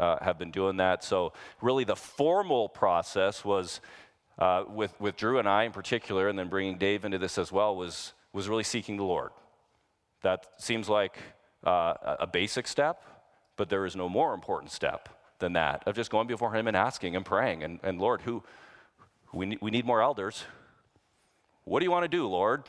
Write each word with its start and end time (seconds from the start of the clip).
uh, 0.00 0.18
have 0.24 0.38
been 0.38 0.50
doing 0.50 0.78
that. 0.78 1.04
So, 1.04 1.32
really, 1.60 1.84
the 1.84 1.96
formal 1.96 2.68
process 2.68 3.44
was 3.44 3.80
uh, 4.38 4.64
with, 4.68 4.98
with 4.98 5.16
Drew 5.16 5.38
and 5.38 5.48
I 5.48 5.64
in 5.64 5.72
particular, 5.72 6.28
and 6.28 6.38
then 6.38 6.48
bringing 6.48 6.78
Dave 6.78 7.04
into 7.04 7.18
this 7.18 7.36
as 7.36 7.52
well, 7.52 7.76
was, 7.76 8.14
was 8.32 8.48
really 8.48 8.64
seeking 8.64 8.96
the 8.96 9.04
Lord. 9.04 9.30
That 10.22 10.46
seems 10.58 10.88
like 10.88 11.18
uh, 11.62 12.16
a 12.20 12.26
basic 12.26 12.66
step, 12.66 13.04
but 13.56 13.68
there 13.68 13.84
is 13.84 13.94
no 13.94 14.08
more 14.08 14.32
important 14.32 14.72
step 14.72 15.08
than 15.38 15.52
that 15.52 15.82
of 15.86 15.94
just 15.94 16.10
going 16.10 16.26
before 16.26 16.54
Him 16.54 16.66
and 16.66 16.76
asking 16.76 17.16
and 17.16 17.24
praying. 17.24 17.62
And, 17.62 17.80
and 17.82 18.00
Lord, 18.00 18.22
who, 18.22 18.42
we 19.32 19.46
need, 19.46 19.58
we 19.60 19.70
need 19.70 19.84
more 19.84 20.02
elders. 20.02 20.44
What 21.64 21.80
do 21.80 21.84
you 21.84 21.90
want 21.90 22.04
to 22.04 22.08
do, 22.08 22.26
Lord? 22.26 22.64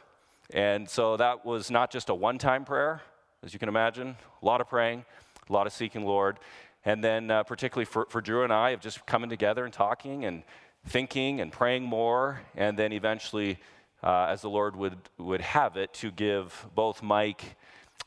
And 0.54 0.89
so 0.89 1.16
that 1.18 1.45
was 1.45 1.71
not 1.71 1.91
just 1.91 2.09
a 2.09 2.13
one 2.13 2.38
time 2.38 2.66
prayer, 2.66 3.02
as 3.43 3.54
you 3.54 3.59
can 3.59 3.70
imagine, 3.70 4.16
a 4.41 4.45
lot 4.45 4.59
of 4.59 4.68
praying, 4.68 5.05
a 5.50 5.54
lot 5.54 5.68
of 5.68 5.73
seeking 5.73 6.05
Lord. 6.05 6.38
And 6.84 7.04
then, 7.04 7.29
uh, 7.29 7.43
particularly 7.43 7.86
for, 7.86 8.07
for 8.09 8.21
Drew 8.21 8.43
and 8.43 8.52
I, 8.52 8.71
of 8.71 8.79
just 8.79 9.05
coming 9.05 9.29
together 9.29 9.65
and 9.65 9.74
talking 9.74 10.25
and 10.25 10.43
thinking 10.88 11.39
and 11.39 11.51
praying 11.51 11.83
more, 11.83 12.42
and 12.55 12.78
then 12.78 12.92
eventually, 12.92 13.60
uh, 14.04 14.25
as 14.29 14.42
the 14.42 14.50
Lord 14.50 14.75
would, 14.75 14.97
would 15.19 15.41
have 15.41 15.78
it, 15.78 15.93
to 15.96 16.10
give 16.11 16.68
both 16.74 17.04
Mike 17.04 17.55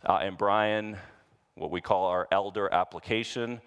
uh, 0.04 0.18
and 0.22 0.36
Brian 0.36 0.96
what 1.54 1.70
we 1.70 1.80
call 1.80 2.06
our 2.06 2.26
elder 2.32 2.72
application. 2.72 3.60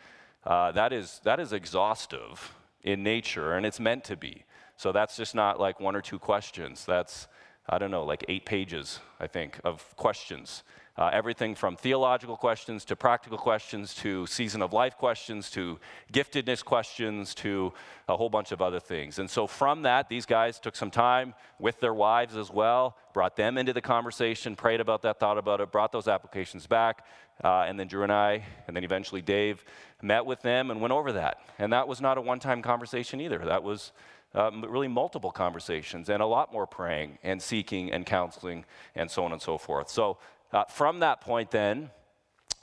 Uh, 0.45 0.73
that, 0.73 0.91
is, 0.91 1.21
that 1.23 1.39
is 1.39 1.53
exhaustive 1.53 2.53
in 2.83 3.01
nature, 3.01 3.53
and 3.53 3.65
it's 3.65 3.79
meant 3.79 4.03
to 4.05 4.17
be. 4.17 4.43
So 4.75 4.91
that's 4.91 5.15
just 5.15 5.33
not 5.33 5.57
like 5.59 5.79
one 5.79 5.95
or 5.95 6.01
two 6.01 6.19
questions. 6.19 6.85
That's, 6.85 7.27
I 7.67 7.77
don't 7.77 7.91
know, 7.91 8.03
like 8.03 8.25
eight 8.27 8.45
pages, 8.45 8.99
I 9.21 9.27
think, 9.27 9.59
of 9.63 9.95
questions 9.95 10.63
uh, 10.97 11.09
everything 11.13 11.53
from 11.53 11.75
theological 11.75 12.35
questions 12.35 12.83
to 12.85 12.95
practical 12.95 13.37
questions 13.37 13.93
to 13.93 14.25
season 14.25 14.61
of 14.61 14.73
life 14.73 14.97
questions 14.97 15.51
to 15.51 15.79
giftedness 16.11 16.65
questions 16.65 17.35
to 17.35 17.71
a 18.07 18.17
whole 18.17 18.29
bunch 18.29 18.51
of 18.51 18.61
other 18.61 18.79
things. 18.79 19.19
And 19.19 19.29
so 19.29 19.45
from 19.45 19.83
that, 19.83 20.09
these 20.09 20.25
guys 20.25 20.59
took 20.59 20.75
some 20.75 20.89
time 20.89 21.35
with 21.59 21.79
their 21.79 21.93
wives 21.93 22.35
as 22.35 22.49
well, 22.49 22.97
brought 23.13 23.35
them 23.35 23.57
into 23.57 23.73
the 23.73 23.81
conversation, 23.81 24.55
prayed 24.55 24.81
about 24.81 25.03
that, 25.03 25.19
thought 25.19 25.37
about 25.37 25.61
it, 25.61 25.71
brought 25.71 25.91
those 25.91 26.07
applications 26.07 26.65
back. 26.65 27.05
Uh, 27.43 27.65
and 27.67 27.79
then 27.79 27.87
Drew 27.87 28.01
and 28.01 28.11
I, 28.11 28.43
and 28.65 28.75
then 28.75 28.83
eventually 28.83 29.21
Dave, 29.21 29.63
met 30.01 30.25
with 30.25 30.41
them 30.41 30.71
and 30.71 30.81
went 30.81 30.91
over 30.91 31.11
that. 31.11 31.41
And 31.59 31.71
that 31.71 31.87
was 31.87 32.01
not 32.01 32.17
a 32.17 32.21
one 32.21 32.39
time 32.39 32.63
conversation 32.63 33.21
either. 33.21 33.37
That 33.37 33.61
was 33.61 33.91
um, 34.33 34.63
really 34.67 34.87
multiple 34.87 35.31
conversations 35.31 36.09
and 36.09 36.21
a 36.21 36.25
lot 36.25 36.51
more 36.51 36.67
praying 36.67 37.17
and 37.23 37.41
seeking 37.41 37.91
and 37.91 38.05
counseling 38.05 38.65
and 38.95 39.09
so 39.09 39.23
on 39.23 39.31
and 39.31 39.41
so 39.41 39.57
forth. 39.57 39.89
So 39.89 40.17
uh, 40.51 40.63
from 40.65 40.99
that 40.99 41.21
point, 41.21 41.51
then, 41.51 41.89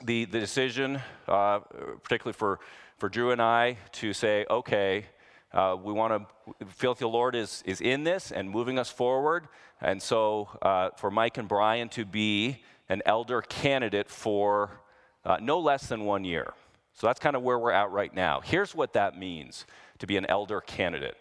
the, 0.03 0.25
the 0.25 0.39
decision, 0.39 0.99
uh, 1.27 1.59
particularly 2.03 2.33
for, 2.33 2.59
for 2.97 3.09
Drew 3.09 3.31
and 3.31 3.41
I, 3.41 3.77
to 3.93 4.13
say, 4.13 4.45
okay, 4.49 5.05
uh, 5.53 5.77
we 5.81 5.93
want 5.93 6.27
to 6.59 6.65
feel 6.65 6.93
the 6.93 7.07
Lord 7.07 7.35
is, 7.35 7.63
is 7.65 7.79
in 7.79 8.03
this 8.03 8.31
and 8.31 8.49
moving 8.49 8.77
us 8.77 8.89
forward. 8.89 9.47
And 9.81 10.01
so, 10.01 10.49
uh, 10.61 10.89
for 10.97 11.09
Mike 11.09 11.37
and 11.37 11.47
Brian 11.47 11.89
to 11.89 12.05
be 12.05 12.63
an 12.89 13.01
elder 13.05 13.41
candidate 13.41 14.09
for 14.09 14.81
uh, 15.23 15.37
no 15.41 15.59
less 15.59 15.87
than 15.87 16.05
one 16.05 16.23
year. 16.23 16.53
So, 16.93 17.07
that's 17.07 17.19
kind 17.19 17.35
of 17.35 17.41
where 17.41 17.59
we're 17.59 17.71
at 17.71 17.91
right 17.91 18.13
now. 18.13 18.41
Here's 18.41 18.75
what 18.75 18.93
that 18.93 19.17
means 19.17 19.65
to 19.99 20.07
be 20.07 20.17
an 20.17 20.25
elder 20.27 20.61
candidate 20.61 21.15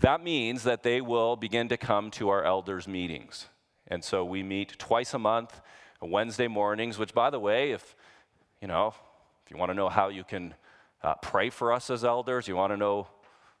that 0.00 0.24
means 0.24 0.62
that 0.62 0.82
they 0.82 1.02
will 1.02 1.36
begin 1.36 1.68
to 1.68 1.76
come 1.76 2.10
to 2.12 2.30
our 2.30 2.42
elders' 2.42 2.88
meetings. 2.88 3.48
And 3.88 4.02
so, 4.02 4.24
we 4.24 4.42
meet 4.42 4.78
twice 4.78 5.14
a 5.14 5.18
month. 5.18 5.60
Wednesday 6.06 6.48
mornings, 6.48 6.98
which, 6.98 7.14
by 7.14 7.30
the 7.30 7.38
way, 7.38 7.72
if 7.72 7.94
you 8.60 8.68
know, 8.68 8.94
if 9.44 9.50
you 9.50 9.56
want 9.56 9.70
to 9.70 9.74
know 9.74 9.88
how 9.88 10.08
you 10.08 10.24
can 10.24 10.54
uh, 11.02 11.14
pray 11.16 11.50
for 11.50 11.72
us 11.72 11.90
as 11.90 12.04
elders, 12.04 12.46
you 12.46 12.56
want 12.56 12.72
to 12.72 12.76
know 12.76 13.06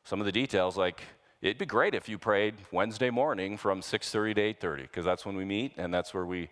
some 0.04 0.20
of 0.20 0.26
the 0.26 0.32
details, 0.32 0.76
like 0.76 1.02
it'd 1.42 1.58
be 1.58 1.66
great 1.66 1.94
if 1.94 2.08
you 2.08 2.18
prayed 2.18 2.54
Wednesday 2.70 3.10
morning 3.10 3.56
from 3.56 3.80
6:30 3.80 4.34
to 4.34 4.40
8:30, 4.40 4.82
because 4.82 5.04
that's 5.04 5.24
when 5.24 5.36
we 5.36 5.44
meet 5.44 5.72
and 5.76 5.92
that's 5.92 6.12
where 6.12 6.26
we 6.26 6.48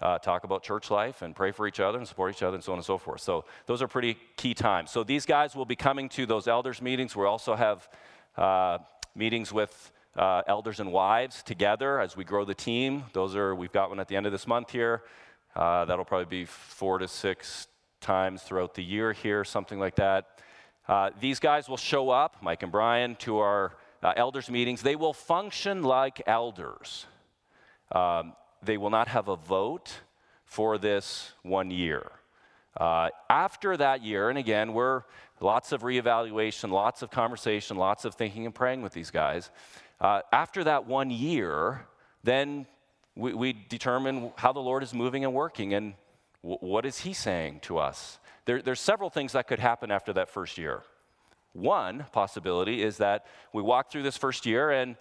uh, 0.00 0.18
talk 0.18 0.44
about 0.44 0.62
church 0.62 0.90
life 0.90 1.22
and 1.22 1.34
pray 1.34 1.50
for 1.50 1.66
each 1.66 1.80
other 1.80 1.98
and 1.98 2.06
support 2.06 2.32
each 2.32 2.42
other 2.42 2.54
and 2.54 2.62
so 2.62 2.72
on 2.72 2.78
and 2.78 2.84
so 2.84 2.98
forth. 2.98 3.20
So 3.20 3.44
those 3.66 3.82
are 3.82 3.88
pretty 3.88 4.16
key 4.36 4.54
times. 4.54 4.90
So 4.90 5.02
these 5.02 5.26
guys 5.26 5.56
will 5.56 5.64
be 5.64 5.76
coming 5.76 6.08
to 6.10 6.26
those 6.26 6.46
elders 6.46 6.80
meetings. 6.80 7.16
We 7.16 7.24
also 7.24 7.56
have 7.56 7.88
uh, 8.36 8.78
meetings 9.16 9.52
with 9.52 9.92
uh, 10.16 10.42
elders 10.46 10.80
and 10.80 10.92
wives 10.92 11.42
together 11.42 12.00
as 12.00 12.16
we 12.16 12.24
grow 12.24 12.44
the 12.44 12.54
team. 12.54 13.04
Those 13.12 13.34
are 13.34 13.54
we've 13.54 13.72
got 13.72 13.88
one 13.88 14.00
at 14.00 14.08
the 14.08 14.16
end 14.16 14.26
of 14.26 14.32
this 14.32 14.46
month 14.46 14.70
here. 14.70 15.02
Uh, 15.54 15.84
that'll 15.84 16.04
probably 16.04 16.26
be 16.26 16.44
four 16.44 16.98
to 16.98 17.08
six 17.08 17.68
times 18.00 18.42
throughout 18.42 18.74
the 18.74 18.84
year 18.84 19.12
here, 19.12 19.44
something 19.44 19.78
like 19.78 19.96
that. 19.96 20.40
Uh, 20.86 21.10
these 21.20 21.38
guys 21.38 21.68
will 21.68 21.76
show 21.76 22.10
up, 22.10 22.36
Mike 22.40 22.62
and 22.62 22.72
Brian, 22.72 23.14
to 23.16 23.38
our 23.38 23.76
uh, 24.02 24.12
elders' 24.16 24.50
meetings. 24.50 24.82
They 24.82 24.96
will 24.96 25.12
function 25.12 25.82
like 25.82 26.22
elders. 26.26 27.06
Um, 27.92 28.34
they 28.62 28.76
will 28.76 28.90
not 28.90 29.08
have 29.08 29.28
a 29.28 29.36
vote 29.36 30.00
for 30.44 30.78
this 30.78 31.32
one 31.42 31.70
year. 31.70 32.10
Uh, 32.76 33.10
after 33.28 33.76
that 33.76 34.02
year, 34.02 34.30
and 34.30 34.38
again, 34.38 34.72
we're 34.72 35.02
lots 35.40 35.72
of 35.72 35.82
reevaluation, 35.82 36.70
lots 36.70 37.02
of 37.02 37.10
conversation, 37.10 37.76
lots 37.76 38.04
of 38.04 38.14
thinking 38.14 38.46
and 38.46 38.54
praying 38.54 38.82
with 38.82 38.92
these 38.92 39.10
guys. 39.10 39.50
Uh, 40.00 40.20
after 40.32 40.64
that 40.64 40.86
one 40.86 41.10
year, 41.10 41.86
then 42.22 42.66
we, 43.18 43.34
we 43.34 43.52
determine 43.52 44.32
how 44.36 44.52
the 44.52 44.60
Lord 44.60 44.82
is 44.82 44.94
moving 44.94 45.24
and 45.24 45.34
working 45.34 45.74
and 45.74 45.94
w- 46.42 46.58
what 46.60 46.86
is 46.86 46.98
He 46.98 47.12
saying 47.12 47.60
to 47.62 47.78
us. 47.78 48.18
There, 48.44 48.62
there's 48.62 48.80
several 48.80 49.10
things 49.10 49.32
that 49.32 49.48
could 49.48 49.58
happen 49.58 49.90
after 49.90 50.12
that 50.14 50.30
first 50.30 50.56
year. 50.56 50.82
One 51.52 52.06
possibility 52.12 52.82
is 52.82 52.98
that 52.98 53.26
we 53.52 53.60
walk 53.60 53.90
through 53.90 54.04
this 54.04 54.16
first 54.16 54.46
year 54.46 54.70
and 54.70 54.96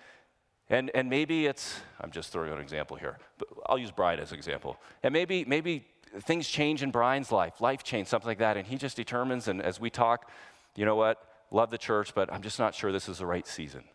and, 0.70 0.92
and 0.94 1.10
maybe 1.10 1.46
it's, 1.46 1.80
I'm 2.02 2.12
just 2.12 2.34
throwing 2.34 2.52
an 2.52 2.60
example 2.60 2.98
here, 2.98 3.18
but 3.38 3.48
I'll 3.68 3.78
use 3.78 3.92
Brian 3.92 4.20
as 4.20 4.32
an 4.32 4.38
example. 4.38 4.78
And 5.02 5.14
maybe, 5.14 5.46
maybe 5.46 5.86
things 6.24 6.46
change 6.46 6.84
in 6.84 6.92
Brian's 6.92 7.32
life, 7.32 7.62
life 7.62 7.84
change, 7.84 8.10
something 8.10 8.28
like 8.28 8.40
that, 8.40 8.58
and 8.58 8.68
he 8.68 8.76
just 8.76 8.98
determines, 8.98 9.48
and 9.48 9.62
as 9.62 9.80
we 9.80 9.90
talk, 9.90 10.30
you 10.76 10.84
know 10.84 10.96
what, 10.96 11.24
love 11.52 11.70
the 11.70 11.78
church, 11.78 12.14
but 12.14 12.32
I'm 12.34 12.42
just 12.42 12.60
not 12.60 12.76
sure 12.76 12.92
this 12.92 13.08
is 13.08 13.20
the 13.20 13.26
right 13.26 13.48
season. 13.48 13.86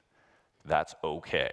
That's 0.64 0.94
okay. 1.04 1.52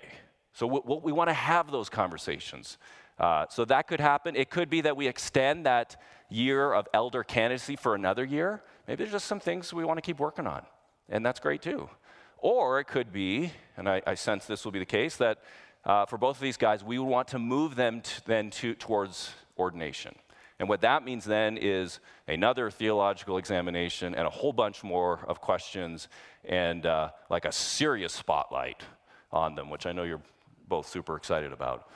So 0.54 0.68
we, 0.68 0.80
we 1.04 1.12
want 1.12 1.30
to 1.30 1.34
have 1.34 1.72
those 1.72 1.90
conversations. 1.90 2.78
Uh, 3.20 3.46
so 3.50 3.66
that 3.66 3.88
could 3.88 4.00
happen. 4.00 4.36
It 4.36 4.50
could 4.50 4.70
be 4.70 4.82
that 4.82 4.96
we 4.96 5.08
extend 5.08 5.66
that 5.66 6.02
year 6.30 6.74
of 6.74 6.88
elder 6.94 7.24
candidacy 7.24 7.76
for 7.76 7.96
another 7.96 8.24
year. 8.24 8.64
Maybe 8.88 9.04
there's 9.04 9.12
just 9.12 9.28
some 9.28 9.40
things 9.40 9.74
we 9.74 9.84
want 9.84 9.98
to 9.98 10.02
keep 10.02 10.20
working 10.20 10.48
on, 10.48 10.64
and 11.10 11.26
that's 11.26 11.40
great 11.40 11.62
too. 11.62 11.90
Or 12.38 12.80
it 12.80 12.86
could 12.86 13.12
be, 13.12 13.52
and 13.76 13.90
I, 13.90 14.02
I 14.08 14.16
sense 14.16 14.46
this 14.46 14.64
will 14.64 14.72
be 14.72 14.80
the 14.80 14.86
case, 14.86 15.18
that 15.18 15.40
uh, 15.86 16.06
for 16.06 16.18
both 16.18 16.38
of 16.38 16.42
these 16.42 16.58
guys, 16.58 16.84
we 16.84 16.98
would 16.98 17.08
want 17.08 17.28
to 17.30 17.40
move 17.40 17.76
them 17.76 18.02
then 18.26 18.52
to, 18.52 18.74
towards 18.76 19.32
ordination. 19.58 20.16
And 20.60 20.68
what 20.68 20.82
that 20.82 21.04
means 21.04 21.26
then 21.26 21.58
is 21.58 22.00
another 22.28 22.70
theological 22.70 23.38
examination 23.38 24.14
and 24.14 24.28
a 24.28 24.30
whole 24.30 24.52
bunch 24.54 24.84
more 24.84 25.20
of 25.28 25.40
questions 25.40 26.10
and 26.44 26.86
uh, 26.86 27.10
like 27.30 27.46
a 27.46 27.52
serious 27.52 28.14
spotlight 28.14 28.84
on 29.32 29.56
them, 29.56 29.70
which 29.70 29.86
I 29.86 29.94
know 29.94 30.04
you're 30.04 30.22
both 30.70 30.88
super 30.88 31.16
excited 31.18 31.52
about 31.52 31.90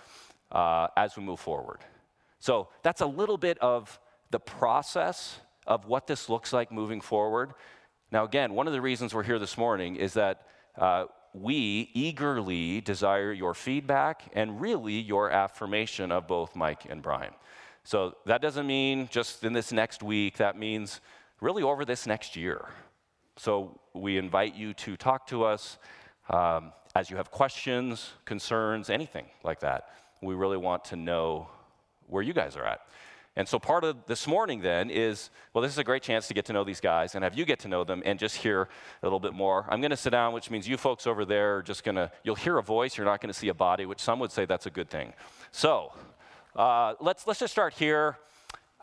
uh, 0.52 0.88
as 0.98 1.16
we 1.16 1.24
move 1.24 1.40
forward. 1.40 1.80
So 2.40 2.68
that's 2.82 3.02
a 3.02 3.06
little 3.06 3.38
bit 3.38 3.58
of 3.60 4.00
the 4.32 4.40
process 4.40 5.40
of 5.66 5.86
what 5.86 6.08
this 6.08 6.28
looks 6.28 6.52
like 6.52 6.72
moving 6.72 7.00
forward. 7.00 7.54
Now, 8.12 8.26
again, 8.26 8.54
one 8.54 8.68
of 8.68 8.74
the 8.74 8.82
reasons 8.82 9.14
we're 9.14 9.24
here 9.24 9.40
this 9.40 9.58
morning 9.58 9.96
is 9.96 10.14
that 10.14 10.48
uh, 10.78 11.06
we 11.34 11.90
eagerly 11.94 12.82
desire 12.82 13.32
your 13.32 13.54
feedback 13.54 14.24
and 14.34 14.60
really 14.60 15.00
your 15.00 15.32
affirmation 15.32 16.12
of 16.12 16.28
both 16.28 16.56
Mike 16.56 16.86
and 16.90 17.02
Brian. 17.02 17.34
So 17.84 18.16
that 18.26 18.42
doesn't 18.42 18.68
mean 18.68 19.10
just 19.12 19.44
in 19.44 19.54
this 19.54 19.72
next 19.72 20.04
week, 20.04 20.38
that 20.38 20.58
means 20.58 21.02
really 21.42 21.64
over 21.64 21.86
this 21.86 22.06
next 22.06 22.36
year. 22.36 22.66
So 23.38 23.80
we 23.94 24.18
invite 24.18 24.56
you 24.56 24.74
to 24.76 24.96
talk 24.96 25.28
to 25.28 25.44
us. 25.44 25.78
Um, 26.30 26.72
as 26.96 27.10
you 27.10 27.18
have 27.18 27.32
questions, 27.32 28.12
concerns, 28.26 28.90
anything 28.90 29.26
like 29.44 29.60
that, 29.62 29.90
we 30.22 30.36
really 30.36 30.58
want 30.58 30.86
to 30.86 30.96
know 30.96 31.48
where 32.08 32.22
you 32.22 32.34
guys 32.34 32.56
are 32.56 32.66
at. 32.66 32.82
And 33.36 33.48
so 33.48 33.58
part 33.58 33.84
of 33.84 34.06
this 34.06 34.28
morning 34.28 34.62
then 34.62 34.92
is 34.92 35.32
well, 35.54 35.64
this 35.64 35.72
is 35.72 35.80
a 35.80 35.84
great 35.84 36.04
chance 36.04 36.28
to 36.28 36.36
get 36.36 36.46
to 36.46 36.54
know 36.54 36.64
these 36.64 36.80
guys 36.80 37.16
and 37.16 37.24
have 37.24 37.36
you 37.36 37.46
get 37.46 37.60
to 37.60 37.68
know 37.68 37.84
them 37.84 38.04
and 38.06 38.20
just 38.20 38.36
hear 38.36 38.70
a 39.02 39.06
little 39.06 39.20
bit 39.20 39.34
more. 39.34 39.66
I'm 39.70 39.82
going 39.82 39.92
to 39.92 39.98
sit 39.98 40.12
down, 40.12 40.34
which 40.34 40.52
means 40.52 40.68
you 40.68 40.78
folks 40.78 41.08
over 41.08 41.26
there 41.26 41.58
are 41.58 41.64
just 41.64 41.84
going 41.84 41.96
to, 41.96 42.12
you'll 42.24 42.36
hear 42.36 42.60
a 42.60 42.64
voice, 42.64 42.96
you're 42.96 43.06
not 43.06 43.22
going 43.22 43.34
to 43.34 43.38
see 43.38 43.48
a 43.48 43.54
body, 43.56 43.88
which 43.88 44.00
some 44.00 44.20
would 44.20 44.32
say 44.32 44.46
that's 44.46 44.68
a 44.68 44.70
good 44.70 44.90
thing. 44.90 45.14
So 45.52 45.94
uh, 46.56 46.94
let's, 47.02 47.26
let's 47.26 47.40
just 47.40 47.52
start 47.52 47.74
here. 47.74 48.18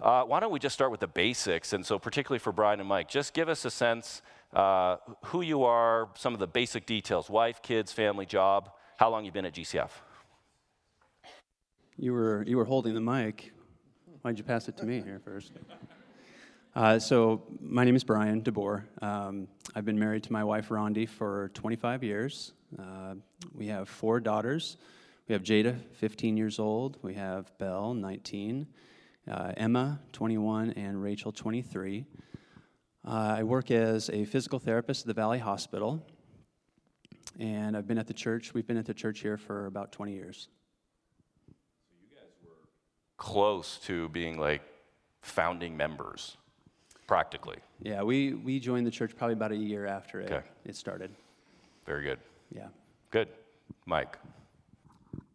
Uh, 0.03 0.25
why 0.25 0.41
don't 0.41 0.51
we 0.51 0.59
just 0.59 0.75
start 0.75 0.91
with 0.91 1.01
the 1.01 1.07
basics? 1.07 1.73
And 1.73 1.85
so, 1.85 1.99
particularly 1.99 2.39
for 2.39 2.53
Brian 2.53 2.81
and 2.81 2.89
Mike, 2.89 3.09
just 3.09 3.35
give 3.35 3.51
us 3.51 3.67
a 3.67 3.71
sense 3.71 4.23
uh, 4.52 4.97
who 5.26 5.43
you 5.43 5.64
are, 5.64 6.08
some 6.14 6.35
of 6.35 6.41
the 6.41 6.47
basic 6.47 6.87
details 6.87 7.31
wife, 7.31 7.62
kids, 7.62 7.93
family, 7.93 8.26
job, 8.26 8.70
how 8.97 9.11
long 9.11 9.25
you've 9.25 9.35
been 9.35 9.47
at 9.47 9.55
GCF. 9.55 9.91
You 11.97 12.12
were, 12.12 12.44
you 12.47 12.56
were 12.56 12.64
holding 12.64 12.94
the 12.94 13.00
mic. 13.00 13.52
Why'd 14.23 14.38
you 14.38 14.44
pass 14.44 14.69
it 14.69 14.76
to 14.79 14.85
me 14.85 15.02
here 15.02 15.20
first? 15.25 15.52
Uh, 16.75 16.99
so, 16.99 17.43
my 17.61 17.85
name 17.85 17.97
is 17.97 18.05
Brian 18.05 18.43
DeBoer. 18.43 18.85
Um, 19.02 19.49
I've 19.75 19.85
been 19.85 19.99
married 19.99 20.23
to 20.25 20.32
my 20.32 20.44
wife, 20.44 20.69
Rondi, 20.69 21.08
for 21.08 21.50
25 21.55 22.05
years. 22.05 22.52
Uh, 22.79 23.14
we 23.55 23.67
have 23.67 23.88
four 23.88 24.20
daughters. 24.20 24.76
We 25.26 25.32
have 25.32 25.43
Jada, 25.43 25.76
15 25.94 26.37
years 26.37 26.58
old. 26.58 26.99
We 27.02 27.14
have 27.14 27.50
Belle, 27.58 27.94
19. 27.94 28.67
Uh, 29.29 29.52
Emma, 29.56 30.00
21. 30.12 30.70
And 30.70 31.02
Rachel, 31.02 31.32
23. 31.32 32.05
Uh, 33.11 33.39
I 33.39 33.43
work 33.43 33.73
as 33.73 34.09
a 34.11 34.25
physical 34.25 34.61
therapist 34.61 35.01
at 35.01 35.09
the 35.09 35.15
Valley 35.15 35.41
Hospital. 35.41 36.01
And 37.41 37.77
I've 37.77 37.89
been 37.89 37.99
at 37.99 38.07
the 38.07 38.15
church, 38.15 38.55
we've 38.55 38.69
been 38.69 38.77
at 38.77 38.87
the 38.87 38.95
church 38.95 39.19
here 39.19 39.37
for 39.37 39.67
about 39.67 39.91
20 39.91 40.12
years. 40.12 40.47
So 41.49 41.55
you 42.01 42.15
guys 42.15 42.29
were 42.45 42.69
close 43.17 43.79
to 43.87 44.09
being 44.11 44.39
like 44.39 44.62
founding 45.23 45.77
members, 45.77 46.37
practically. 47.09 47.57
Yeah, 47.83 48.05
we, 48.05 48.35
we 48.35 48.61
joined 48.61 48.87
the 48.87 48.93
church 48.93 49.17
probably 49.17 49.35
about 49.35 49.51
a 49.51 49.57
year 49.57 49.87
after 49.87 50.21
it, 50.21 50.31
Okay. 50.31 50.47
it 50.65 50.77
started. 50.77 51.11
Very 51.87 52.05
good. 52.05 52.21
Yeah. 52.55 52.69
Good. 53.11 53.27
Mike. 53.87 54.19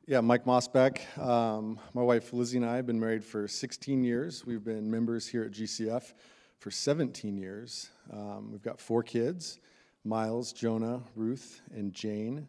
Yeah, 0.07 0.21
Mike 0.21 0.45
Mossback. 0.45 0.99
Um, 1.19 1.77
my 1.93 2.03
wife 2.03 2.31
Lizzie 2.31 2.55
and 2.55 2.65
I 2.65 2.77
have 2.77 2.85
been 2.85 3.01
married 3.01 3.25
for 3.25 3.49
16 3.49 4.01
years. 4.01 4.45
We've 4.45 4.63
been 4.63 4.89
members 4.89 5.27
here 5.27 5.43
at 5.43 5.51
GCF 5.51 6.13
for 6.59 6.71
17 6.71 7.37
years. 7.37 7.89
Um, 8.11 8.51
we've 8.51 8.63
got 8.63 8.79
four 8.79 9.03
kids 9.03 9.59
Miles, 10.03 10.53
Jonah, 10.53 11.01
Ruth, 11.15 11.61
and 11.73 11.91
Jane. 11.91 12.47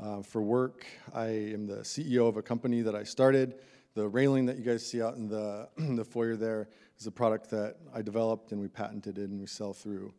Uh, 0.00 0.22
for 0.22 0.42
work, 0.42 0.86
I 1.12 1.26
am 1.26 1.66
the 1.66 1.78
CEO 1.78 2.28
of 2.28 2.36
a 2.36 2.42
company 2.42 2.82
that 2.82 2.94
I 2.94 3.02
started. 3.02 3.56
The 3.94 4.08
railing 4.08 4.46
that 4.46 4.56
you 4.56 4.64
guys 4.64 4.84
see 4.84 5.02
out 5.02 5.14
in 5.14 5.28
the, 5.28 5.68
the 5.76 6.04
foyer 6.04 6.36
there 6.36 6.68
is 6.98 7.06
a 7.06 7.10
product 7.10 7.50
that 7.50 7.76
I 7.92 8.02
developed 8.02 8.52
and 8.52 8.60
we 8.60 8.68
patented 8.68 9.18
it 9.18 9.30
and 9.30 9.40
we 9.40 9.46
sell 9.46 9.72
through 9.72 10.12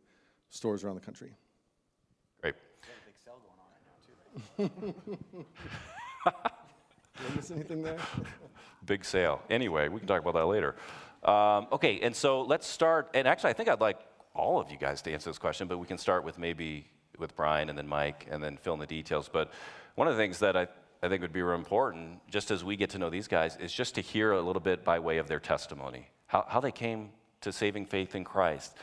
stores 0.50 0.84
around 0.84 0.94
the 0.94 1.00
country. 1.00 1.34
Great. 2.40 2.54
Right 4.58 4.58
Did 4.58 4.70
I 7.32 7.36
miss 7.36 7.50
anything 7.50 7.82
there? 7.82 7.98
Big 8.84 9.04
sale. 9.04 9.42
Anyway, 9.50 9.88
we 9.88 9.98
can 9.98 10.06
talk 10.06 10.20
about 10.20 10.34
that 10.34 10.46
later. 10.46 10.76
Um, 11.26 11.66
okay, 11.72 11.98
and 12.00 12.14
so 12.14 12.42
let's 12.42 12.66
start. 12.66 13.10
And 13.12 13.26
actually, 13.26 13.50
I 13.50 13.52
think 13.54 13.68
I'd 13.68 13.80
like 13.80 13.98
all 14.32 14.60
of 14.60 14.70
you 14.70 14.78
guys 14.78 15.02
to 15.02 15.12
answer 15.12 15.28
this 15.28 15.38
question, 15.38 15.66
but 15.66 15.78
we 15.78 15.86
can 15.86 15.98
start 15.98 16.24
with 16.24 16.38
maybe 16.38 16.86
with 17.18 17.34
Brian 17.34 17.68
and 17.68 17.76
then 17.76 17.88
Mike 17.88 18.26
and 18.30 18.42
then 18.42 18.56
fill 18.56 18.74
in 18.74 18.80
the 18.80 18.86
details. 18.86 19.28
But 19.32 19.50
one 19.96 20.06
of 20.06 20.14
the 20.14 20.22
things 20.22 20.38
that 20.38 20.56
I, 20.56 20.68
I 21.02 21.08
think 21.08 21.22
would 21.22 21.32
be 21.32 21.42
real 21.42 21.56
important, 21.56 22.20
just 22.30 22.50
as 22.50 22.62
we 22.62 22.76
get 22.76 22.90
to 22.90 22.98
know 22.98 23.10
these 23.10 23.26
guys, 23.26 23.56
is 23.56 23.72
just 23.72 23.94
to 23.96 24.00
hear 24.00 24.32
a 24.32 24.40
little 24.40 24.60
bit 24.60 24.84
by 24.84 24.98
way 24.98 25.18
of 25.18 25.26
their 25.26 25.40
testimony, 25.40 26.08
how, 26.26 26.44
how 26.48 26.60
they 26.60 26.70
came 26.70 27.10
to 27.40 27.52
saving 27.52 27.86
faith 27.86 28.14
in 28.14 28.22
Christ. 28.22 28.76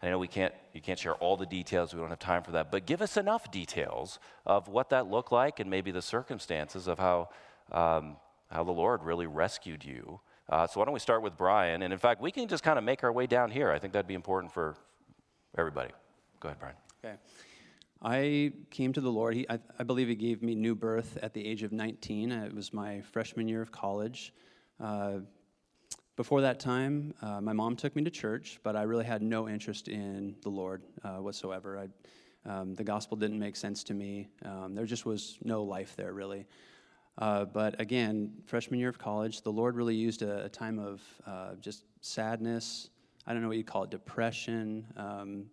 And 0.00 0.08
I 0.08 0.12
know 0.12 0.18
we 0.18 0.28
can't, 0.28 0.54
you 0.72 0.80
can't 0.80 0.98
share 0.98 1.14
all 1.16 1.36
the 1.36 1.46
details, 1.46 1.92
we 1.92 2.00
don't 2.00 2.08
have 2.08 2.18
time 2.18 2.42
for 2.42 2.52
that, 2.52 2.70
but 2.70 2.86
give 2.86 3.02
us 3.02 3.16
enough 3.16 3.50
details 3.50 4.18
of 4.46 4.68
what 4.68 4.90
that 4.90 5.10
looked 5.10 5.32
like 5.32 5.60
and 5.60 5.68
maybe 5.68 5.90
the 5.90 6.02
circumstances 6.02 6.86
of 6.86 6.98
how, 6.98 7.28
um, 7.72 8.16
how 8.50 8.64
the 8.64 8.72
Lord 8.72 9.02
really 9.02 9.26
rescued 9.26 9.84
you. 9.84 10.20
Uh, 10.50 10.66
so 10.66 10.80
why 10.80 10.84
don't 10.84 10.92
we 10.92 11.00
start 11.00 11.22
with 11.22 11.36
Brian? 11.36 11.82
And 11.82 11.92
in 11.92 11.98
fact, 11.98 12.20
we 12.20 12.32
can 12.32 12.48
just 12.48 12.64
kind 12.64 12.76
of 12.76 12.84
make 12.84 13.04
our 13.04 13.12
way 13.12 13.26
down 13.28 13.52
here. 13.52 13.70
I 13.70 13.78
think 13.78 13.92
that'd 13.92 14.08
be 14.08 14.14
important 14.14 14.52
for 14.52 14.74
everybody. 15.56 15.90
Go 16.40 16.48
ahead, 16.48 16.58
Brian. 16.58 16.74
Okay. 17.04 17.14
I 18.02 18.52
came 18.70 18.92
to 18.94 19.00
the 19.00 19.12
Lord. 19.12 19.34
He, 19.34 19.48
I, 19.48 19.60
I 19.78 19.84
believe 19.84 20.08
He 20.08 20.16
gave 20.16 20.42
me 20.42 20.56
new 20.56 20.74
birth 20.74 21.18
at 21.22 21.34
the 21.34 21.46
age 21.46 21.62
of 21.62 21.70
19. 21.70 22.32
It 22.32 22.54
was 22.54 22.72
my 22.72 23.00
freshman 23.02 23.46
year 23.46 23.62
of 23.62 23.70
college. 23.70 24.34
Uh, 24.80 25.18
before 26.16 26.40
that 26.40 26.58
time, 26.58 27.14
uh, 27.22 27.40
my 27.40 27.52
mom 27.52 27.76
took 27.76 27.94
me 27.94 28.02
to 28.02 28.10
church, 28.10 28.58
but 28.64 28.74
I 28.74 28.82
really 28.82 29.04
had 29.04 29.22
no 29.22 29.48
interest 29.48 29.86
in 29.86 30.34
the 30.42 30.48
Lord 30.48 30.82
uh, 31.04 31.18
whatsoever. 31.18 31.78
I, 31.78 32.50
um, 32.50 32.74
the 32.74 32.84
gospel 32.84 33.16
didn't 33.16 33.38
make 33.38 33.54
sense 33.54 33.84
to 33.84 33.94
me. 33.94 34.28
Um, 34.44 34.74
there 34.74 34.86
just 34.86 35.06
was 35.06 35.38
no 35.44 35.62
life 35.62 35.94
there, 35.96 36.12
really. 36.12 36.46
Uh, 37.20 37.44
but 37.44 37.78
again, 37.78 38.32
freshman 38.46 38.80
year 38.80 38.88
of 38.88 38.98
college, 38.98 39.42
the 39.42 39.52
Lord 39.52 39.76
really 39.76 39.94
used 39.94 40.22
a, 40.22 40.46
a 40.46 40.48
time 40.48 40.78
of 40.78 41.02
uh, 41.26 41.54
just 41.60 41.84
sadness. 42.00 42.88
I 43.26 43.34
don't 43.34 43.42
know 43.42 43.48
what 43.48 43.58
you 43.58 43.64
call 43.64 43.84
it, 43.84 43.90
depression, 43.90 44.86
um, 44.96 45.44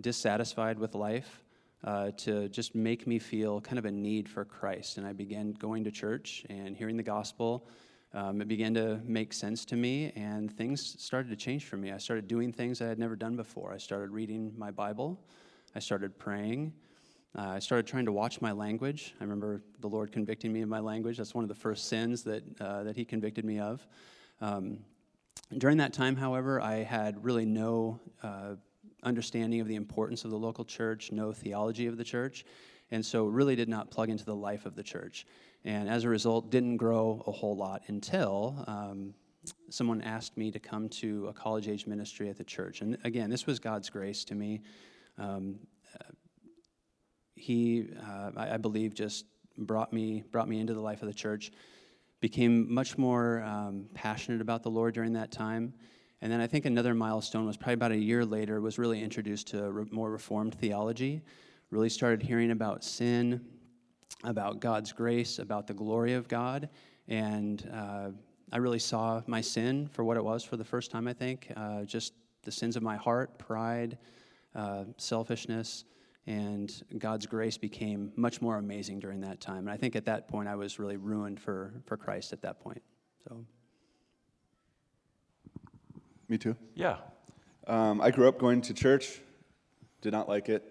dissatisfied 0.00 0.78
with 0.78 0.94
life, 0.94 1.42
uh, 1.82 2.12
to 2.18 2.48
just 2.48 2.76
make 2.76 3.08
me 3.08 3.18
feel 3.18 3.60
kind 3.60 3.78
of 3.78 3.86
a 3.86 3.90
need 3.90 4.28
for 4.28 4.44
Christ. 4.44 4.98
And 4.98 5.06
I 5.06 5.12
began 5.12 5.52
going 5.52 5.82
to 5.82 5.90
church 5.90 6.46
and 6.48 6.76
hearing 6.76 6.96
the 6.96 7.02
gospel. 7.02 7.66
Um, 8.12 8.40
it 8.40 8.46
began 8.46 8.72
to 8.74 9.00
make 9.04 9.32
sense 9.32 9.64
to 9.66 9.76
me, 9.76 10.12
and 10.14 10.56
things 10.56 10.94
started 11.02 11.28
to 11.30 11.36
change 11.36 11.64
for 11.64 11.76
me. 11.76 11.90
I 11.90 11.98
started 11.98 12.28
doing 12.28 12.52
things 12.52 12.80
I 12.80 12.86
had 12.86 13.00
never 13.00 13.16
done 13.16 13.34
before. 13.34 13.72
I 13.72 13.78
started 13.78 14.10
reading 14.10 14.54
my 14.56 14.70
Bible, 14.70 15.18
I 15.74 15.80
started 15.80 16.16
praying. 16.16 16.72
Uh, 17.36 17.48
I 17.48 17.58
started 17.58 17.86
trying 17.86 18.04
to 18.04 18.12
watch 18.12 18.40
my 18.40 18.52
language. 18.52 19.14
I 19.20 19.24
remember 19.24 19.60
the 19.80 19.88
Lord 19.88 20.12
convicting 20.12 20.52
me 20.52 20.62
of 20.62 20.68
my 20.68 20.78
language. 20.78 21.16
That's 21.16 21.34
one 21.34 21.42
of 21.42 21.48
the 21.48 21.54
first 21.54 21.88
sins 21.88 22.22
that, 22.22 22.44
uh, 22.60 22.84
that 22.84 22.96
He 22.96 23.04
convicted 23.04 23.44
me 23.44 23.58
of. 23.58 23.84
Um, 24.40 24.78
during 25.58 25.78
that 25.78 25.92
time, 25.92 26.14
however, 26.14 26.60
I 26.60 26.76
had 26.76 27.24
really 27.24 27.44
no 27.44 28.00
uh, 28.22 28.54
understanding 29.02 29.60
of 29.60 29.66
the 29.66 29.74
importance 29.74 30.24
of 30.24 30.30
the 30.30 30.38
local 30.38 30.64
church, 30.64 31.10
no 31.10 31.32
theology 31.32 31.86
of 31.86 31.96
the 31.96 32.04
church, 32.04 32.44
and 32.92 33.04
so 33.04 33.26
really 33.26 33.56
did 33.56 33.68
not 33.68 33.90
plug 33.90 34.10
into 34.10 34.24
the 34.24 34.34
life 34.34 34.64
of 34.64 34.76
the 34.76 34.82
church. 34.82 35.26
And 35.64 35.88
as 35.88 36.04
a 36.04 36.08
result, 36.08 36.50
didn't 36.50 36.76
grow 36.76 37.24
a 37.26 37.32
whole 37.32 37.56
lot 37.56 37.82
until 37.88 38.64
um, 38.68 39.12
someone 39.70 40.02
asked 40.02 40.36
me 40.36 40.52
to 40.52 40.60
come 40.60 40.88
to 40.88 41.26
a 41.28 41.32
college 41.32 41.66
age 41.66 41.86
ministry 41.86 42.28
at 42.28 42.36
the 42.36 42.44
church. 42.44 42.80
And 42.80 42.96
again, 43.02 43.28
this 43.28 43.44
was 43.44 43.58
God's 43.58 43.90
grace 43.90 44.24
to 44.26 44.34
me. 44.34 44.62
Um, 45.18 45.56
he, 47.34 47.88
uh, 48.00 48.30
I, 48.36 48.54
I 48.54 48.56
believe, 48.56 48.94
just 48.94 49.26
brought 49.56 49.92
me 49.92 50.24
brought 50.30 50.48
me 50.48 50.60
into 50.60 50.74
the 50.74 50.80
life 50.80 51.02
of 51.02 51.08
the 51.08 51.14
church. 51.14 51.52
Became 52.20 52.72
much 52.72 52.96
more 52.96 53.42
um, 53.42 53.86
passionate 53.94 54.40
about 54.40 54.62
the 54.62 54.70
Lord 54.70 54.94
during 54.94 55.12
that 55.14 55.30
time, 55.30 55.74
and 56.22 56.32
then 56.32 56.40
I 56.40 56.46
think 56.46 56.64
another 56.64 56.94
milestone 56.94 57.46
was 57.46 57.56
probably 57.56 57.74
about 57.74 57.92
a 57.92 57.96
year 57.96 58.24
later. 58.24 58.60
Was 58.60 58.78
really 58.78 59.02
introduced 59.02 59.48
to 59.48 59.70
re- 59.70 59.86
more 59.90 60.10
Reformed 60.10 60.54
theology. 60.54 61.22
Really 61.70 61.88
started 61.88 62.22
hearing 62.22 62.50
about 62.50 62.84
sin, 62.84 63.44
about 64.22 64.60
God's 64.60 64.92
grace, 64.92 65.38
about 65.38 65.66
the 65.66 65.74
glory 65.74 66.14
of 66.14 66.28
God, 66.28 66.68
and 67.08 67.68
uh, 67.72 68.10
I 68.52 68.58
really 68.58 68.78
saw 68.78 69.22
my 69.26 69.40
sin 69.40 69.88
for 69.88 70.04
what 70.04 70.16
it 70.16 70.24
was 70.24 70.44
for 70.44 70.56
the 70.56 70.64
first 70.64 70.90
time. 70.90 71.08
I 71.08 71.12
think 71.12 71.52
uh, 71.56 71.82
just 71.82 72.12
the 72.42 72.52
sins 72.52 72.76
of 72.76 72.82
my 72.82 72.96
heart, 72.96 73.38
pride, 73.38 73.98
uh, 74.54 74.84
selfishness 74.96 75.84
and 76.26 76.72
God's 76.98 77.26
grace 77.26 77.58
became 77.58 78.12
much 78.16 78.40
more 78.40 78.56
amazing 78.56 79.00
during 79.00 79.20
that 79.20 79.40
time. 79.40 79.58
And 79.58 79.70
I 79.70 79.76
think 79.76 79.94
at 79.94 80.06
that 80.06 80.28
point, 80.28 80.48
I 80.48 80.54
was 80.54 80.78
really 80.78 80.96
ruined 80.96 81.38
for, 81.40 81.74
for 81.86 81.96
Christ 81.96 82.32
at 82.32 82.42
that 82.42 82.60
point. 82.60 82.82
So, 83.28 83.44
Me 86.28 86.38
too. 86.38 86.56
Yeah. 86.74 86.96
Um, 87.66 88.00
I 88.00 88.10
grew 88.10 88.28
up 88.28 88.38
going 88.38 88.62
to 88.62 88.74
church, 88.74 89.20
did 90.00 90.12
not 90.12 90.28
like 90.28 90.48
it. 90.48 90.62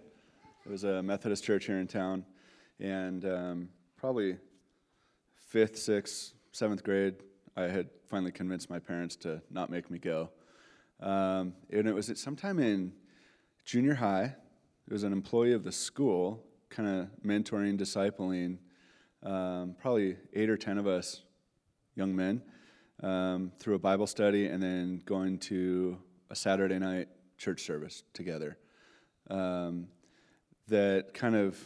It 0.65 0.72
was 0.72 0.83
a 0.83 1.03
Methodist 1.03 1.43
church 1.43 1.65
here 1.65 1.79
in 1.79 1.88
town, 1.88 2.25
and 2.79 3.25
um, 3.25 3.69
probably 3.98 4.38
fifth, 5.36 5.77
sixth, 5.77 6.33
seventh 6.51 6.83
grade, 6.83 7.15
I 7.55 7.63
had 7.63 7.89
finally 8.10 8.31
convinced 8.31 8.69
my 8.69 8.79
parents 8.79 9.15
to 9.17 9.41
not 9.51 9.69
make 9.69 9.91
me 9.91 10.00
go. 10.00 10.29
Um, 11.00 11.53
and 11.69 11.88
it 11.88 11.93
was 11.93 12.10
at 12.10 12.17
sometime 12.17 12.60
in 12.60 12.93
junior 13.65 13.95
high. 13.95 14.36
It 14.88 14.92
was 14.92 15.04
an 15.04 15.13
employee 15.13 15.54
of 15.54 15.63
the 15.63 15.72
school, 15.72 16.44
kind 16.70 16.90
of 16.90 17.08
mentoring, 17.25 17.80
discipling, 17.80 18.58
um, 19.24 19.75
probably 19.80 20.18
eight 20.34 20.50
or 20.50 20.58
ten 20.58 20.78
of 20.78 20.88
us 20.88 21.22
young 21.96 22.16
men 22.16 22.42
um, 23.02 23.52
through 23.60 23.75
a 23.75 23.80
Bible 23.80 24.08
study 24.08 24.48
and 24.48 24.62
then 24.62 25.02
going 25.06 25.38
to 25.38 25.98
a 26.30 26.36
Saturday 26.36 26.80
night 26.80 27.08
church 27.38 27.62
service 27.62 28.04
together. 28.13 28.58
Um, 29.30 29.88
that 30.68 31.13
kind 31.13 31.36
of, 31.36 31.58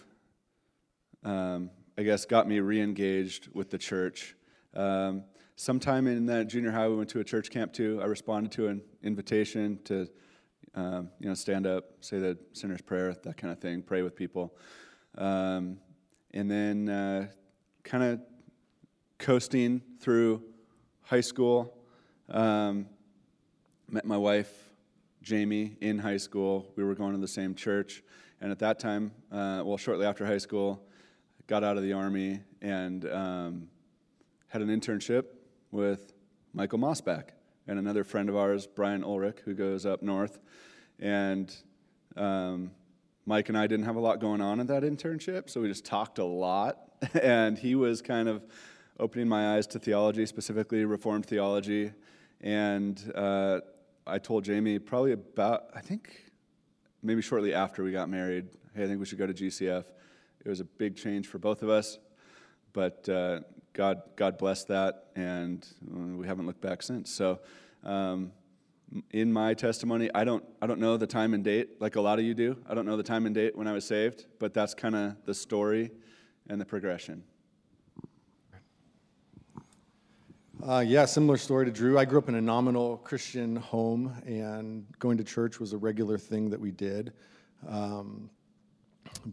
um, 1.23 1.71
I 1.97 2.03
guess, 2.03 2.25
got 2.25 2.47
me 2.47 2.59
re 2.59 2.79
engaged 2.81 3.49
with 3.53 3.71
the 3.71 3.77
church. 3.79 4.35
Um, 4.75 5.23
sometime 5.55 6.05
in 6.05 6.27
that 6.27 6.47
junior 6.47 6.71
high, 6.71 6.87
we 6.87 6.95
went 6.95 7.09
to 7.09 7.19
a 7.19 7.23
church 7.23 7.49
camp 7.49 7.73
too. 7.73 7.99
I 8.01 8.05
responded 8.05 8.51
to 8.53 8.67
an 8.67 8.81
invitation 9.01 9.79
to, 9.85 10.07
um, 10.77 11.09
you 11.19 11.27
know, 11.27 11.33
stand 11.33 11.65
up, 11.65 11.85
say 12.01 12.19
the 12.19 12.37
sinner's 12.53 12.81
prayer, 12.81 13.15
that 13.23 13.35
kind 13.35 13.51
of 13.51 13.59
thing, 13.59 13.81
pray 13.81 14.03
with 14.03 14.15
people. 14.15 14.55
Um, 15.17 15.79
and 16.31 16.49
then 16.51 16.87
uh, 16.87 17.27
kind 17.83 18.03
of 18.03 18.21
coasting 19.17 19.81
through 19.99 20.43
high 21.01 21.21
school. 21.21 21.73
Um, 22.29 22.85
met 23.89 24.05
my 24.05 24.17
wife, 24.17 24.51
Jamie, 25.23 25.77
in 25.81 25.97
high 25.97 26.17
school. 26.17 26.71
We 26.75 26.83
were 26.83 26.93
going 26.93 27.13
to 27.13 27.19
the 27.19 27.27
same 27.27 27.55
church. 27.55 28.03
And 28.39 28.51
at 28.51 28.59
that 28.59 28.77
time, 28.77 29.11
uh, 29.31 29.63
well, 29.65 29.77
shortly 29.77 30.05
after 30.05 30.27
high 30.27 30.37
school, 30.37 30.83
got 31.47 31.63
out 31.63 31.77
of 31.77 31.83
the 31.83 31.93
Army 31.93 32.41
and 32.61 33.11
um, 33.11 33.67
had 34.47 34.61
an 34.61 34.67
internship 34.67 35.25
with 35.71 36.13
Michael 36.53 36.77
Mossback 36.77 37.29
and 37.67 37.79
another 37.79 38.03
friend 38.03 38.29
of 38.29 38.35
ours, 38.35 38.67
Brian 38.67 39.03
Ulrich, 39.03 39.39
who 39.43 39.55
goes 39.55 39.87
up 39.87 40.03
north. 40.03 40.39
And 40.99 41.55
um, 42.15 42.71
Mike 43.25 43.49
and 43.49 43.57
I 43.57 43.67
didn't 43.67 43.85
have 43.85 43.95
a 43.95 43.99
lot 43.99 44.19
going 44.19 44.41
on 44.41 44.59
in 44.59 44.67
that 44.67 44.83
internship, 44.83 45.49
so 45.49 45.61
we 45.61 45.67
just 45.67 45.85
talked 45.85 46.17
a 46.17 46.25
lot. 46.25 46.79
and 47.21 47.57
he 47.57 47.75
was 47.75 48.01
kind 48.01 48.27
of 48.27 48.43
opening 48.99 49.27
my 49.27 49.55
eyes 49.55 49.67
to 49.67 49.79
theology, 49.79 50.25
specifically 50.25 50.85
Reformed 50.85 51.25
theology. 51.25 51.91
And 52.41 53.11
uh, 53.15 53.59
I 54.05 54.17
told 54.17 54.43
Jamie 54.43 54.79
probably 54.79 55.11
about, 55.11 55.65
I 55.75 55.81
think 55.81 56.31
maybe 57.03 57.21
shortly 57.21 57.53
after 57.53 57.83
we 57.83 57.91
got 57.91 58.09
married, 58.09 58.47
hey, 58.75 58.83
I 58.83 58.87
think 58.87 58.99
we 58.99 59.05
should 59.05 59.19
go 59.19 59.27
to 59.27 59.33
GCF. 59.33 59.83
It 60.43 60.49
was 60.49 60.59
a 60.59 60.65
big 60.65 60.95
change 60.95 61.27
for 61.27 61.37
both 61.39 61.61
of 61.61 61.69
us, 61.69 61.99
but 62.73 63.07
uh, 63.09 63.41
God, 63.73 64.01
God 64.15 64.37
blessed 64.37 64.69
that, 64.69 65.07
and 65.15 65.67
we 66.15 66.25
haven't 66.25 66.47
looked 66.47 66.61
back 66.61 66.81
since. 66.81 67.11
So, 67.11 67.39
um, 67.83 68.31
in 69.11 69.31
my 69.31 69.53
testimony, 69.53 70.09
I 70.15 70.23
don't, 70.23 70.43
I 70.61 70.67
don't 70.67 70.79
know 70.79 70.97
the 70.97 71.07
time 71.07 71.33
and 71.33 71.43
date 71.43 71.81
like 71.81 71.95
a 71.95 72.01
lot 72.01 72.19
of 72.19 72.25
you 72.25 72.33
do. 72.33 72.57
I 72.67 72.73
don't 72.73 72.85
know 72.85 72.97
the 72.97 73.03
time 73.03 73.25
and 73.25 73.35
date 73.35 73.55
when 73.55 73.67
I 73.67 73.73
was 73.73 73.85
saved, 73.85 74.25
but 74.39 74.53
that's 74.53 74.73
kind 74.73 74.95
of 74.95 75.15
the 75.25 75.33
story 75.33 75.91
and 76.49 76.59
the 76.59 76.65
progression. 76.65 77.23
Uh, 80.65 80.83
yeah, 80.85 81.05
similar 81.05 81.37
story 81.37 81.65
to 81.65 81.71
Drew. 81.71 81.99
I 81.99 82.05
grew 82.05 82.17
up 82.17 82.29
in 82.29 82.35
a 82.35 82.41
nominal 82.41 82.97
Christian 82.97 83.55
home, 83.57 84.11
and 84.25 84.87
going 84.97 85.17
to 85.17 85.23
church 85.23 85.59
was 85.59 85.73
a 85.73 85.77
regular 85.77 86.17
thing 86.17 86.49
that 86.49 86.59
we 86.59 86.71
did. 86.71 87.13
Um, 87.67 88.29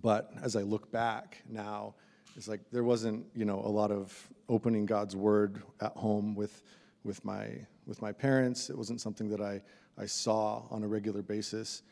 but 0.03 0.33
as 0.43 0.55
I 0.55 0.63
look 0.63 0.93
back 0.93 1.43
now, 1.49 1.95
it's 2.37 2.47
like 2.47 2.61
there 2.71 2.85
wasn't, 2.85 3.25
you 3.35 3.47
know, 3.47 3.61
a 3.65 3.69
lot 3.69 3.91
of 3.91 4.15
opening 4.51 4.85
God's 4.85 5.17
Word 5.17 5.63
at 5.81 5.93
home 5.97 6.35
with, 6.35 6.63
with 7.05 7.25
my 7.25 7.49
with 7.87 8.03
my 8.03 8.13
parents. 8.13 8.71
It 8.71 8.77
wasn't 8.77 9.01
something 9.01 9.29
that 9.29 9.41
I 9.41 9.63
I 9.97 10.07
saw 10.07 10.63
on 10.71 10.83
a 10.83 10.89
regular 10.89 11.23
basis. 11.23 11.83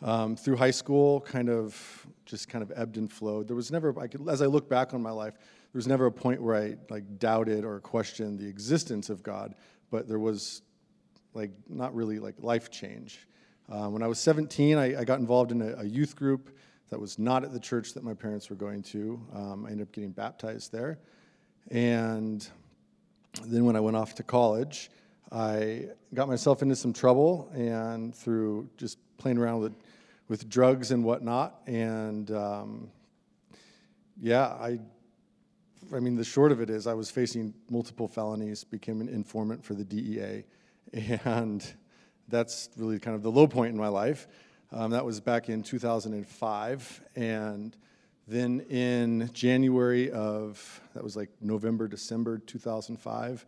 Um, 0.00 0.36
through 0.36 0.56
high 0.56 0.70
school, 0.70 1.20
kind 1.22 1.50
of 1.50 2.06
just 2.24 2.48
kind 2.48 2.62
of 2.62 2.72
ebbed 2.76 2.98
and 2.98 3.10
flowed. 3.10 3.48
There 3.48 3.56
was 3.56 3.72
never, 3.72 3.98
I 3.98 4.06
could, 4.06 4.28
as 4.28 4.42
I 4.42 4.46
look 4.46 4.68
back 4.68 4.94
on 4.94 5.02
my 5.02 5.10
life, 5.10 5.34
there 5.34 5.78
was 5.78 5.88
never 5.88 6.06
a 6.06 6.12
point 6.12 6.40
where 6.40 6.54
I 6.54 6.76
like 6.88 7.18
doubted 7.18 7.64
or 7.64 7.80
questioned 7.80 8.38
the 8.38 8.46
existence 8.46 9.10
of 9.10 9.24
God, 9.24 9.56
but 9.90 10.06
there 10.06 10.20
was 10.20 10.62
like 11.34 11.50
not 11.68 11.94
really 11.96 12.20
like 12.20 12.36
life 12.38 12.70
change. 12.70 13.26
Uh, 13.68 13.88
when 13.88 14.02
I 14.02 14.06
was 14.06 14.20
17, 14.20 14.78
I, 14.78 15.00
I 15.00 15.04
got 15.04 15.18
involved 15.18 15.50
in 15.50 15.62
a, 15.62 15.74
a, 15.78 15.84
youth 15.84 16.14
group 16.14 16.56
that 16.90 16.98
was 16.98 17.18
not 17.18 17.44
at 17.44 17.52
the 17.52 17.60
church 17.60 17.92
that 17.94 18.04
my 18.04 18.14
parents 18.14 18.48
were 18.48 18.56
going 18.56 18.82
to. 18.84 19.20
Um, 19.34 19.66
I 19.66 19.72
ended 19.72 19.88
up 19.88 19.92
getting 19.92 20.10
baptized 20.10 20.72
there. 20.72 21.00
And 21.70 22.48
then 23.44 23.64
when 23.64 23.76
I 23.76 23.80
went 23.80 23.96
off 23.96 24.14
to 24.14 24.22
college, 24.22 24.90
I 25.30 25.86
got 26.14 26.28
myself 26.28 26.62
into 26.62 26.76
some 26.76 26.92
trouble 26.92 27.50
and 27.54 28.14
through 28.14 28.68
just 28.76 28.98
playing 29.18 29.38
around 29.38 29.60
with, 29.60 29.74
with 30.28 30.48
drugs 30.48 30.90
and 30.90 31.04
whatnot. 31.04 31.60
And 31.66 32.30
um, 32.30 32.90
yeah, 34.20 34.46
I 34.46 34.78
I 35.94 36.00
mean, 36.00 36.16
the 36.16 36.24
short 36.24 36.52
of 36.52 36.60
it 36.60 36.68
is 36.68 36.86
I 36.86 36.92
was 36.92 37.10
facing 37.10 37.54
multiple 37.70 38.08
felonies, 38.08 38.62
became 38.62 39.00
an 39.00 39.08
informant 39.08 39.64
for 39.64 39.74
the 39.74 39.84
DEA, 39.84 40.44
and 41.24 41.64
that's 42.28 42.68
really 42.76 42.98
kind 42.98 43.14
of 43.14 43.22
the 43.22 43.30
low 43.30 43.46
point 43.46 43.72
in 43.72 43.78
my 43.78 43.88
life. 43.88 44.28
Um, 44.70 44.90
that 44.90 45.04
was 45.04 45.18
back 45.18 45.48
in 45.48 45.62
2005, 45.62 47.02
and 47.16 47.74
then 48.26 48.60
in 48.68 49.30
January 49.32 50.10
of 50.10 50.80
that 50.92 51.02
was 51.02 51.16
like 51.16 51.30
November, 51.40 51.88
December 51.88 52.36
2005, 52.36 53.46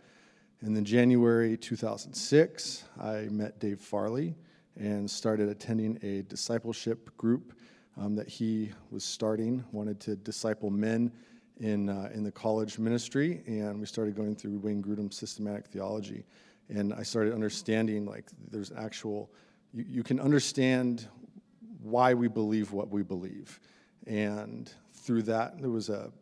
and 0.62 0.76
then 0.76 0.84
January 0.84 1.56
2006, 1.56 2.84
I 3.00 3.28
met 3.30 3.58
Dave 3.58 3.80
Farley 3.80 4.34
and 4.78 5.10
started 5.10 5.48
attending 5.48 5.98
a 6.02 6.22
discipleship 6.22 7.16
group 7.16 7.54
um, 7.96 8.14
that 8.16 8.28
he 8.28 8.70
was 8.90 9.02
starting. 9.02 9.64
Wanted 9.72 10.00
to 10.00 10.16
disciple 10.16 10.68
men 10.68 11.12
in, 11.60 11.88
uh, 11.88 12.10
in 12.12 12.24
the 12.24 12.30
college 12.30 12.78
ministry, 12.78 13.42
and 13.46 13.80
we 13.80 13.86
started 13.86 14.14
going 14.14 14.36
through 14.36 14.58
Wayne 14.58 14.82
Grudem's 14.82 15.16
systematic 15.16 15.66
theology. 15.66 16.24
And 16.68 16.92
I 16.92 17.04
started 17.04 17.32
understanding 17.32 18.04
like 18.04 18.26
there's 18.50 18.70
actual, 18.70 19.30
you, 19.72 19.86
you 19.88 20.02
can 20.02 20.20
understand 20.20 21.08
why 21.82 22.12
we 22.12 22.28
believe 22.28 22.72
what 22.72 22.90
we 22.90 23.02
believe. 23.02 23.60
And 24.06 24.70
through 24.92 25.22
that, 25.22 25.58
there 25.58 25.70
was 25.70 25.88
a, 25.88 26.12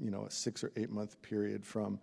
you 0.00 0.12
know, 0.12 0.24
a 0.24 0.30
six 0.30 0.62
or 0.62 0.70
eight 0.76 0.90
month 0.90 1.20
period 1.20 1.66
from 1.66 1.98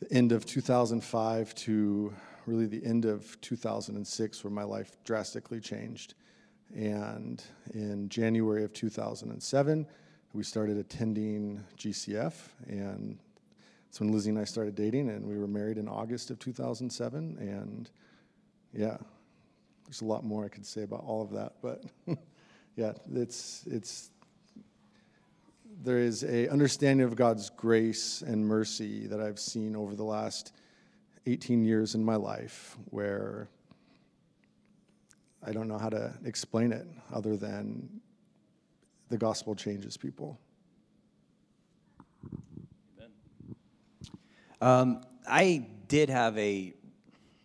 the 0.00 0.12
end 0.12 0.32
of 0.32 0.46
2005 0.46 1.54
to 1.54 2.12
really 2.46 2.66
the 2.66 2.84
end 2.84 3.04
of 3.04 3.40
2006 3.40 4.44
where 4.44 4.50
my 4.50 4.64
life 4.64 4.96
drastically 5.04 5.60
changed. 5.60 6.14
And 6.74 7.42
in 7.74 8.08
January 8.08 8.64
of 8.64 8.72
2007, 8.72 9.86
we 10.32 10.42
started 10.42 10.78
attending 10.78 11.62
GCF, 11.76 12.34
and 12.66 13.18
that's 13.84 14.00
when 14.00 14.12
Lizzie 14.12 14.30
and 14.30 14.38
I 14.38 14.44
started 14.44 14.76
dating, 14.76 15.10
and 15.10 15.26
we 15.26 15.36
were 15.36 15.48
married 15.48 15.78
in 15.78 15.88
August 15.88 16.30
of 16.30 16.38
2007. 16.38 17.36
And 17.40 17.90
yeah, 18.72 18.96
there's 19.84 20.00
a 20.00 20.04
lot 20.04 20.24
more 20.24 20.44
I 20.44 20.48
could 20.48 20.64
say 20.64 20.82
about 20.82 21.02
all 21.04 21.22
of 21.22 21.30
that, 21.32 21.54
but 21.60 21.82
yeah, 22.76 22.92
it's 23.12 23.64
it's 23.66 24.10
there 25.82 25.98
is 25.98 26.24
a 26.24 26.48
understanding 26.48 27.06
of 27.06 27.16
God's 27.16 27.48
grace 27.50 28.22
and 28.22 28.46
mercy 28.46 29.06
that 29.06 29.20
I've 29.20 29.38
seen 29.38 29.74
over 29.74 29.94
the 29.94 30.04
last 30.04 30.52
18 31.26 31.64
years 31.64 31.94
in 31.94 32.04
my 32.04 32.16
life, 32.16 32.76
where 32.90 33.48
I 35.42 35.52
don't 35.52 35.68
know 35.68 35.78
how 35.78 35.88
to 35.88 36.12
explain 36.24 36.72
it 36.72 36.86
other 37.12 37.36
than 37.36 38.00
the 39.08 39.16
gospel 39.16 39.54
changes 39.54 39.96
people. 39.96 40.38
Um, 44.60 45.00
I 45.26 45.66
did 45.88 46.10
have 46.10 46.36
a 46.36 46.74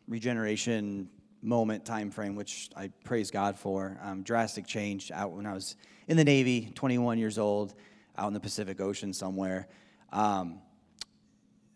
regeneration 0.10 1.10
moment 1.42 1.86
time 1.86 2.12
frame, 2.12 2.36
which 2.36 2.70
I 2.75 2.89
praise 3.06 3.32
God 3.32 3.58
for. 3.58 3.98
Um, 4.04 4.24
drastic 4.24 4.68
change 4.68 5.10
out 5.12 5.32
when 5.32 5.46
I 5.46 5.54
was 5.54 5.77
in 6.10 6.18
the 6.18 6.25
Navy, 6.25 6.72
21 6.75 7.18
years 7.18 7.38
old, 7.38 7.75
out 8.17 8.27
in 8.27 8.34
the 8.34 8.39
Pacific 8.39 8.79
Ocean 8.79 9.13
somewhere. 9.13 9.67
Um, 10.12 10.62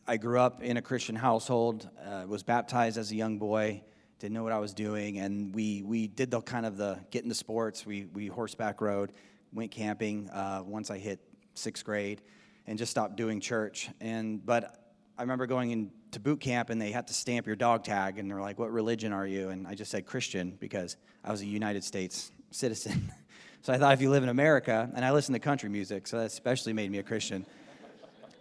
I 0.08 0.17
grew 0.17 0.39
up 0.39 0.63
in 0.63 0.77
a 0.77 0.81
Christian 0.81 1.15
household, 1.15 1.88
uh, 2.03 2.25
was 2.27 2.41
baptized 2.41 2.98
as 2.98 3.12
a 3.12 3.15
young 3.15 3.38
boy, 3.38 3.84
didn't 4.17 4.34
know 4.34 4.43
what 4.43 4.51
I 4.51 4.60
was 4.60 4.74
doing, 4.74 5.19
and 5.19 5.53
we 5.53 5.84
we 5.84 6.08
did 6.08 6.31
the 6.31 6.41
kind 6.41 6.65
of 6.65 6.77
the 6.77 7.00
get 7.12 7.24
into 7.24 7.36
sports. 7.36 7.86
We 7.86 8.05
we 8.05 8.27
horseback 8.27 8.81
rode, 8.81 9.12
went 9.53 9.72
camping 9.72 10.29
uh, 10.29 10.63
once 10.65 10.89
I 10.89 10.98
hit 10.98 11.19
sixth 11.53 11.86
grade, 11.86 12.22
and 12.67 12.77
just 12.77 12.91
stopped 12.91 13.17
doing 13.17 13.39
church. 13.39 13.89
And 14.01 14.46
but 14.46 14.93
I 15.17 15.22
remember 15.22 15.46
going 15.48 15.72
into 15.72 16.19
boot 16.19 16.39
camp 16.39 16.69
and 16.69 16.81
they 16.81 16.91
had 16.91 17.08
to 17.08 17.13
stamp 17.13 17.46
your 17.46 17.55
dog 17.55 17.84
tag, 17.84 18.17
and 18.17 18.29
they're 18.29 18.41
like, 18.41 18.58
"What 18.58 18.72
religion 18.72 19.13
are 19.13 19.27
you?" 19.27 19.50
And 19.50 19.67
I 19.67 19.75
just 19.75 19.91
said 19.91 20.05
Christian 20.05 20.58
because 20.60 20.98
I 21.24 21.31
was 21.31 21.41
a 21.41 21.46
United 21.46 21.84
States 21.84 22.31
citizen. 22.51 23.12
so 23.62 23.74
I 23.74 23.78
thought 23.78 23.94
if 23.94 24.01
you 24.01 24.10
live 24.10 24.24
in 24.24 24.30
America, 24.30 24.89
and 24.96 25.04
I 25.04 25.12
listen 25.12 25.34
to 25.34 25.39
country 25.39 25.70
music, 25.70 26.08
so 26.08 26.18
that 26.18 26.28
especially 26.28 26.72
made 26.72 26.89
me 26.89 27.00
a 27.00 27.04
Christian. 27.04 27.46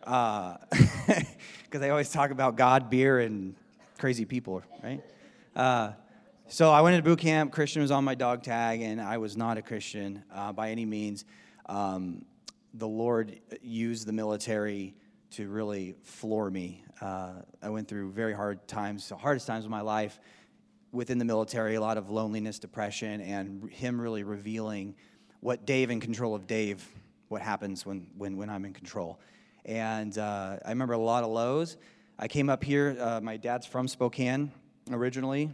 Because 0.00 0.56
uh, 0.70 1.18
they 1.72 1.90
always 1.90 2.10
talk 2.10 2.30
about 2.30 2.56
God, 2.56 2.88
beer, 2.88 3.18
and 3.18 3.56
crazy 3.98 4.24
people, 4.24 4.62
right? 4.82 5.02
Uh, 5.56 5.92
so 6.46 6.70
I 6.70 6.82
went 6.82 6.94
into 6.94 7.04
boot 7.04 7.18
camp. 7.18 7.52
Christian 7.52 7.82
was 7.82 7.90
on 7.90 8.04
my 8.04 8.14
dog 8.14 8.44
tag, 8.44 8.80
and 8.80 9.00
I 9.00 9.18
was 9.18 9.36
not 9.36 9.58
a 9.58 9.62
Christian 9.62 10.22
uh, 10.32 10.52
by 10.52 10.70
any 10.70 10.86
means. 10.86 11.24
Um, 11.66 12.24
the 12.74 12.88
Lord 12.88 13.40
used 13.60 14.06
the 14.06 14.12
military 14.12 14.94
to 15.32 15.48
really 15.48 15.96
floor 16.04 16.48
me. 16.48 16.84
Uh, 17.00 17.42
I 17.60 17.70
went 17.70 17.88
through 17.88 18.12
very 18.12 18.32
hard 18.32 18.66
times, 18.68 19.08
the 19.08 19.16
hardest 19.16 19.48
times 19.48 19.64
of 19.64 19.70
my 19.70 19.80
life 19.80 20.20
within 20.92 21.18
the 21.18 21.24
military, 21.24 21.74
a 21.74 21.80
lot 21.80 21.98
of 21.98 22.08
loneliness, 22.08 22.58
depression, 22.58 23.20
and 23.20 23.70
Him 23.70 24.00
really 24.00 24.22
revealing 24.22 24.94
what 25.40 25.66
Dave 25.66 25.90
in 25.90 26.00
control 26.00 26.34
of 26.34 26.46
Dave, 26.46 26.86
what 27.28 27.42
happens 27.42 27.86
when, 27.86 28.06
when, 28.16 28.36
when 28.36 28.50
I'm 28.50 28.64
in 28.64 28.72
control. 28.72 29.20
And 29.64 30.16
uh, 30.16 30.56
I 30.64 30.68
remember 30.70 30.94
a 30.94 30.98
lot 30.98 31.24
of 31.24 31.30
lows. 31.30 31.76
I 32.18 32.28
came 32.28 32.50
up 32.50 32.64
here, 32.64 32.96
uh, 32.98 33.20
my 33.20 33.36
dad's 33.36 33.66
from 33.66 33.86
Spokane 33.86 34.50
originally, 34.90 35.50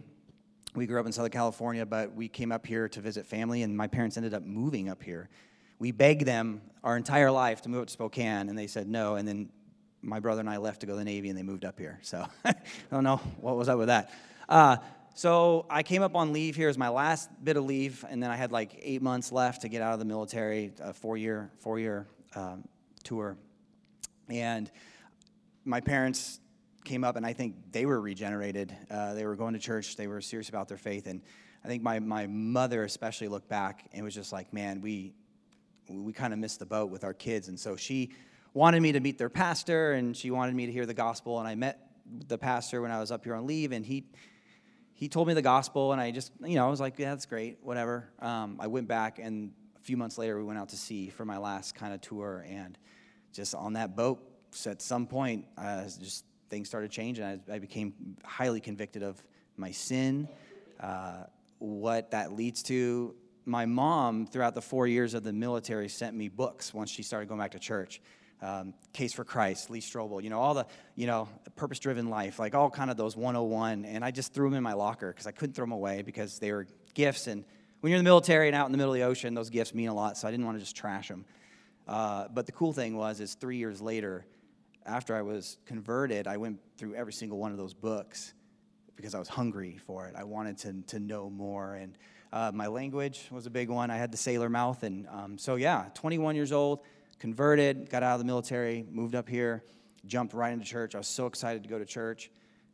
we 0.75 0.87
grew 0.87 0.99
up 0.99 1.07
in 1.07 1.13
Southern 1.13 1.31
California, 1.31 1.87
but 1.87 2.15
we 2.15 2.27
came 2.27 2.51
up 2.51 2.67
here 2.67 2.89
to 2.89 3.01
visit 3.01 3.27
family, 3.27 3.63
and 3.63 3.77
my 3.77 3.87
parents 3.87 4.17
ended 4.17 4.35
up 4.35 4.43
moving 4.43 4.89
up 4.89 5.03
here. 5.03 5.29
We 5.79 5.93
begged 5.93 6.27
them 6.27 6.63
our 6.83 6.97
entire 6.97 7.31
life 7.31 7.63
to 7.63 7.69
move 7.69 7.83
up 7.83 7.87
to 7.87 7.93
Spokane, 7.93 8.49
and 8.49 8.59
they 8.59 8.67
said 8.67 8.89
no. 8.89 9.15
And 9.15 9.27
then 9.27 9.51
my 10.03 10.19
brother 10.19 10.41
and 10.41 10.51
I 10.51 10.57
left 10.57 10.81
to 10.81 10.87
go 10.87 10.95
to 10.95 10.99
the 10.99 11.05
Navy, 11.05 11.29
and 11.29 11.39
they 11.39 11.45
moved 11.45 11.65
up 11.65 11.79
here. 11.79 12.01
So 12.03 12.27
I 12.45 12.55
don't 12.91 13.05
know 13.05 13.19
what 13.41 13.57
was 13.57 13.69
up 13.69 13.79
with 13.79 13.87
that. 13.87 14.13
Uh, 14.49 14.79
so 15.15 15.65
I 15.71 15.83
came 15.83 16.03
up 16.03 16.17
on 16.17 16.33
leave 16.33 16.57
here. 16.57 16.69
As 16.69 16.77
my 16.77 16.89
last 16.89 17.31
bit 17.43 17.57
of 17.57 17.65
leave, 17.65 18.05
and 18.09 18.23
then 18.23 18.31
I 18.31 18.37
had 18.37 18.53
like 18.53 18.79
eight 18.83 19.01
months 19.01 19.33
left 19.33 19.63
to 19.63 19.69
get 19.69 19.81
out 19.81 19.93
of 19.93 19.99
the 20.01 20.05
military, 20.05 20.73
a 20.81 20.93
four-year 20.93 21.51
four-year 21.61 22.07
um, 22.35 22.65
tour, 23.05 23.37
and 24.29 24.71
my 25.65 25.81
parents 25.81 26.41
came 26.85 27.05
up, 27.05 27.17
and 27.17 27.25
I 27.25 27.33
think 27.33 27.55
they 27.73 27.87
were 27.87 28.01
regenerated. 28.01 28.77
Uh, 28.91 29.15
they 29.15 29.25
were 29.25 29.37
going 29.37 29.55
to 29.55 29.61
church. 29.61 29.97
They 29.97 30.07
were 30.07 30.21
serious 30.21 30.49
about 30.49 30.69
their 30.69 30.77
faith, 30.77 31.07
and 31.07 31.23
I 31.65 31.69
think 31.69 31.83
my 31.83 32.01
my 32.01 32.27
mother 32.27 32.83
especially 32.85 33.29
looked 33.29 33.49
back 33.49 33.89
and 33.93 34.05
was 34.05 34.15
just 34.15 34.33
like, 34.33 34.53
man, 34.53 34.81
we 34.81 35.15
we 35.89 36.13
kind 36.13 36.33
of 36.33 36.39
missed 36.39 36.59
the 36.59 36.67
boat 36.67 36.91
with 36.91 37.05
our 37.05 37.15
kids, 37.15 37.49
and 37.49 37.59
so 37.59 37.77
she 37.77 38.11
wanted 38.53 38.83
me 38.83 38.93
to 38.93 39.01
meet 39.01 39.19
their 39.19 39.31
pastor, 39.31 39.93
and 39.93 40.17
she 40.17 40.31
wanted 40.31 40.55
me 40.55 40.67
to 40.67 40.73
hear 40.73 40.87
the 40.87 40.95
gospel, 40.95 41.39
and 41.39 41.49
I 41.49 41.55
met 41.55 41.91
the 42.29 42.37
pastor 42.37 42.83
when 42.83 42.91
I 42.91 43.01
was 43.01 43.11
up 43.11 43.25
here 43.25 43.35
on 43.35 43.47
leave, 43.47 43.73
and 43.73 43.85
he 43.87 44.05
he 44.95 45.09
told 45.09 45.27
me 45.27 45.35
the 45.35 45.43
gospel, 45.43 45.93
and 45.93 46.01
I 46.01 46.13
just, 46.13 46.33
you 46.41 46.55
know, 46.55 46.67
I 46.67 46.71
was 46.71 46.81
like, 46.81 46.99
yeah, 46.99 47.11
that's 47.11 47.27
great, 47.27 47.59
whatever. 47.63 48.09
Um, 48.21 48.59
I 48.61 48.69
went 48.69 48.87
back, 48.87 49.19
and 49.19 49.53
a 49.77 49.81
few 49.81 49.97
months 49.97 50.19
later, 50.19 50.39
we 50.39 50.45
went 50.45 50.59
out 50.59 50.69
to 50.69 50.77
sea 50.77 51.09
for 51.09 51.25
my 51.25 51.37
last 51.37 51.75
kind 51.75 51.93
of 51.93 52.01
tour, 52.01 52.47
and 52.49 52.79
just 53.33 53.55
on 53.57 53.73
that 53.73 53.97
boat, 53.97 54.23
at 54.67 54.81
some 54.81 55.07
point, 55.07 55.47
uh, 55.59 55.83
just 55.83 56.25
things 56.49 56.69
started 56.69 56.93
changing. 56.93 57.25
I, 57.25 57.41
I, 57.53 57.59
became 57.59 57.93
highly 58.23 58.61
convicted 58.61 59.03
of 59.03 59.21
my 59.57 59.73
sin, 59.73 60.29
uh, 60.79 61.25
what 61.59 62.13
that 62.13 62.33
leads 62.33 62.63
to. 62.65 63.17
My 63.47 63.67
mom, 63.67 64.29
throughout 64.29 64.55
the 64.55 64.63
four 64.63 64.87
years 64.87 65.15
of 65.15 65.25
the 65.25 65.33
military, 65.33 65.89
sent 65.89 66.15
me 66.15 66.29
books 66.29 66.73
once 66.73 66.89
she 66.89 67.03
started 67.03 67.29
going 67.29 67.41
back 67.41 67.51
to 67.51 67.59
church 67.59 68.01
um, 68.45 68.75
Case 68.93 69.13
for 69.13 69.25
Christ, 69.25 69.71
Lee 69.71 69.81
Strobel, 69.81 70.23
you 70.23 70.29
know, 70.29 70.39
all 70.39 70.55
the, 70.55 70.67
you 70.95 71.07
know, 71.07 71.29
purpose 71.57 71.79
driven 71.79 72.11
life, 72.11 72.39
like 72.39 72.55
all 72.55 72.69
kind 72.69 72.91
of 72.91 72.97
those 72.97 73.17
101. 73.17 73.87
And 73.87 74.05
I 74.05 74.11
just 74.11 74.35
threw 74.35 74.49
them 74.49 74.57
in 74.57 74.63
my 74.63 74.75
locker 74.75 75.09
because 75.11 75.27
I 75.27 75.33
couldn't 75.33 75.55
throw 75.55 75.65
them 75.65 75.73
away 75.73 76.03
because 76.03 76.39
they 76.39 76.53
were 76.53 76.67
gifts. 76.93 77.27
And 77.27 77.45
when 77.81 77.91
you're 77.91 77.99
in 77.99 78.05
the 78.05 78.09
military 78.09 78.49
and 78.49 78.55
out 78.55 78.67
in 78.67 78.73
the 78.73 78.79
middle 78.79 78.93
of 78.93 78.99
the 78.99 79.05
ocean, 79.05 79.35
those 79.35 79.51
gifts 79.51 79.75
mean 79.75 79.89
a 79.89 79.95
lot. 79.95 80.19
So 80.19 80.29
I 80.29 80.31
didn't 80.31 80.45
want 80.45 80.59
to 80.59 80.61
just 80.61 80.77
trash 80.77 81.09
them. 81.09 81.25
Uh, 81.89 82.29
but 82.29 82.45
the 82.45 82.53
cool 82.53 82.73
thing 82.73 82.97
was, 82.97 83.21
is 83.21 83.35
three 83.35 83.57
years 83.57 83.81
later, 83.81 84.27
after 84.85 85.17
I 85.17 85.23
was 85.23 85.57
converted, 85.65 86.27
I 86.27 86.37
went 86.37 86.61
through 86.77 86.95
every 86.95 87.13
single 87.15 87.39
one 87.39 87.51
of 87.51 87.57
those 87.57 87.73
books 87.73 88.35
because 88.95 89.15
I 89.15 89.19
was 89.19 89.29
hungry 89.29 89.79
for 89.87 90.07
it. 90.07 90.15
I 90.17 90.25
wanted 90.25 90.59
to, 90.59 90.83
to 90.89 90.99
know 90.99 91.31
more. 91.31 91.75
And 91.77 91.97
uh, 92.31 92.53
my 92.55 92.67
language 92.67 93.27
was 93.31 93.47
a 93.47 93.51
big 93.51 93.71
one. 93.71 93.91
I 93.91 93.97
had 93.97 94.13
the 94.13 94.19
sailor 94.19 94.51
mouth. 94.51 94.83
And 94.83 95.09
um, 95.09 95.39
so, 95.39 95.57
yeah, 95.57 95.87
21 95.95 96.37
years 96.37 96.53
old 96.53 96.81
converted, 97.19 97.91
got 97.91 98.03
out 98.03 98.15
of 98.15 98.19
the 98.19 98.25
military, 98.25 98.85
moved 98.91 99.15
up 99.15 99.29
here, 99.29 99.65
jumped 100.07 100.35
right 100.35 100.53
into 100.53 100.65
church. 100.65 100.95
I 100.95 100.99
was 100.99 101.09
so 101.09 101.27
excited 101.27 101.63
to 101.63 101.69
go 101.69 101.79
to 101.79 101.85
church. 101.85 102.31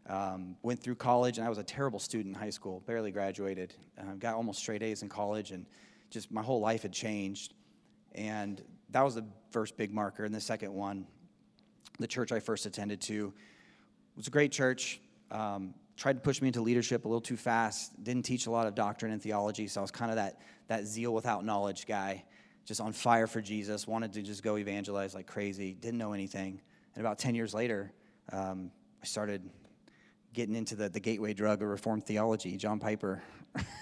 Um, 0.07 0.57
went 0.63 0.83
through 0.83 0.97
college, 0.97 1.39
and 1.39 1.47
I 1.47 1.51
was 1.51 1.59
a 1.59 1.63
terrible 1.63 1.99
student 1.99 2.35
in 2.35 2.41
high 2.41 2.51
school, 2.51 2.83
barely 2.87 3.13
graduated. 3.13 3.75
Uh, 3.99 4.15
got 4.19 4.35
almost 4.35 4.59
straight 4.59 4.83
A's 4.83 5.03
in 5.03 5.09
college, 5.09 5.53
and 5.53 5.67
just 6.11 6.33
my 6.33 6.43
whole 6.43 6.61
life 6.61 6.83
had 6.83 6.93
changed. 6.93 7.55
And 8.13 8.63
that 8.91 9.03
was 9.03 9.15
the 9.15 9.25
first 9.51 9.77
big 9.77 9.93
marker. 9.93 10.25
And 10.25 10.35
the 10.35 10.41
second 10.41 10.73
one, 10.73 11.07
the 11.99 12.09
church 12.09 12.33
I 12.33 12.41
first 12.41 12.67
attended 12.67 13.01
to, 13.03 13.33
was 14.17 14.27
a 14.27 14.31
great 14.31 14.51
church. 14.51 15.01
Um, 15.31 15.75
tried 15.97 16.15
to 16.15 16.21
push 16.21 16.41
me 16.41 16.49
into 16.49 16.63
leadership 16.63 17.05
a 17.05 17.09
little 17.09 17.21
too 17.21 17.37
fast. 17.37 18.03
Didn't 18.03 18.25
teach 18.25 18.47
a 18.47 18.51
lot 18.51 18.67
of 18.67 18.75
doctrine 18.75 19.13
and 19.13 19.23
theology, 19.23 19.69
so 19.69 19.81
I 19.81 19.83
was 19.83 19.91
kind 19.91 20.11
of 20.11 20.17
that 20.17 20.41
that 20.67 20.87
zeal 20.87 21.15
without 21.15 21.45
knowledge 21.45 21.87
guy 21.87 22.25
just 22.71 22.81
on 22.81 22.93
fire 22.93 23.27
for 23.27 23.41
Jesus, 23.41 23.89
wanted 23.89 24.13
to 24.13 24.23
just 24.23 24.45
go 24.45 24.57
evangelize 24.57 25.13
like 25.13 25.27
crazy, 25.27 25.73
didn't 25.73 25.99
know 25.99 26.13
anything. 26.13 26.61
And 26.95 27.05
about 27.05 27.19
10 27.19 27.35
years 27.35 27.53
later, 27.53 27.91
um, 28.33 28.71
I 29.03 29.07
started 29.07 29.51
getting 30.33 30.55
into 30.55 30.77
the, 30.77 30.89
the 30.89 31.01
gateway 31.01 31.35
drug 31.35 31.63
of 31.63 31.69
Reformed 31.69 32.07
theology, 32.07 32.57
John 32.57 32.79
Piper 32.79 33.25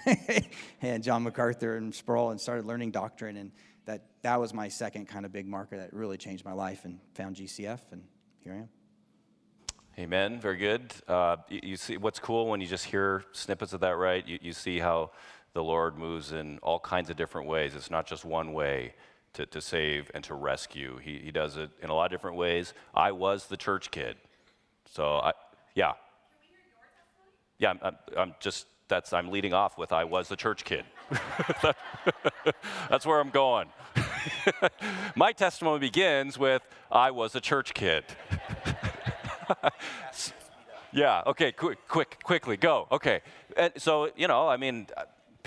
and 0.81 1.03
John 1.03 1.21
MacArthur 1.21 1.77
and 1.77 1.93
Sproul, 1.93 2.31
and 2.31 2.41
started 2.41 2.65
learning 2.65 2.89
doctrine. 2.89 3.37
And 3.37 3.51
that, 3.85 4.05
that 4.23 4.39
was 4.39 4.55
my 4.55 4.69
second 4.69 5.07
kind 5.07 5.23
of 5.23 5.31
big 5.31 5.45
marker 5.45 5.77
that 5.77 5.93
really 5.93 6.17
changed 6.17 6.43
my 6.43 6.53
life 6.53 6.83
and 6.83 6.99
found 7.13 7.35
GCF, 7.35 7.81
and 7.91 8.01
here 8.39 8.53
I 8.53 8.57
am. 8.57 8.69
Amen. 9.99 10.39
Very 10.39 10.57
good. 10.57 10.93
Uh, 11.07 11.35
you, 11.47 11.59
you, 11.61 11.77
see 11.77 11.97
what's 11.97 12.17
cool 12.17 12.47
when 12.47 12.59
you 12.59 12.65
just 12.65 12.85
hear 12.85 13.23
snippets 13.33 13.73
of 13.73 13.81
that, 13.81 13.97
right? 13.97 14.27
You, 14.27 14.39
you 14.41 14.53
see 14.53 14.79
how 14.79 15.11
the 15.53 15.63
Lord 15.63 15.97
moves 15.97 16.31
in 16.31 16.59
all 16.59 16.79
kinds 16.79 17.09
of 17.09 17.17
different 17.17 17.47
ways. 17.47 17.75
It's 17.75 17.91
not 17.91 18.05
just 18.05 18.25
one 18.25 18.53
way 18.53 18.93
to, 19.33 19.45
to 19.45 19.61
save 19.61 20.11
and 20.13 20.23
to 20.25 20.33
rescue. 20.33 20.97
He, 20.97 21.19
he 21.19 21.31
does 21.31 21.57
it 21.57 21.69
in 21.81 21.89
a 21.89 21.93
lot 21.93 22.05
of 22.05 22.11
different 22.11 22.37
ways. 22.37 22.73
I 22.93 23.11
was 23.11 23.47
the 23.47 23.57
church 23.57 23.91
kid. 23.91 24.17
So, 24.85 25.17
I, 25.17 25.33
yeah. 25.75 25.93
Yeah, 27.57 27.71
I'm, 27.71 27.79
I'm, 27.83 27.95
I'm 28.17 28.35
just, 28.39 28.67
that's, 28.87 29.13
I'm 29.13 29.29
leading 29.29 29.53
off 29.53 29.77
with 29.77 29.91
I 29.91 30.03
was 30.03 30.29
the 30.29 30.35
church 30.35 30.63
kid. 30.63 30.85
that's 32.89 33.05
where 33.05 33.19
I'm 33.19 33.29
going. 33.29 33.67
My 35.15 35.31
testimony 35.31 35.79
begins 35.79 36.37
with 36.37 36.61
I 36.91 37.11
was 37.11 37.35
a 37.35 37.41
church 37.41 37.73
kid. 37.73 38.03
yeah, 40.91 41.23
okay, 41.27 41.51
quick, 41.51 41.79
quick, 41.87 42.19
quickly, 42.23 42.57
go. 42.57 42.87
Okay. 42.91 43.21
And 43.57 43.73
so, 43.77 44.09
you 44.15 44.27
know, 44.27 44.47
I 44.47 44.57
mean, 44.57 44.87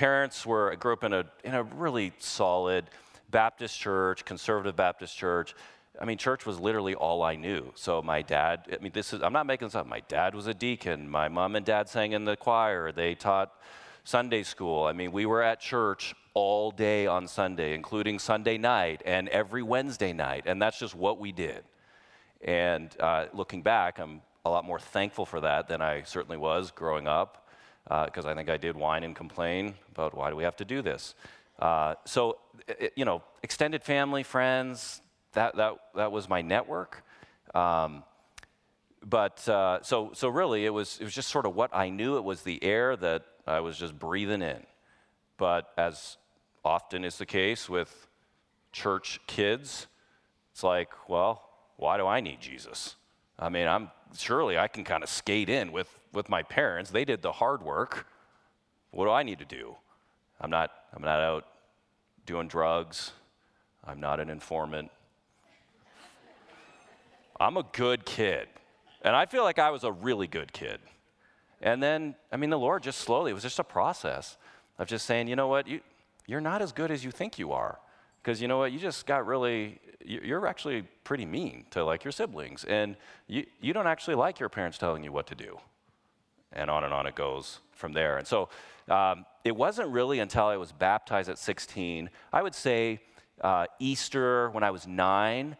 parents 0.02 0.44
were, 0.44 0.74
grew 0.80 0.94
up 0.94 1.04
in 1.04 1.12
a, 1.12 1.24
in 1.44 1.54
a 1.54 1.62
really 1.62 2.12
solid 2.18 2.84
Baptist 3.30 3.78
church, 3.78 4.24
conservative 4.24 4.74
Baptist 4.74 5.16
church. 5.16 5.54
I 6.00 6.04
mean, 6.06 6.18
church 6.18 6.44
was 6.44 6.58
literally 6.58 6.96
all 6.96 7.22
I 7.22 7.36
knew. 7.36 7.70
So 7.76 8.02
my 8.02 8.20
dad, 8.20 8.66
I 8.72 8.82
mean, 8.82 8.90
this 8.92 9.12
is, 9.12 9.22
I'm 9.22 9.32
not 9.32 9.46
making 9.46 9.68
this 9.68 9.76
up. 9.76 9.86
My 9.86 10.00
dad 10.08 10.34
was 10.34 10.48
a 10.48 10.54
deacon. 10.54 11.08
My 11.08 11.28
mom 11.28 11.54
and 11.54 11.64
dad 11.64 11.88
sang 11.88 12.14
in 12.14 12.24
the 12.24 12.36
choir. 12.36 12.90
They 12.90 13.14
taught 13.14 13.52
Sunday 14.02 14.42
school. 14.42 14.86
I 14.86 14.92
mean, 14.92 15.12
we 15.12 15.24
were 15.24 15.40
at 15.40 15.60
church 15.60 16.16
all 16.34 16.72
day 16.72 17.06
on 17.06 17.28
Sunday, 17.28 17.72
including 17.72 18.18
Sunday 18.18 18.58
night 18.58 19.02
and 19.06 19.28
every 19.28 19.62
Wednesday 19.62 20.12
night. 20.12 20.42
And 20.46 20.60
that's 20.60 20.80
just 20.80 20.96
what 20.96 21.20
we 21.20 21.30
did. 21.30 21.62
And 22.40 22.90
uh, 22.98 23.26
looking 23.32 23.62
back, 23.62 24.00
I'm 24.00 24.20
a 24.44 24.50
lot 24.50 24.64
more 24.64 24.80
thankful 24.80 25.26
for 25.26 25.42
that 25.42 25.68
than 25.68 25.80
I 25.80 26.02
certainly 26.02 26.38
was 26.38 26.72
growing 26.72 27.06
up 27.06 27.41
because 27.84 28.26
uh, 28.26 28.30
I 28.30 28.34
think 28.34 28.48
I 28.48 28.56
did 28.56 28.76
whine 28.76 29.04
and 29.04 29.14
complain 29.14 29.74
about 29.90 30.16
why 30.16 30.30
do 30.30 30.36
we 30.36 30.44
have 30.44 30.56
to 30.56 30.64
do 30.64 30.82
this. 30.82 31.14
Uh, 31.58 31.94
so, 32.04 32.38
it, 32.68 32.92
you 32.96 33.04
know, 33.04 33.22
extended 33.42 33.82
family, 33.82 34.22
friends, 34.22 35.00
that, 35.32 35.56
that, 35.56 35.74
that 35.94 36.12
was 36.12 36.28
my 36.28 36.42
network. 36.42 37.04
Um, 37.54 38.04
but 39.04 39.46
uh, 39.48 39.82
so, 39.82 40.10
so 40.14 40.28
really, 40.28 40.64
it 40.64 40.70
was, 40.70 40.98
it 41.00 41.04
was 41.04 41.14
just 41.14 41.28
sort 41.28 41.46
of 41.46 41.54
what 41.54 41.74
I 41.74 41.90
knew. 41.90 42.16
It 42.16 42.24
was 42.24 42.42
the 42.42 42.62
air 42.62 42.96
that 42.96 43.24
I 43.46 43.60
was 43.60 43.76
just 43.76 43.98
breathing 43.98 44.42
in. 44.42 44.64
But 45.36 45.72
as 45.76 46.16
often 46.64 47.04
is 47.04 47.18
the 47.18 47.26
case 47.26 47.68
with 47.68 48.06
church 48.70 49.20
kids, 49.26 49.88
it's 50.52 50.62
like, 50.62 50.90
well, 51.08 51.48
why 51.76 51.96
do 51.96 52.06
I 52.06 52.20
need 52.20 52.40
Jesus? 52.40 52.96
I 53.38 53.48
mean, 53.48 53.66
I'm 53.66 53.90
surely 54.16 54.58
I 54.58 54.68
can 54.68 54.84
kind 54.84 55.02
of 55.02 55.08
skate 55.08 55.48
in 55.48 55.72
with, 55.72 55.88
with 56.12 56.28
my 56.28 56.42
parents. 56.42 56.90
They 56.90 57.04
did 57.04 57.22
the 57.22 57.32
hard 57.32 57.62
work. 57.62 58.06
What 58.90 59.06
do 59.06 59.10
I 59.10 59.22
need 59.22 59.38
to 59.38 59.44
do? 59.44 59.76
I'm 60.40 60.50
not, 60.50 60.70
I'm 60.94 61.02
not 61.02 61.20
out 61.20 61.46
doing 62.26 62.48
drugs. 62.48 63.12
I'm 63.84 64.00
not 64.00 64.20
an 64.20 64.30
informant. 64.30 64.90
I'm 67.40 67.56
a 67.56 67.64
good 67.72 68.04
kid. 68.04 68.48
And 69.02 69.16
I 69.16 69.26
feel 69.26 69.42
like 69.42 69.58
I 69.58 69.70
was 69.70 69.84
a 69.84 69.90
really 69.90 70.26
good 70.26 70.52
kid. 70.52 70.78
And 71.60 71.82
then, 71.82 72.14
I 72.30 72.36
mean, 72.36 72.50
the 72.50 72.58
Lord 72.58 72.82
just 72.82 73.00
slowly, 73.00 73.30
it 73.30 73.34
was 73.34 73.42
just 73.42 73.58
a 73.58 73.64
process 73.64 74.36
of 74.78 74.86
just 74.88 75.06
saying, 75.06 75.28
you 75.28 75.36
know 75.36 75.48
what, 75.48 75.66
you, 75.66 75.80
you're 76.26 76.40
not 76.40 76.62
as 76.62 76.72
good 76.72 76.90
as 76.90 77.04
you 77.04 77.10
think 77.10 77.38
you 77.38 77.52
are. 77.52 77.78
Because 78.22 78.40
you 78.40 78.48
know 78.48 78.58
what, 78.58 78.72
you 78.72 78.78
just 78.78 79.06
got 79.06 79.26
really 79.26 79.80
you're 80.04 80.48
actually 80.48 80.82
pretty 81.04 81.24
mean 81.24 81.64
to 81.70 81.84
like 81.84 82.02
your 82.02 82.10
siblings 82.10 82.64
and 82.64 82.96
you, 83.28 83.46
you 83.60 83.72
don't 83.72 83.86
actually 83.86 84.16
like 84.16 84.40
your 84.40 84.48
parents 84.48 84.76
telling 84.76 85.04
you 85.04 85.12
what 85.12 85.28
to 85.28 85.34
do. 85.36 85.60
And 86.52 86.68
on 86.68 86.82
and 86.82 86.92
on 86.92 87.06
it 87.06 87.14
goes 87.14 87.60
from 87.70 87.92
there. 87.92 88.18
And 88.18 88.26
so 88.26 88.48
um, 88.88 89.24
it 89.44 89.54
wasn't 89.54 89.88
really 89.88 90.18
until 90.18 90.46
i 90.46 90.56
was 90.56 90.72
baptized 90.72 91.28
at 91.28 91.38
16 91.38 92.10
i 92.32 92.42
would 92.42 92.54
say 92.54 93.00
uh, 93.40 93.66
easter 93.78 94.50
when 94.50 94.62
i 94.62 94.70
was 94.70 94.86
nine 94.86 95.56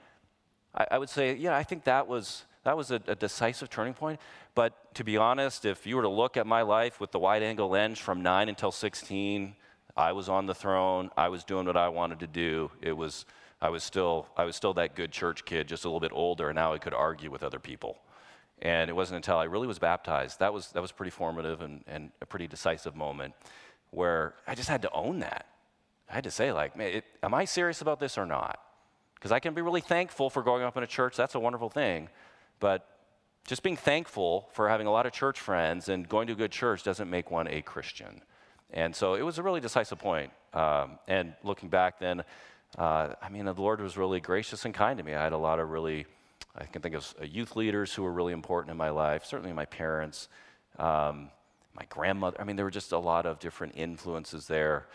I, 0.74 0.86
I, 0.92 0.98
would 0.98 1.08
say 1.08 1.34
yeah 1.34 1.56
i 1.56 1.62
think 1.62 1.84
that 1.84 2.06
was 2.06 2.44
that 2.64 2.76
was 2.76 2.92
a, 2.92 3.00
a 3.08 3.16
decisive 3.16 3.70
turning 3.70 3.92
point. 3.92 4.20
But 4.54 4.94
to 4.94 5.04
be 5.04 5.16
honest 5.16 5.64
if 5.64 5.86
you 5.86 5.96
were 5.96 6.02
to 6.02 6.08
look 6.08 6.36
at 6.36 6.46
my 6.46 6.62
life 6.62 7.00
with 7.00 7.10
the 7.10 7.18
wide 7.18 7.42
angle 7.42 7.68
lens 7.68 7.98
from 7.98 8.22
9 8.22 8.48
until 8.48 8.70
16 8.72 9.56
i 9.96 10.12
was 10.12 10.28
on 10.28 10.46
the 10.46 10.54
throne 10.54 11.10
i 11.16 11.28
was 11.28 11.44
doing 11.44 11.66
what 11.66 11.76
i 11.76 11.88
wanted 11.88 12.18
to 12.20 12.26
do 12.26 12.70
it 12.80 12.92
was 12.92 13.24
I 13.62 13.70
was 13.70 13.84
still 13.84 14.26
I 14.36 14.44
was 14.44 14.56
still 14.56 14.74
that 14.74 14.96
good 14.96 15.12
church 15.12 15.44
kid, 15.44 15.68
just 15.68 15.84
a 15.84 15.88
little 15.88 16.00
bit 16.00 16.10
older, 16.12 16.48
and 16.48 16.56
now 16.56 16.74
I 16.74 16.78
could 16.78 16.92
argue 16.92 17.30
with 17.30 17.44
other 17.44 17.60
people. 17.60 18.00
And 18.60 18.90
it 18.90 18.92
wasn't 18.92 19.16
until 19.16 19.38
I 19.38 19.44
really 19.44 19.68
was 19.68 19.78
baptized 19.78 20.40
that 20.40 20.52
was 20.52 20.72
that 20.72 20.82
was 20.82 20.90
pretty 20.90 21.10
formative 21.10 21.62
and, 21.62 21.84
and 21.86 22.10
a 22.20 22.26
pretty 22.26 22.48
decisive 22.48 22.96
moment 22.96 23.34
where 23.90 24.34
I 24.48 24.56
just 24.56 24.68
had 24.68 24.82
to 24.82 24.90
own 24.90 25.20
that. 25.20 25.46
I 26.10 26.14
had 26.14 26.24
to 26.24 26.30
say 26.30 26.52
like, 26.52 26.76
man, 26.76 26.88
it, 26.88 27.04
am 27.22 27.34
I 27.34 27.44
serious 27.44 27.80
about 27.80 28.00
this 28.00 28.18
or 28.18 28.26
not? 28.26 28.58
Because 29.14 29.30
I 29.30 29.38
can 29.38 29.54
be 29.54 29.62
really 29.62 29.80
thankful 29.80 30.28
for 30.28 30.42
growing 30.42 30.64
up 30.64 30.76
in 30.76 30.82
a 30.82 30.86
church. 30.86 31.16
That's 31.16 31.36
a 31.36 31.40
wonderful 31.40 31.70
thing, 31.70 32.08
but 32.58 32.88
just 33.46 33.62
being 33.62 33.76
thankful 33.76 34.48
for 34.52 34.68
having 34.68 34.88
a 34.88 34.90
lot 34.90 35.06
of 35.06 35.12
church 35.12 35.38
friends 35.38 35.88
and 35.88 36.08
going 36.08 36.26
to 36.26 36.32
a 36.32 36.36
good 36.36 36.50
church 36.50 36.82
doesn't 36.82 37.08
make 37.08 37.30
one 37.30 37.46
a 37.46 37.62
Christian. 37.62 38.22
And 38.72 38.94
so 38.94 39.14
it 39.14 39.22
was 39.22 39.38
a 39.38 39.42
really 39.42 39.60
decisive 39.60 39.98
point. 39.98 40.32
Um, 40.54 40.98
and 41.06 41.34
looking 41.42 41.68
back 41.68 41.98
then, 41.98 42.22
uh, 42.78 43.14
I 43.20 43.28
mean, 43.28 43.44
the 43.44 43.54
Lord 43.54 43.80
was 43.80 43.96
really 43.96 44.20
gracious 44.20 44.64
and 44.64 44.74
kind 44.74 44.98
to 44.98 45.04
me. 45.04 45.14
I 45.14 45.22
had 45.22 45.32
a 45.32 45.38
lot 45.38 45.60
of 45.60 45.70
really 45.70 46.06
I 46.54 46.64
can 46.64 46.82
think 46.82 46.94
of 46.94 47.14
uh, 47.20 47.24
youth 47.24 47.56
leaders 47.56 47.94
who 47.94 48.02
were 48.02 48.12
really 48.12 48.32
important 48.32 48.70
in 48.70 48.76
my 48.76 48.90
life, 48.90 49.24
certainly 49.24 49.52
my 49.52 49.64
parents, 49.64 50.28
um, 50.78 51.30
my 51.74 51.84
grandmother. 51.88 52.38
I 52.40 52.44
mean, 52.44 52.56
there 52.56 52.64
were 52.64 52.70
just 52.70 52.92
a 52.92 52.98
lot 52.98 53.24
of 53.24 53.38
different 53.38 53.74
influences 53.76 54.46
there. 54.46 54.86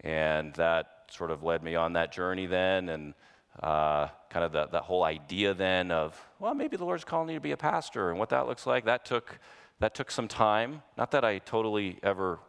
And 0.00 0.52
that 0.54 1.04
sort 1.10 1.30
of 1.30 1.44
led 1.44 1.62
me 1.62 1.76
on 1.76 1.92
that 1.92 2.12
journey 2.12 2.46
then, 2.46 2.88
and 2.88 3.14
uh, 3.62 4.08
kind 4.28 4.44
of 4.44 4.50
the, 4.50 4.66
that 4.66 4.82
whole 4.82 5.04
idea 5.04 5.54
then 5.54 5.92
of, 5.92 6.20
well, 6.40 6.54
maybe 6.54 6.76
the 6.76 6.84
Lord's 6.84 7.04
calling 7.04 7.28
you 7.28 7.36
to 7.36 7.40
be 7.40 7.52
a 7.52 7.56
pastor 7.56 8.10
and 8.10 8.18
what 8.18 8.30
that 8.30 8.48
looks 8.48 8.66
like. 8.66 8.84
That 8.86 9.04
took, 9.04 9.38
that 9.78 9.94
took 9.94 10.10
some 10.10 10.26
time. 10.26 10.82
Not 10.98 11.12
that 11.12 11.24
I 11.24 11.38
totally 11.38 12.00
ever 12.02 12.40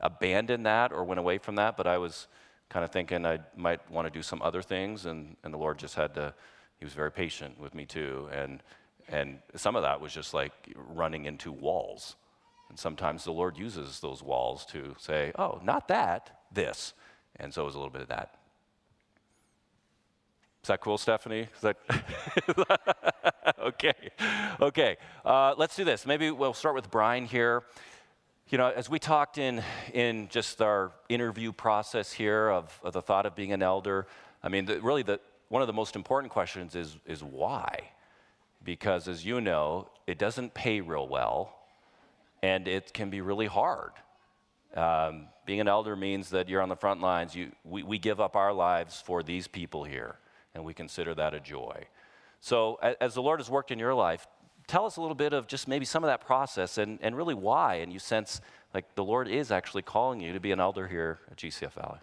abandoned 0.00 0.66
that 0.66 0.92
or 0.92 1.04
went 1.04 1.18
away 1.18 1.38
from 1.38 1.56
that, 1.56 1.76
but 1.76 1.86
I 1.86 1.98
was 1.98 2.28
kind 2.68 2.84
of 2.84 2.90
thinking 2.90 3.24
I 3.24 3.38
might 3.56 3.88
want 3.90 4.06
to 4.06 4.10
do 4.10 4.22
some 4.22 4.42
other 4.42 4.62
things, 4.62 5.06
and, 5.06 5.36
and 5.44 5.52
the 5.52 5.58
Lord 5.58 5.78
just 5.78 5.94
had 5.94 6.14
to, 6.14 6.34
He 6.78 6.84
was 6.84 6.94
very 6.94 7.12
patient 7.12 7.58
with 7.60 7.74
me 7.74 7.86
too. 7.86 8.28
And, 8.32 8.62
and 9.08 9.38
some 9.54 9.76
of 9.76 9.82
that 9.82 10.00
was 10.00 10.12
just 10.12 10.34
like 10.34 10.52
running 10.74 11.26
into 11.26 11.52
walls. 11.52 12.16
And 12.68 12.78
sometimes 12.78 13.24
the 13.24 13.32
Lord 13.32 13.56
uses 13.56 14.00
those 14.00 14.22
walls 14.22 14.66
to 14.66 14.94
say, 14.98 15.32
oh, 15.38 15.60
not 15.62 15.88
that, 15.88 16.40
this. 16.52 16.94
And 17.36 17.54
so 17.54 17.62
it 17.62 17.66
was 17.66 17.74
a 17.74 17.78
little 17.78 17.92
bit 17.92 18.02
of 18.02 18.08
that. 18.08 18.34
Is 20.62 20.68
that 20.68 20.80
cool, 20.80 20.98
Stephanie? 20.98 21.46
Is 21.54 21.60
that 21.60 21.76
okay? 23.60 23.92
Okay. 24.60 24.96
Uh, 25.24 25.54
let's 25.56 25.76
do 25.76 25.84
this. 25.84 26.04
Maybe 26.04 26.32
we'll 26.32 26.54
start 26.54 26.74
with 26.74 26.90
Brian 26.90 27.24
here. 27.24 27.62
You 28.48 28.58
know, 28.58 28.68
as 28.68 28.88
we 28.88 29.00
talked 29.00 29.38
in 29.38 29.60
in 29.92 30.28
just 30.28 30.62
our 30.62 30.92
interview 31.08 31.50
process 31.50 32.12
here 32.12 32.48
of, 32.48 32.78
of 32.84 32.92
the 32.92 33.02
thought 33.02 33.26
of 33.26 33.34
being 33.34 33.52
an 33.52 33.60
elder, 33.60 34.06
I 34.40 34.48
mean, 34.48 34.66
the, 34.66 34.80
really, 34.80 35.02
the 35.02 35.18
one 35.48 35.62
of 35.62 35.66
the 35.66 35.72
most 35.72 35.96
important 35.96 36.32
questions 36.32 36.76
is 36.76 36.96
is 37.06 37.24
why? 37.24 37.90
Because 38.62 39.08
as 39.08 39.26
you 39.26 39.40
know, 39.40 39.88
it 40.06 40.16
doesn't 40.16 40.54
pay 40.54 40.80
real 40.80 41.08
well, 41.08 41.56
and 42.40 42.68
it 42.68 42.94
can 42.94 43.10
be 43.10 43.20
really 43.20 43.46
hard. 43.46 43.90
Um, 44.76 45.26
being 45.44 45.60
an 45.60 45.66
elder 45.66 45.96
means 45.96 46.30
that 46.30 46.48
you're 46.48 46.62
on 46.62 46.68
the 46.68 46.76
front 46.76 47.00
lines. 47.00 47.34
You, 47.34 47.50
we, 47.64 47.82
we 47.82 47.98
give 47.98 48.20
up 48.20 48.36
our 48.36 48.52
lives 48.52 49.02
for 49.04 49.24
these 49.24 49.48
people 49.48 49.82
here 49.82 50.16
and 50.54 50.64
we 50.64 50.72
consider 50.72 51.14
that 51.14 51.34
a 51.34 51.40
joy. 51.40 51.86
So, 52.40 52.78
as 53.00 53.14
the 53.14 53.22
Lord 53.22 53.40
has 53.40 53.50
worked 53.50 53.70
in 53.72 53.78
your 53.78 53.94
life, 53.94 54.26
tell 54.66 54.86
us 54.86 54.96
a 54.96 55.00
little 55.00 55.14
bit 55.14 55.32
of 55.32 55.46
just 55.46 55.68
maybe 55.68 55.84
some 55.84 56.04
of 56.04 56.08
that 56.08 56.20
process 56.24 56.78
and, 56.78 56.98
and 57.02 57.16
really 57.16 57.34
why. 57.34 57.76
And 57.76 57.92
you 57.92 57.98
sense 57.98 58.40
like 58.74 58.94
the 58.94 59.04
Lord 59.04 59.28
is 59.28 59.50
actually 59.50 59.82
calling 59.82 60.20
you 60.20 60.32
to 60.32 60.40
be 60.40 60.52
an 60.52 60.60
elder 60.60 60.86
here 60.86 61.20
at 61.30 61.36
GCF 61.36 61.72
Valley. 61.72 61.98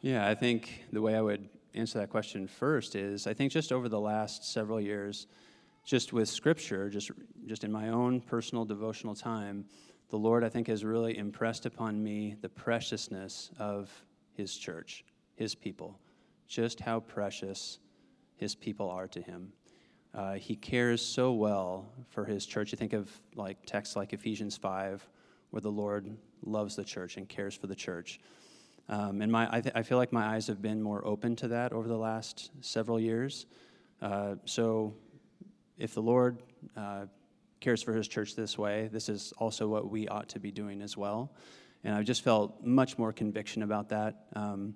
Yeah, 0.00 0.28
I 0.28 0.34
think 0.34 0.84
the 0.92 1.02
way 1.02 1.16
I 1.16 1.20
would 1.20 1.48
answer 1.74 1.98
that 1.98 2.10
question 2.10 2.46
first 2.46 2.94
is 2.94 3.26
I 3.26 3.34
think 3.34 3.52
just 3.52 3.72
over 3.72 3.88
the 3.88 4.00
last 4.00 4.44
several 4.44 4.80
years, 4.80 5.26
just 5.84 6.12
with 6.12 6.28
scripture, 6.28 6.88
just, 6.88 7.10
just 7.46 7.64
in 7.64 7.72
my 7.72 7.88
own 7.88 8.20
personal 8.20 8.64
devotional 8.64 9.14
time, 9.14 9.64
the 10.10 10.16
Lord, 10.16 10.44
I 10.44 10.48
think, 10.48 10.68
has 10.68 10.84
really 10.84 11.18
impressed 11.18 11.66
upon 11.66 12.02
me 12.02 12.36
the 12.40 12.48
preciousness 12.48 13.50
of 13.58 13.90
His 14.32 14.56
church, 14.56 15.04
His 15.34 15.54
people 15.54 15.98
just 16.48 16.80
how 16.80 17.00
precious 17.00 17.78
his 18.36 18.54
people 18.54 18.90
are 18.90 19.06
to 19.06 19.20
him. 19.20 19.52
Uh, 20.14 20.34
he 20.34 20.56
cares 20.56 21.04
so 21.04 21.32
well 21.32 21.92
for 22.08 22.24
his 22.24 22.46
church. 22.46 22.72
You 22.72 22.78
think 22.78 22.92
of 22.92 23.10
like 23.34 23.64
texts 23.66 23.96
like 23.96 24.12
Ephesians 24.12 24.56
5, 24.56 25.06
where 25.50 25.60
the 25.60 25.70
Lord 25.70 26.16
loves 26.42 26.76
the 26.76 26.84
church 26.84 27.16
and 27.16 27.28
cares 27.28 27.54
for 27.54 27.66
the 27.66 27.74
church. 27.74 28.20
Um, 28.88 29.20
and 29.20 29.30
my, 29.30 29.48
I, 29.50 29.60
th- 29.60 29.74
I, 29.74 29.82
feel 29.82 29.98
like 29.98 30.12
my 30.12 30.34
eyes 30.34 30.46
have 30.46 30.62
been 30.62 30.80
more 30.82 31.06
open 31.06 31.36
to 31.36 31.48
that 31.48 31.72
over 31.72 31.86
the 31.88 31.96
last 31.96 32.50
several 32.62 32.98
years. 32.98 33.44
Uh, 34.00 34.36
so, 34.46 34.94
if 35.76 35.94
the 35.94 36.00
Lord 36.00 36.42
uh, 36.74 37.04
cares 37.60 37.82
for 37.82 37.92
his 37.92 38.08
church 38.08 38.34
this 38.34 38.56
way, 38.56 38.88
this 38.90 39.08
is 39.08 39.32
also 39.36 39.68
what 39.68 39.90
we 39.90 40.08
ought 40.08 40.28
to 40.30 40.40
be 40.40 40.50
doing 40.50 40.80
as 40.80 40.96
well. 40.96 41.32
And 41.84 41.94
I've 41.94 42.06
just 42.06 42.22
felt 42.22 42.64
much 42.64 42.98
more 42.98 43.12
conviction 43.12 43.62
about 43.62 43.90
that. 43.90 44.26
Um, 44.34 44.74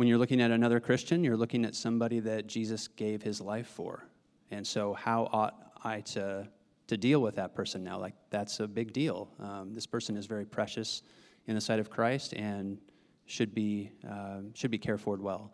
when 0.00 0.08
you're 0.08 0.16
looking 0.16 0.40
at 0.40 0.50
another 0.50 0.80
Christian, 0.80 1.22
you're 1.22 1.36
looking 1.36 1.62
at 1.62 1.74
somebody 1.74 2.20
that 2.20 2.46
Jesus 2.46 2.88
gave 2.88 3.22
his 3.22 3.38
life 3.38 3.66
for. 3.66 4.06
And 4.50 4.66
so, 4.66 4.94
how 4.94 5.28
ought 5.30 5.72
I 5.84 6.00
to, 6.00 6.48
to 6.86 6.96
deal 6.96 7.20
with 7.20 7.34
that 7.36 7.54
person 7.54 7.84
now? 7.84 7.98
Like, 7.98 8.14
that's 8.30 8.60
a 8.60 8.66
big 8.66 8.94
deal. 8.94 9.28
Um, 9.38 9.74
this 9.74 9.84
person 9.84 10.16
is 10.16 10.24
very 10.24 10.46
precious 10.46 11.02
in 11.48 11.54
the 11.54 11.60
sight 11.60 11.80
of 11.80 11.90
Christ 11.90 12.32
and 12.32 12.78
should 13.26 13.54
be, 13.54 13.92
uh, 14.10 14.38
should 14.54 14.70
be 14.70 14.78
cared 14.78 15.02
for 15.02 15.16
well. 15.16 15.52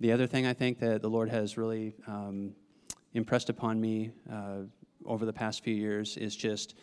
The 0.00 0.10
other 0.10 0.26
thing 0.26 0.44
I 0.44 0.54
think 0.54 0.80
that 0.80 1.00
the 1.00 1.08
Lord 1.08 1.28
has 1.28 1.56
really 1.56 1.94
um, 2.08 2.50
impressed 3.12 3.48
upon 3.48 3.80
me 3.80 4.10
uh, 4.28 4.62
over 5.06 5.24
the 5.24 5.32
past 5.32 5.62
few 5.62 5.72
years 5.76 6.16
is 6.16 6.34
just 6.34 6.74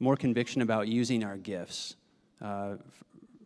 more 0.00 0.16
conviction 0.16 0.62
about 0.62 0.88
using 0.88 1.22
our 1.22 1.36
gifts. 1.36 1.94
Uh, 2.42 2.74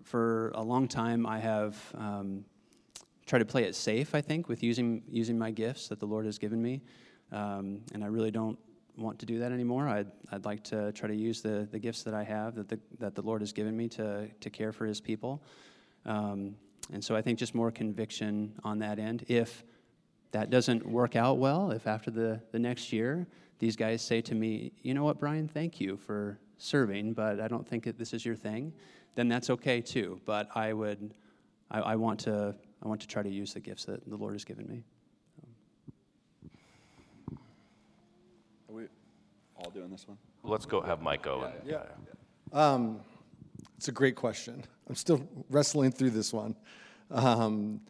for 0.05 0.53
a 0.55 0.63
long 0.63 0.89
time, 0.89 1.27
I 1.27 1.39
have 1.39 1.77
um, 1.99 2.47
try 3.27 3.39
to 3.39 3.45
play 3.45 3.65
it 3.65 3.75
safe, 3.75 4.15
I 4.15 4.21
think, 4.21 4.49
with 4.49 4.63
using, 4.63 5.03
using 5.09 5.39
my 5.39 5.51
gifts 5.51 5.89
that 5.89 5.99
the 6.01 6.07
Lord 6.07 6.27
has 6.27 6.39
given 6.39 6.61
me. 6.63 6.83
Um, 7.33 7.81
and 7.93 8.05
I 8.05 8.09
really 8.09 8.31
don't 8.31 8.59
want 8.97 9.19
to 9.19 9.27
do 9.27 9.39
that 9.41 9.51
anymore. 9.51 9.89
I'd, 9.89 10.11
I'd 10.31 10.45
like 10.45 10.63
to 10.65 10.93
try 10.93 11.09
to 11.09 11.15
use 11.17 11.41
the, 11.41 11.67
the 11.71 11.79
gifts 11.79 12.03
that 12.05 12.15
I 12.15 12.23
have, 12.23 12.55
that 12.55 12.69
the, 12.69 12.79
that 12.99 13.15
the 13.15 13.23
Lord 13.23 13.41
has 13.41 13.53
given 13.53 13.77
me 13.77 13.89
to, 13.89 14.29
to 14.29 14.51
care 14.51 14.73
for 14.73 14.87
his 14.87 15.01
people. 15.01 15.43
Um, 16.05 16.55
and 16.93 17.03
so 17.03 17.17
I 17.17 17.23
think 17.23 17.39
just 17.39 17.55
more 17.55 17.71
conviction 17.71 18.53
on 18.63 18.79
that 18.81 18.99
end. 18.99 19.25
If 19.29 19.65
that 20.33 20.51
doesn't 20.51 20.87
work 20.87 21.17
out 21.17 21.39
well, 21.39 21.71
if 21.71 21.87
after 21.87 22.11
the, 22.11 22.41
the 22.53 22.59
next 22.59 22.93
year 22.93 23.27
these 23.59 23.75
guys 23.75 24.03
say 24.03 24.21
to 24.21 24.35
me, 24.35 24.73
you 24.83 24.93
know 24.93 25.05
what, 25.05 25.19
Brian, 25.19 25.49
thank 25.49 25.81
you 25.81 25.97
for 25.97 26.39
serving, 26.59 27.15
but 27.15 27.41
I 27.41 27.49
don't 27.49 27.67
think 27.67 27.85
that 27.85 27.99
this 27.99 28.13
is 28.13 28.25
your 28.25 28.37
thing, 28.37 28.73
then 29.15 29.29
that's 29.29 29.49
okay 29.51 29.81
too. 29.81 30.21
But 30.25 30.49
I 30.55 30.73
would, 30.73 31.15
I, 31.71 31.81
I 31.81 31.97
want 31.97 32.21
to 32.21 32.55
I 32.85 32.89
want 32.89 33.01
to 33.01 33.07
try 33.09 33.23
to 33.23 33.31
use 33.31 33.55
the 33.55 33.61
gifts 33.61 33.87
that 33.87 34.07
the 34.09 34.17
Lord 34.17 34.35
has 34.35 34.45
given 34.45 34.67
me. 34.69 34.83
Are 38.69 38.75
we 38.75 38.85
all 39.57 39.71
doing 39.71 39.91
this 39.91 40.07
one? 40.07 40.19
Let's 40.43 40.67
go 40.67 40.83
have 40.83 41.01
Mike 41.01 41.23
go. 41.23 41.43
and- 41.45 41.55
Yeah. 41.67 41.85
Um, 42.53 43.01
it's 43.77 43.89
a 43.89 43.93
great 43.93 44.17
question. 44.17 44.63
I'm 44.89 44.95
still 44.95 45.27
wrestling 45.49 45.93
through 45.93 46.11
this 46.11 46.33
one. 46.33 46.55
Um, 47.11 47.81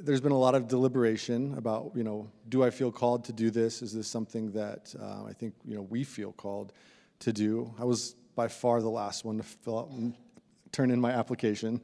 there's 0.00 0.20
been 0.22 0.32
a 0.32 0.38
lot 0.38 0.54
of 0.54 0.66
deliberation 0.66 1.54
about, 1.58 1.92
you 1.94 2.02
know, 2.02 2.30
do 2.48 2.64
I 2.64 2.70
feel 2.70 2.90
called 2.90 3.24
to 3.24 3.32
do 3.34 3.50
this? 3.50 3.82
Is 3.82 3.92
this 3.92 4.08
something 4.08 4.50
that 4.52 4.94
uh, 4.98 5.24
I 5.24 5.34
think, 5.34 5.54
you 5.66 5.74
know, 5.74 5.82
we 5.82 6.04
feel 6.04 6.32
called 6.32 6.72
to 7.20 7.32
do? 7.34 7.74
I 7.78 7.84
was 7.84 8.14
by 8.34 8.48
far 8.48 8.80
the 8.80 8.88
last 8.88 9.26
one 9.26 9.36
to 9.36 9.42
fill 9.42 9.78
out 9.78 9.90
and 9.90 10.14
turn 10.72 10.90
in 10.90 11.00
my 11.00 11.10
application. 11.10 11.82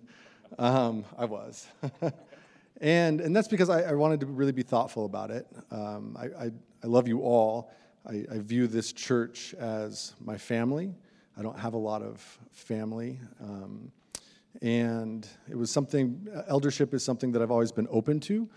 Um, 0.59 1.05
I 1.19 1.25
was. 1.25 1.67
and, 2.81 3.21
and 3.21 3.35
that's 3.35 3.49
because 3.49 3.71
I, 3.71 3.83
I, 3.83 3.93
wanted 3.93 4.21
to 4.21 4.27
really 4.27 4.53
be 4.53 4.63
thoughtful 4.63 5.05
about 5.05 5.31
it. 5.31 5.47
Um, 5.71 6.17
I, 6.19 6.45
I, 6.45 6.51
I, 6.83 6.87
love 6.87 7.09
you 7.09 7.21
all. 7.21 7.71
I, 8.07 8.25
I, 8.31 8.39
view 8.39 8.67
this 8.67 8.93
church 8.93 9.55
as 9.59 10.15
my 10.25 10.39
family. 10.39 10.95
I 11.37 11.43
don't 11.43 11.59
have 11.59 11.75
a 11.75 11.79
lot 11.79 12.03
of 12.03 12.21
family. 12.53 13.21
Um, 13.41 13.91
and 14.63 15.27
it 15.51 15.57
was 15.57 15.71
something, 15.71 16.27
eldership 16.49 16.95
is 16.95 17.05
something 17.05 17.33
that 17.33 17.43
I've 17.43 17.51
always 17.51 17.73
been 17.73 17.89
open 17.91 18.21
to, 18.21 18.49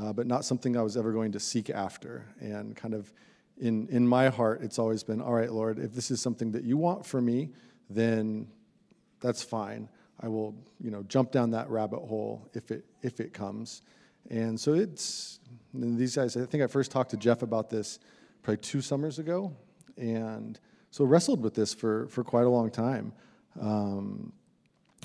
uh, 0.00 0.12
but 0.12 0.26
not 0.26 0.44
something 0.44 0.76
I 0.76 0.82
was 0.82 0.96
ever 0.96 1.12
going 1.12 1.32
to 1.32 1.40
seek 1.40 1.70
after. 1.70 2.26
And 2.40 2.76
kind 2.76 2.94
of 2.94 3.12
in, 3.58 3.88
in 3.88 4.06
my 4.06 4.28
heart, 4.28 4.60
it's 4.62 4.78
always 4.78 5.02
been, 5.02 5.20
all 5.20 5.32
right, 5.32 5.50
Lord, 5.50 5.78
if 5.78 5.92
this 5.92 6.10
is 6.10 6.20
something 6.20 6.52
that 6.52 6.64
you 6.64 6.76
want 6.76 7.04
for 7.04 7.20
me, 7.20 7.50
then 7.90 8.46
that's 9.20 9.42
fine. 9.42 9.88
I 10.20 10.28
will, 10.28 10.54
you 10.80 10.90
know, 10.90 11.02
jump 11.04 11.30
down 11.30 11.50
that 11.52 11.68
rabbit 11.70 12.00
hole 12.00 12.48
if 12.54 12.70
it 12.70 12.84
if 13.02 13.20
it 13.20 13.32
comes. 13.32 13.82
And 14.30 14.58
so 14.58 14.74
it's 14.74 15.40
and 15.72 15.98
these 15.98 16.16
guys. 16.16 16.36
I 16.36 16.44
think 16.44 16.62
I 16.62 16.66
first 16.66 16.90
talked 16.90 17.10
to 17.10 17.16
Jeff 17.16 17.42
about 17.42 17.70
this 17.70 17.98
probably 18.42 18.58
two 18.58 18.80
summers 18.80 19.18
ago, 19.18 19.52
and 19.96 20.58
so 20.90 21.04
wrestled 21.04 21.42
with 21.42 21.54
this 21.54 21.72
for 21.72 22.08
for 22.08 22.24
quite 22.24 22.44
a 22.44 22.50
long 22.50 22.70
time. 22.70 23.12
Um, 23.60 24.32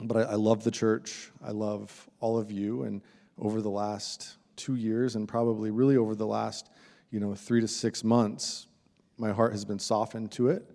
but 0.03 0.17
I, 0.17 0.21
I 0.31 0.35
love 0.35 0.63
the 0.63 0.71
church. 0.71 1.31
I 1.43 1.51
love 1.51 2.09
all 2.19 2.37
of 2.37 2.51
you, 2.51 2.83
and 2.83 3.01
over 3.37 3.61
the 3.61 3.69
last 3.69 4.37
two 4.55 4.75
years, 4.75 5.15
and 5.15 5.27
probably 5.27 5.71
really 5.71 5.97
over 5.97 6.15
the 6.15 6.27
last, 6.27 6.69
you 7.11 7.19
know, 7.19 7.33
three 7.35 7.61
to 7.61 7.67
six 7.67 8.03
months, 8.03 8.67
my 9.17 9.31
heart 9.31 9.51
has 9.51 9.65
been 9.65 9.79
softened 9.79 10.31
to 10.31 10.49
it, 10.49 10.69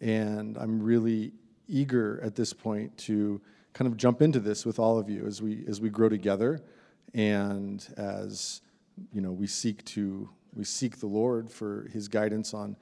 and 0.00 0.56
I'm 0.58 0.82
really 0.82 1.32
eager 1.68 2.20
at 2.22 2.34
this 2.34 2.52
point 2.52 2.96
to 2.98 3.40
kind 3.74 3.86
of 3.86 3.98
jump 3.98 4.22
into 4.22 4.40
this 4.40 4.64
with 4.64 4.78
all 4.78 4.98
of 4.98 5.10
you 5.10 5.26
as 5.26 5.42
we 5.42 5.64
as 5.68 5.80
we 5.80 5.90
grow 5.90 6.08
together 6.08 6.60
and 7.12 7.86
as 7.96 8.62
you 9.12 9.20
know 9.20 9.32
we 9.32 9.46
seek 9.46 9.84
to 9.84 10.28
we 10.54 10.64
seek 10.64 11.00
the 11.00 11.06
Lord 11.06 11.50
for 11.50 11.88
His 11.92 12.08
guidance 12.08 12.54
on 12.54 12.76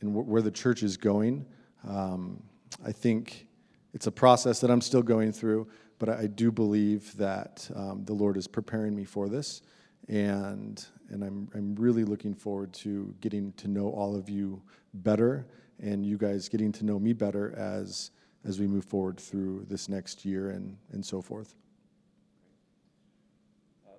and 0.00 0.14
where 0.14 0.42
the 0.42 0.50
church 0.50 0.82
is 0.82 0.96
going. 0.98 1.46
Um, 1.88 2.42
I 2.84 2.92
think 2.92 3.46
it's 3.94 4.06
a 4.06 4.12
process 4.12 4.60
that 4.60 4.70
I'm 4.70 4.80
still 4.80 5.02
going 5.02 5.32
through, 5.32 5.68
but 5.98 6.08
I, 6.08 6.22
I 6.22 6.26
do 6.26 6.50
believe 6.50 7.16
that 7.16 7.70
um, 7.74 8.04
the 8.04 8.12
Lord 8.12 8.36
is 8.36 8.48
preparing 8.48 8.94
me 8.94 9.04
for 9.04 9.28
this, 9.28 9.62
and 10.08 10.84
And 11.10 11.22
I'm, 11.22 11.48
I'm 11.54 11.74
really 11.76 12.04
looking 12.04 12.34
forward 12.34 12.72
to 12.84 13.14
getting 13.20 13.52
to 13.52 13.68
know 13.68 13.88
all 13.90 14.16
of 14.16 14.28
you 14.28 14.62
better 14.92 15.46
and 15.80 16.04
you 16.04 16.16
guys 16.16 16.48
getting 16.48 16.72
to 16.72 16.84
know 16.84 16.98
me 16.98 17.12
better 17.12 17.54
as, 17.56 18.10
as 18.46 18.60
we 18.60 18.66
move 18.66 18.84
forward 18.84 19.18
through 19.18 19.64
this 19.68 19.88
next 19.88 20.24
year 20.24 20.50
and, 20.50 20.76
so 21.04 21.22
forth. 21.22 21.54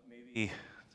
Maybe, 0.10 0.52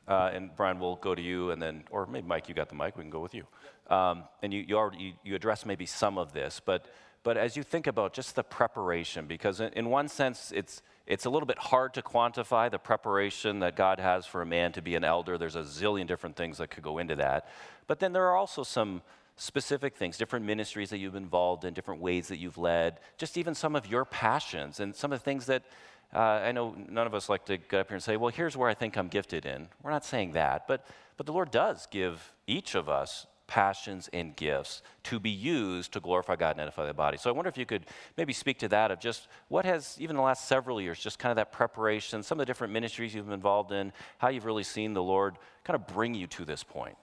uh, 0.08 0.30
and 0.32 0.50
Brian, 0.56 0.78
we'll 0.78 0.96
go 0.96 1.14
to 1.14 1.22
you, 1.22 1.50
and 1.50 1.60
then, 1.60 1.84
or 1.90 2.06
maybe 2.06 2.26
Mike, 2.26 2.48
you 2.48 2.54
got 2.54 2.68
the 2.68 2.74
mic, 2.74 2.96
we 2.96 3.02
can 3.02 3.10
go 3.10 3.20
with 3.20 3.34
you. 3.34 3.46
Um, 3.88 4.24
and 4.42 4.52
you, 4.52 4.64
you 4.66 4.76
already 4.76 5.16
addressed 5.32 5.66
maybe 5.66 5.86
some 5.86 6.18
of 6.18 6.32
this, 6.32 6.60
but 6.64 6.86
but 7.22 7.36
as 7.36 7.54
you 7.54 7.62
think 7.62 7.86
about 7.86 8.14
just 8.14 8.34
the 8.34 8.42
preparation, 8.42 9.26
because 9.26 9.60
in, 9.60 9.72
in 9.74 9.90
one 9.90 10.08
sense 10.08 10.52
it's 10.54 10.82
it's 11.06 11.26
a 11.26 11.30
little 11.30 11.46
bit 11.46 11.58
hard 11.58 11.92
to 11.94 12.02
quantify 12.02 12.70
the 12.70 12.78
preparation 12.78 13.58
that 13.60 13.76
God 13.76 13.98
has 13.98 14.26
for 14.26 14.42
a 14.42 14.46
man 14.46 14.72
to 14.72 14.80
be 14.80 14.94
an 14.94 15.04
elder. 15.04 15.36
There's 15.36 15.56
a 15.56 15.62
zillion 15.62 16.06
different 16.06 16.36
things 16.36 16.58
that 16.58 16.70
could 16.70 16.84
go 16.84 16.98
into 16.98 17.16
that, 17.16 17.48
but 17.86 17.98
then 17.98 18.12
there 18.12 18.26
are 18.26 18.36
also 18.36 18.62
some 18.62 19.02
specific 19.40 19.96
things, 19.96 20.18
different 20.18 20.44
ministries 20.44 20.90
that 20.90 20.98
you've 20.98 21.14
been 21.14 21.22
involved 21.22 21.64
in, 21.64 21.72
different 21.72 22.02
ways 22.02 22.28
that 22.28 22.36
you've 22.36 22.58
led, 22.58 23.00
just 23.16 23.38
even 23.38 23.54
some 23.54 23.74
of 23.74 23.86
your 23.86 24.04
passions 24.04 24.80
and 24.80 24.94
some 24.94 25.12
of 25.12 25.18
the 25.18 25.24
things 25.24 25.46
that 25.46 25.62
uh, 26.14 26.18
I 26.18 26.52
know 26.52 26.76
none 26.88 27.06
of 27.06 27.14
us 27.14 27.30
like 27.30 27.46
to 27.46 27.56
get 27.56 27.80
up 27.80 27.88
here 27.88 27.94
and 27.94 28.02
say, 28.02 28.18
well, 28.18 28.30
here's 28.30 28.54
where 28.54 28.68
I 28.68 28.74
think 28.74 28.98
I'm 28.98 29.08
gifted 29.08 29.46
in. 29.46 29.68
We're 29.82 29.92
not 29.92 30.04
saying 30.04 30.32
that, 30.32 30.68
but, 30.68 30.84
but 31.16 31.24
the 31.24 31.32
Lord 31.32 31.50
does 31.50 31.86
give 31.90 32.32
each 32.46 32.74
of 32.74 32.90
us 32.90 33.26
passions 33.46 34.10
and 34.12 34.36
gifts 34.36 34.82
to 35.04 35.18
be 35.18 35.30
used 35.30 35.92
to 35.92 36.00
glorify 36.00 36.36
God 36.36 36.50
and 36.52 36.60
edify 36.60 36.86
the 36.86 36.92
body. 36.92 37.16
So 37.16 37.30
I 37.30 37.32
wonder 37.32 37.48
if 37.48 37.56
you 37.56 37.64
could 37.64 37.86
maybe 38.18 38.34
speak 38.34 38.58
to 38.58 38.68
that 38.68 38.90
of 38.90 39.00
just 39.00 39.26
what 39.48 39.64
has, 39.64 39.96
even 39.98 40.16
the 40.16 40.22
last 40.22 40.48
several 40.48 40.82
years, 40.82 41.00
just 41.00 41.18
kind 41.18 41.30
of 41.30 41.36
that 41.36 41.50
preparation, 41.50 42.22
some 42.22 42.38
of 42.38 42.40
the 42.40 42.46
different 42.46 42.74
ministries 42.74 43.14
you've 43.14 43.24
been 43.24 43.34
involved 43.34 43.72
in, 43.72 43.90
how 44.18 44.28
you've 44.28 44.44
really 44.44 44.64
seen 44.64 44.92
the 44.92 45.02
Lord 45.02 45.36
kind 45.64 45.74
of 45.74 45.86
bring 45.86 46.14
you 46.14 46.26
to 46.26 46.44
this 46.44 46.62
point. 46.62 46.96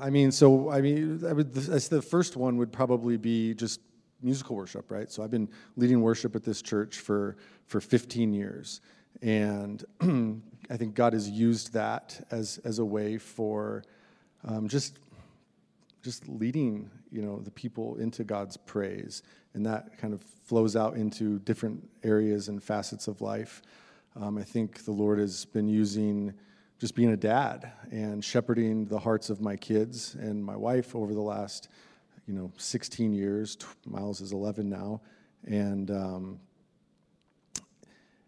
I 0.00 0.10
mean, 0.10 0.32
so 0.32 0.70
I 0.70 0.80
mean, 0.80 1.24
I 1.26 1.32
would, 1.32 1.52
the 1.54 2.02
first 2.02 2.36
one 2.36 2.56
would 2.56 2.72
probably 2.72 3.16
be 3.16 3.54
just 3.54 3.80
musical 4.22 4.56
worship, 4.56 4.90
right? 4.90 5.10
So 5.10 5.22
I've 5.22 5.30
been 5.30 5.48
leading 5.76 6.00
worship 6.00 6.36
at 6.36 6.44
this 6.44 6.62
church 6.62 6.98
for 6.98 7.36
for 7.66 7.80
15 7.80 8.32
years, 8.32 8.80
and 9.20 9.84
I 10.70 10.76
think 10.76 10.94
God 10.94 11.12
has 11.12 11.28
used 11.28 11.72
that 11.72 12.26
as 12.30 12.58
as 12.64 12.78
a 12.78 12.84
way 12.84 13.18
for 13.18 13.84
um, 14.44 14.68
just 14.68 14.98
just 16.02 16.28
leading, 16.28 16.90
you 17.10 17.22
know, 17.22 17.38
the 17.40 17.50
people 17.50 17.96
into 17.96 18.24
God's 18.24 18.56
praise, 18.56 19.22
and 19.54 19.64
that 19.66 19.98
kind 19.98 20.12
of 20.12 20.22
flows 20.22 20.76
out 20.76 20.96
into 20.96 21.38
different 21.40 21.88
areas 22.02 22.48
and 22.48 22.62
facets 22.62 23.08
of 23.08 23.20
life. 23.20 23.62
Um, 24.16 24.36
I 24.36 24.42
think 24.42 24.84
the 24.84 24.92
Lord 24.92 25.18
has 25.18 25.44
been 25.44 25.68
using 25.68 26.34
just 26.82 26.96
being 26.96 27.12
a 27.12 27.16
dad 27.16 27.70
and 27.92 28.24
shepherding 28.24 28.86
the 28.86 28.98
hearts 28.98 29.30
of 29.30 29.40
my 29.40 29.54
kids 29.54 30.16
and 30.16 30.44
my 30.44 30.56
wife 30.56 30.96
over 30.96 31.14
the 31.14 31.20
last, 31.20 31.68
you 32.26 32.34
know, 32.34 32.50
16 32.56 33.12
years. 33.14 33.56
Miles 33.86 34.20
is 34.20 34.32
11 34.32 34.68
now, 34.68 35.00
and 35.44 35.92
um, 35.92 36.40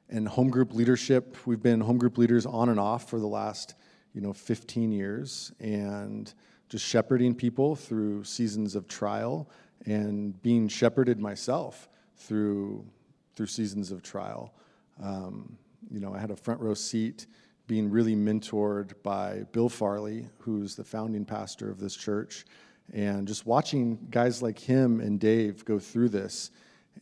and 0.09 0.29
home 0.29 0.51
group 0.51 0.73
leadership. 0.73 1.37
We've 1.47 1.61
been 1.61 1.81
home 1.81 1.99
group 1.99 2.17
leaders 2.17 2.47
on 2.47 2.69
and 2.69 2.79
off 2.79 3.11
for 3.11 3.19
the 3.19 3.27
last, 3.27 3.75
you 4.14 4.21
know, 4.21 4.33
15 4.33 4.93
years, 4.93 5.51
and 5.59 6.33
just 6.69 6.85
shepherding 6.85 7.35
people 7.35 7.75
through 7.75 8.23
seasons 8.23 8.77
of 8.77 8.87
trial 8.87 9.51
and 9.85 10.40
being 10.43 10.69
shepherded 10.69 11.19
myself 11.19 11.88
through 12.19 12.87
through 13.35 13.49
seasons 13.49 13.90
of 13.90 14.05
trial. 14.05 14.55
Um, 15.03 15.59
you 15.90 15.99
know, 15.99 16.14
I 16.14 16.21
had 16.21 16.31
a 16.31 16.37
front 16.37 16.61
row 16.61 16.75
seat 16.75 17.27
being 17.66 17.90
really 17.90 18.14
mentored 18.14 18.92
by 19.03 19.44
Bill 19.53 19.68
Farley, 19.68 20.29
who's 20.38 20.74
the 20.74 20.85
founding 20.85 21.24
pastor 21.24 21.70
of 21.70 21.81
this 21.81 21.96
church, 21.96 22.44
and 22.92 23.27
just 23.27 23.46
watching 23.46 24.07
guys 24.11 24.42
like 24.42 24.59
him 24.59 25.00
and 25.00 25.18
Dave 25.18 25.64
go 25.64 25.79
through 25.79 26.11
this 26.11 26.50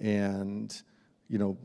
and, 0.01 0.83
you 1.29 1.39
know, 1.39 1.57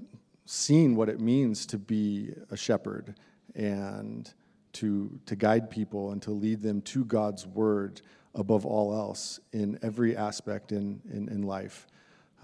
seeing 0.46 0.96
what 0.96 1.10
it 1.10 1.20
means 1.20 1.66
to 1.68 1.78
be 1.78 2.32
a 2.50 2.58
shepherd 2.58 3.16
and 3.54 4.34
to, 4.74 5.20
to 5.26 5.36
guide 5.36 5.70
people 5.70 6.12
and 6.12 6.22
to 6.22 6.32
lead 6.32 6.62
them 6.62 6.82
to 6.82 7.06
God's 7.06 7.46
word 7.46 8.02
above 8.34 8.66
all 8.66 8.94
else 8.94 9.40
in 9.54 9.78
every 9.82 10.16
aspect 10.16 10.72
in, 10.72 11.02
in, 11.12 11.30
in 11.30 11.44
life. 11.44 11.88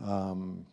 Um, 0.04 0.66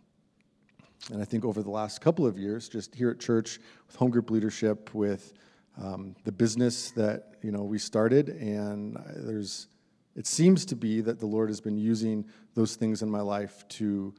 and 1.12 1.22
I 1.22 1.24
think 1.24 1.44
over 1.44 1.62
the 1.62 1.70
last 1.70 2.00
couple 2.00 2.26
of 2.26 2.38
years, 2.38 2.68
just 2.68 2.94
here 2.94 3.10
at 3.10 3.20
church 3.20 3.58
with 3.86 3.96
home 3.96 4.10
group 4.10 4.30
leadership, 4.30 4.94
with 4.94 5.34
um, 5.80 6.14
the 6.24 6.32
business 6.32 6.90
that 6.92 7.34
you 7.42 7.50
know 7.50 7.62
we 7.62 7.78
started, 7.78 8.28
and 8.28 8.96
there's 9.16 9.68
it 10.16 10.26
seems 10.26 10.64
to 10.66 10.76
be 10.76 11.00
that 11.00 11.18
the 11.18 11.26
Lord 11.26 11.48
has 11.48 11.60
been 11.60 11.78
using 11.78 12.26
those 12.54 12.76
things 12.76 13.02
in 13.02 13.10
my 13.10 13.20
life 13.20 13.66
to 13.68 14.14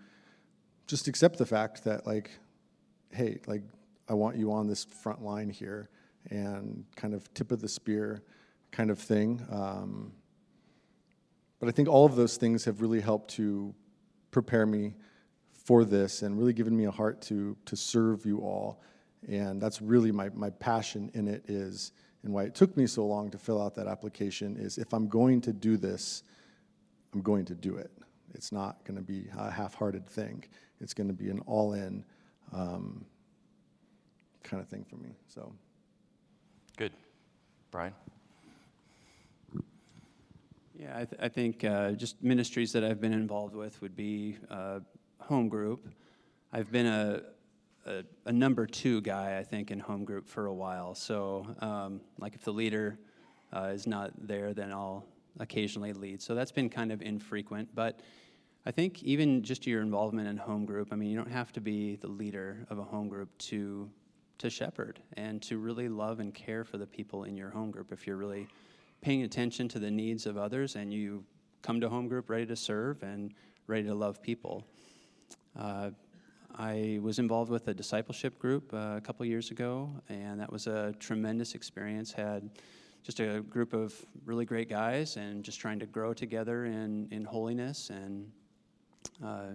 just 0.88 1.08
accept 1.08 1.38
the 1.38 1.46
fact 1.46 1.84
that 1.84 2.08
like, 2.08 2.32
hey, 3.12 3.40
like 3.46 3.62
I 4.10 4.14
want 4.14 4.38
you 4.38 4.52
on 4.52 4.68
this 4.68 4.86
front 4.86 5.22
line 5.22 5.50
here, 5.50 5.90
and 6.30 6.86
kind 6.96 7.14
of 7.14 7.32
tip 7.34 7.52
of 7.52 7.62
the 7.62 7.70
spear 7.70 8.24
kind 8.72 8.90
of 8.90 8.98
thing. 8.98 9.46
Um, 9.52 10.14
but 11.60 11.70
I 11.70 11.72
think 11.72 11.88
all 11.88 12.06
of 12.06 12.16
those 12.16 12.38
things 12.38 12.66
have 12.66 12.82
really 12.82 13.02
helped 13.02 13.32
to 13.36 13.76
prepare 14.32 14.66
me 14.66 14.96
for 15.52 15.86
this 15.86 16.24
and 16.24 16.40
really 16.40 16.54
given 16.54 16.76
me 16.76 16.86
a 16.86 16.92
heart 16.92 17.22
to 17.22 17.56
to 17.66 17.76
serve 17.76 18.26
you 18.26 18.40
all 18.40 18.82
and 19.28 19.62
that's 19.62 19.82
really 19.82 20.12
my, 20.12 20.30
my 20.30 20.50
passion 20.50 21.12
in 21.14 21.28
it 21.28 21.44
is, 21.48 21.92
and 22.24 22.34
why 22.34 22.44
it 22.44 22.56
took 22.56 22.76
me 22.78 22.88
so 22.88 23.06
long 23.06 23.30
to 23.32 23.38
fill 23.38 23.62
out 23.62 23.76
that 23.76 23.88
application 23.88 24.58
is 24.58 24.78
if 24.78 24.94
I'm 24.94 25.08
going 25.08 25.42
to 25.42 25.54
do 25.54 25.78
this, 25.78 26.24
I'm 27.14 27.22
going 27.22 27.46
to 27.46 27.56
do 27.56 27.76
it. 27.78 27.92
It's 28.34 28.52
not 28.52 28.84
going 28.86 28.98
to 28.98 29.04
be 29.04 29.28
a 29.38 29.52
half 29.52 29.76
hearted 29.76 30.08
thing, 30.08 30.44
it's 30.80 30.94
going 30.94 31.08
to 31.08 31.14
be 31.14 31.30
an 31.30 31.40
all 31.46 31.74
in 31.74 32.04
um, 32.54 33.06
kind 34.44 34.62
of 34.62 34.70
thing 34.70 34.86
for 34.90 34.96
me. 34.98 35.10
So. 35.28 35.54
Good. 36.78 36.94
Brian? 37.70 37.94
Yeah, 40.78 40.98
I, 40.98 41.06
th- 41.06 41.22
I 41.22 41.30
think 41.30 41.64
uh, 41.64 41.92
just 41.92 42.24
ministries 42.24 42.72
that 42.74 42.84
I've 42.84 43.00
been 43.00 43.14
involved 43.14 43.56
with 43.56 43.80
would 43.82 43.96
be 43.96 44.38
uh, 44.50 44.80
home 45.20 45.48
group. 45.48 45.88
I've 46.52 46.72
been 46.72 46.88
a, 46.88 47.22
a, 47.86 48.04
a, 48.26 48.32
number 48.32 48.66
two 48.66 49.02
guy, 49.02 49.38
I 49.38 49.44
think, 49.44 49.72
in 49.72 49.80
home 49.80 50.04
group 50.04 50.28
for 50.28 50.46
a 50.46 50.54
while. 50.54 50.96
So, 50.96 51.48
um, 51.60 52.02
like, 52.20 52.36
if 52.36 52.44
the 52.44 52.54
leader 52.54 53.00
uh, 53.54 53.72
is 53.74 53.88
not 53.88 54.12
there, 54.28 54.54
then 54.54 54.72
I'll 54.72 55.06
occasionally 55.40 55.94
lead. 55.94 56.22
So 56.22 56.36
that's 56.36 56.52
been 56.52 56.70
kind 56.70 56.92
of 56.92 57.02
infrequent. 57.02 57.70
But 57.74 58.00
I 58.66 58.72
think 58.72 59.02
even 59.04 59.42
just 59.42 59.66
your 59.66 59.82
involvement 59.82 60.28
in 60.28 60.38
home 60.38 60.66
group, 60.66 60.90
I 60.92 60.96
mean, 60.96 61.10
you 61.10 61.18
don't 61.18 61.32
have 61.32 61.52
to 61.54 61.62
be 61.62 61.96
the 61.96 62.08
leader 62.08 62.66
of 62.70 62.78
a 62.78 62.84
home 62.84 63.10
group 63.10 63.36
to 63.50 63.90
to 64.38 64.50
shepherd 64.50 65.00
and 65.18 65.40
to 65.40 65.60
really 65.60 65.88
love 65.88 66.20
and 66.20 66.34
care 66.34 66.64
for 66.64 66.80
the 66.80 66.88
people 66.88 67.26
in 67.26 67.38
your 67.38 67.52
home 67.52 67.70
group. 67.70 67.92
If 67.92 68.08
you're 68.08 68.18
really 68.18 68.48
paying 69.02 69.22
attention 69.22 69.68
to 69.68 69.78
the 69.78 69.92
needs 69.92 70.26
of 70.26 70.36
others 70.36 70.76
and 70.76 70.92
you 70.92 71.24
come 71.62 71.80
to 71.80 71.88
home 71.88 72.08
group 72.08 72.28
ready 72.28 72.48
to 72.48 72.56
serve 72.56 73.04
and 73.04 73.34
ready 73.68 73.84
to 73.84 73.94
love 73.94 74.22
people. 74.22 74.66
Uh, 75.58 75.92
I 76.62 77.00
was 77.02 77.18
involved 77.18 77.50
with 77.50 77.68
a 77.70 77.74
discipleship 77.74 78.38
group 78.38 78.72
uh, 78.72 78.94
a 78.96 79.02
couple 79.02 79.26
years 79.26 79.50
ago, 79.50 79.90
and 80.10 80.40
that 80.40 80.52
was 80.52 80.68
a 80.68 80.94
tremendous 81.00 81.56
experience. 81.56 82.12
Had 82.12 82.52
just 83.02 83.20
a 83.20 83.42
group 83.42 83.74
of 83.74 83.96
really 84.26 84.46
great 84.46 84.70
guys, 84.70 85.18
and 85.18 85.44
just 85.44 85.60
trying 85.60 85.80
to 85.80 85.88
grow 85.88 86.14
together 86.14 86.66
in, 86.66 87.08
in 87.10 87.26
holiness 87.26 87.90
and 87.90 88.32
uh, 89.26 89.54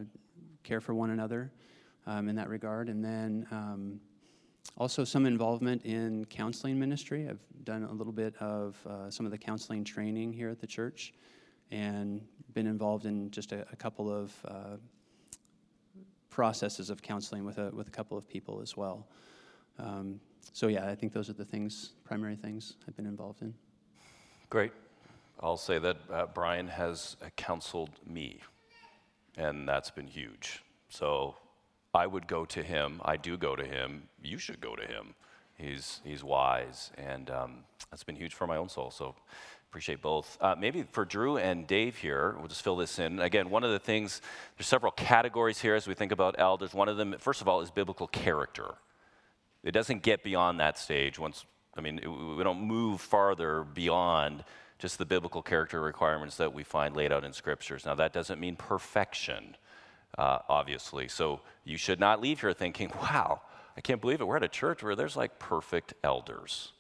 care 0.65 0.81
for 0.81 0.95
one 0.95 1.11
another 1.11 1.53
um, 2.09 2.29
in 2.29 2.35
that 2.35 2.49
regard. 2.49 2.89
And 2.89 3.05
then 3.05 3.47
um, 3.53 4.01
also 4.77 5.05
some 5.05 5.27
involvement 5.27 5.85
in 5.85 6.25
counseling 6.25 6.77
ministry. 6.77 7.29
I've 7.29 7.39
done 7.63 7.85
a 7.85 7.93
little 7.93 8.13
bit 8.13 8.35
of 8.41 8.77
uh, 8.85 9.13
some 9.13 9.27
of 9.27 9.31
the 9.31 9.39
counseling 9.39 9.85
training 9.85 10.33
here 10.33 10.49
at 10.49 10.61
the 10.61 10.67
church, 10.67 11.15
and 11.71 12.21
been 12.53 12.67
involved 12.67 13.07
in 13.07 13.31
just 13.31 13.53
a, 13.53 13.65
a 13.71 13.77
couple 13.77 14.11
of 14.11 14.35
uh, 14.45 14.77
processes 16.37 16.91
of 16.91 17.01
counseling 17.01 17.47
with 17.47 17.57
a, 17.57 17.71
with 17.71 17.89
a 17.89 17.91
couple 17.91 18.19
of 18.19 18.29
people 18.29 18.61
as 18.61 18.77
well. 18.77 19.07
Um, 19.79 20.21
so, 20.53 20.67
yeah, 20.67 20.87
I 20.87 20.95
think 20.95 21.15
those 21.15 21.31
are 21.31 21.33
the 21.33 21.47
things, 21.47 21.93
primary 22.05 22.37
things 22.37 22.75
I've 22.87 22.95
been 22.95 23.07
involved 23.07 23.41
in. 23.41 23.55
Great. 24.51 24.73
I'll 25.41 25.57
say 25.57 25.79
that 25.79 25.97
uh, 26.13 26.27
Brian 26.35 26.69
has 26.69 27.17
counseled 27.37 27.89
me, 28.07 28.41
and 29.39 29.67
that's 29.67 29.91
been 29.91 30.07
huge. 30.07 30.63
So 30.91 31.37
I 31.95 32.07
would 32.07 32.27
go 32.27 32.45
to 32.45 32.63
him. 32.63 33.01
I 33.03 33.17
do 33.17 33.39
go 33.39 33.57
to 33.57 33.65
him. 33.65 34.03
You 34.23 34.37
should 34.37 34.61
go 34.61 34.77
to 34.77 34.87
him. 34.87 35.15
He's, 35.57 36.03
he's 36.05 36.23
wise, 36.23 36.91
and 36.99 37.31
um, 37.31 37.53
that's 37.91 38.05
been 38.05 38.17
huge 38.17 38.35
for 38.35 38.47
my 38.47 38.59
own 38.59 38.69
soul. 38.69 38.91
So 38.91 39.15
Appreciate 39.77 40.01
both. 40.01 40.39
Uh, 40.41 40.55
maybe 40.59 40.85
for 40.91 41.05
Drew 41.05 41.37
and 41.37 41.67
Dave 41.67 41.99
here, 41.99 42.35
we'll 42.39 42.49
just 42.49 42.63
fill 42.63 42.77
this 42.77 42.99
in. 42.99 43.21
Again, 43.21 43.51
one 43.51 43.63
of 43.63 43.71
the 43.71 43.79
things, 43.79 44.23
there's 44.57 44.67
several 44.67 44.91
categories 44.91 45.61
here 45.61 45.75
as 45.75 45.87
we 45.87 45.93
think 45.93 46.13
about 46.13 46.35
elders. 46.39 46.73
One 46.73 46.89
of 46.89 46.97
them, 46.97 47.15
first 47.19 47.43
of 47.43 47.47
all, 47.47 47.61
is 47.61 47.71
biblical 47.71 48.07
character. 48.07 48.77
It 49.63 49.73
doesn't 49.73 50.03
get 50.03 50.25
beyond 50.25 50.61
that 50.61 50.79
stage 50.79 51.19
once 51.19 51.45
I 51.77 51.83
mean, 51.83 52.01
we 52.39 52.43
don't 52.43 52.63
move 52.63 53.03
farther 53.03 53.65
beyond 53.65 54.45
just 54.79 54.97
the 54.97 55.05
biblical 55.05 55.43
character 55.43 55.83
requirements 55.83 56.39
that 56.39 56.55
we 56.55 56.63
find 56.63 56.97
laid 56.97 57.13
out 57.13 57.23
in 57.23 57.35
scriptures. 57.35 57.85
Now, 57.85 57.97
that 57.97 58.15
doesn't 58.15 58.41
mean 58.41 58.57
perfection, 58.57 59.59
uh, 60.17 60.39
obviously. 60.49 61.07
So 61.07 61.43
you 61.65 61.77
should 61.77 62.01
not 62.01 62.23
leave 62.23 62.41
here 62.41 62.55
thinking, 62.55 62.91
wow, 63.03 63.43
I 63.77 63.83
can't 63.83 64.01
believe 64.01 64.23
it. 64.23 64.27
We're 64.27 64.39
at 64.39 64.43
a 64.43 64.49
church 64.49 64.83
where 64.83 64.97
there's 64.97 65.19
like 65.19 65.39
perfect 65.39 65.93
elders. 66.03 66.73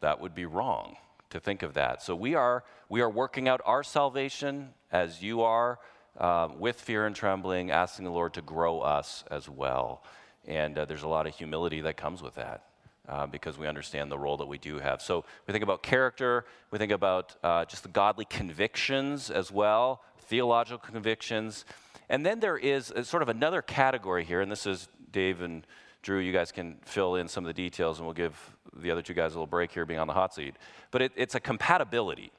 That 0.00 0.20
would 0.20 0.34
be 0.34 0.44
wrong 0.44 0.98
to 1.36 1.40
think 1.40 1.62
of 1.62 1.74
that. 1.74 2.02
So 2.02 2.16
we 2.16 2.34
are, 2.34 2.64
we 2.88 3.00
are 3.00 3.10
working 3.10 3.48
out 3.48 3.60
our 3.64 3.82
salvation 3.82 4.70
as 4.90 5.22
you 5.22 5.42
are 5.42 5.78
uh, 6.18 6.48
with 6.56 6.80
fear 6.80 7.06
and 7.06 7.14
trembling, 7.14 7.70
asking 7.70 8.06
the 8.06 8.10
Lord 8.10 8.34
to 8.34 8.42
grow 8.42 8.80
us 8.80 9.22
as 9.30 9.48
well. 9.48 10.02
And 10.46 10.78
uh, 10.78 10.84
there's 10.86 11.02
a 11.02 11.08
lot 11.08 11.26
of 11.26 11.34
humility 11.34 11.82
that 11.82 11.96
comes 11.96 12.22
with 12.22 12.34
that. 12.36 12.64
Uh, 13.08 13.24
because 13.24 13.56
we 13.56 13.68
understand 13.68 14.10
the 14.10 14.18
role 14.18 14.36
that 14.36 14.48
we 14.48 14.58
do 14.58 14.80
have. 14.80 15.00
So 15.00 15.24
we 15.46 15.52
think 15.52 15.62
about 15.62 15.80
character, 15.80 16.44
we 16.72 16.78
think 16.78 16.90
about 16.90 17.36
uh, 17.44 17.64
just 17.64 17.84
the 17.84 17.88
godly 17.88 18.24
convictions 18.24 19.30
as 19.30 19.52
well, 19.52 20.02
theological 20.22 20.78
convictions. 20.78 21.64
And 22.08 22.26
then 22.26 22.40
there 22.40 22.58
is 22.58 22.92
sort 23.04 23.22
of 23.22 23.28
another 23.28 23.62
category 23.62 24.24
here, 24.24 24.40
and 24.40 24.50
this 24.50 24.66
is 24.66 24.88
Dave 25.12 25.40
and 25.40 25.64
Drew, 26.06 26.20
you 26.20 26.32
guys 26.32 26.52
can 26.52 26.76
fill 26.84 27.16
in 27.16 27.26
some 27.26 27.44
of 27.44 27.48
the 27.48 27.52
details, 27.52 27.98
and 27.98 28.06
we'll 28.06 28.14
give 28.14 28.38
the 28.76 28.92
other 28.92 29.02
two 29.02 29.12
guys 29.12 29.32
a 29.32 29.34
little 29.34 29.48
break 29.48 29.72
here 29.72 29.84
being 29.84 29.98
on 29.98 30.06
the 30.06 30.12
hot 30.12 30.32
seat. 30.32 30.54
But 30.92 31.02
it, 31.02 31.12
it's 31.16 31.34
a 31.34 31.40
compatibility. 31.40 32.30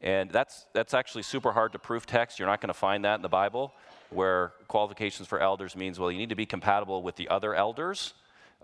And 0.00 0.30
that's, 0.30 0.64
that's 0.72 0.94
actually 0.94 1.24
super 1.24 1.52
hard 1.52 1.74
to 1.74 1.78
proof 1.78 2.06
text. 2.06 2.38
You're 2.38 2.48
not 2.48 2.62
going 2.62 2.68
to 2.68 2.80
find 2.88 3.04
that 3.04 3.16
in 3.16 3.22
the 3.22 3.28
Bible, 3.28 3.74
where 4.08 4.54
qualifications 4.68 5.28
for 5.28 5.38
elders 5.38 5.76
means, 5.76 6.00
well, 6.00 6.10
you 6.10 6.16
need 6.16 6.30
to 6.30 6.34
be 6.34 6.46
compatible 6.46 7.02
with 7.02 7.16
the 7.16 7.28
other 7.28 7.54
elders, 7.54 8.14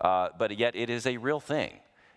uh, 0.01 0.29
but 0.39 0.57
yet 0.57 0.75
it 0.75 0.89
is 0.89 1.05
a 1.05 1.17
real 1.17 1.39
thing. 1.39 1.73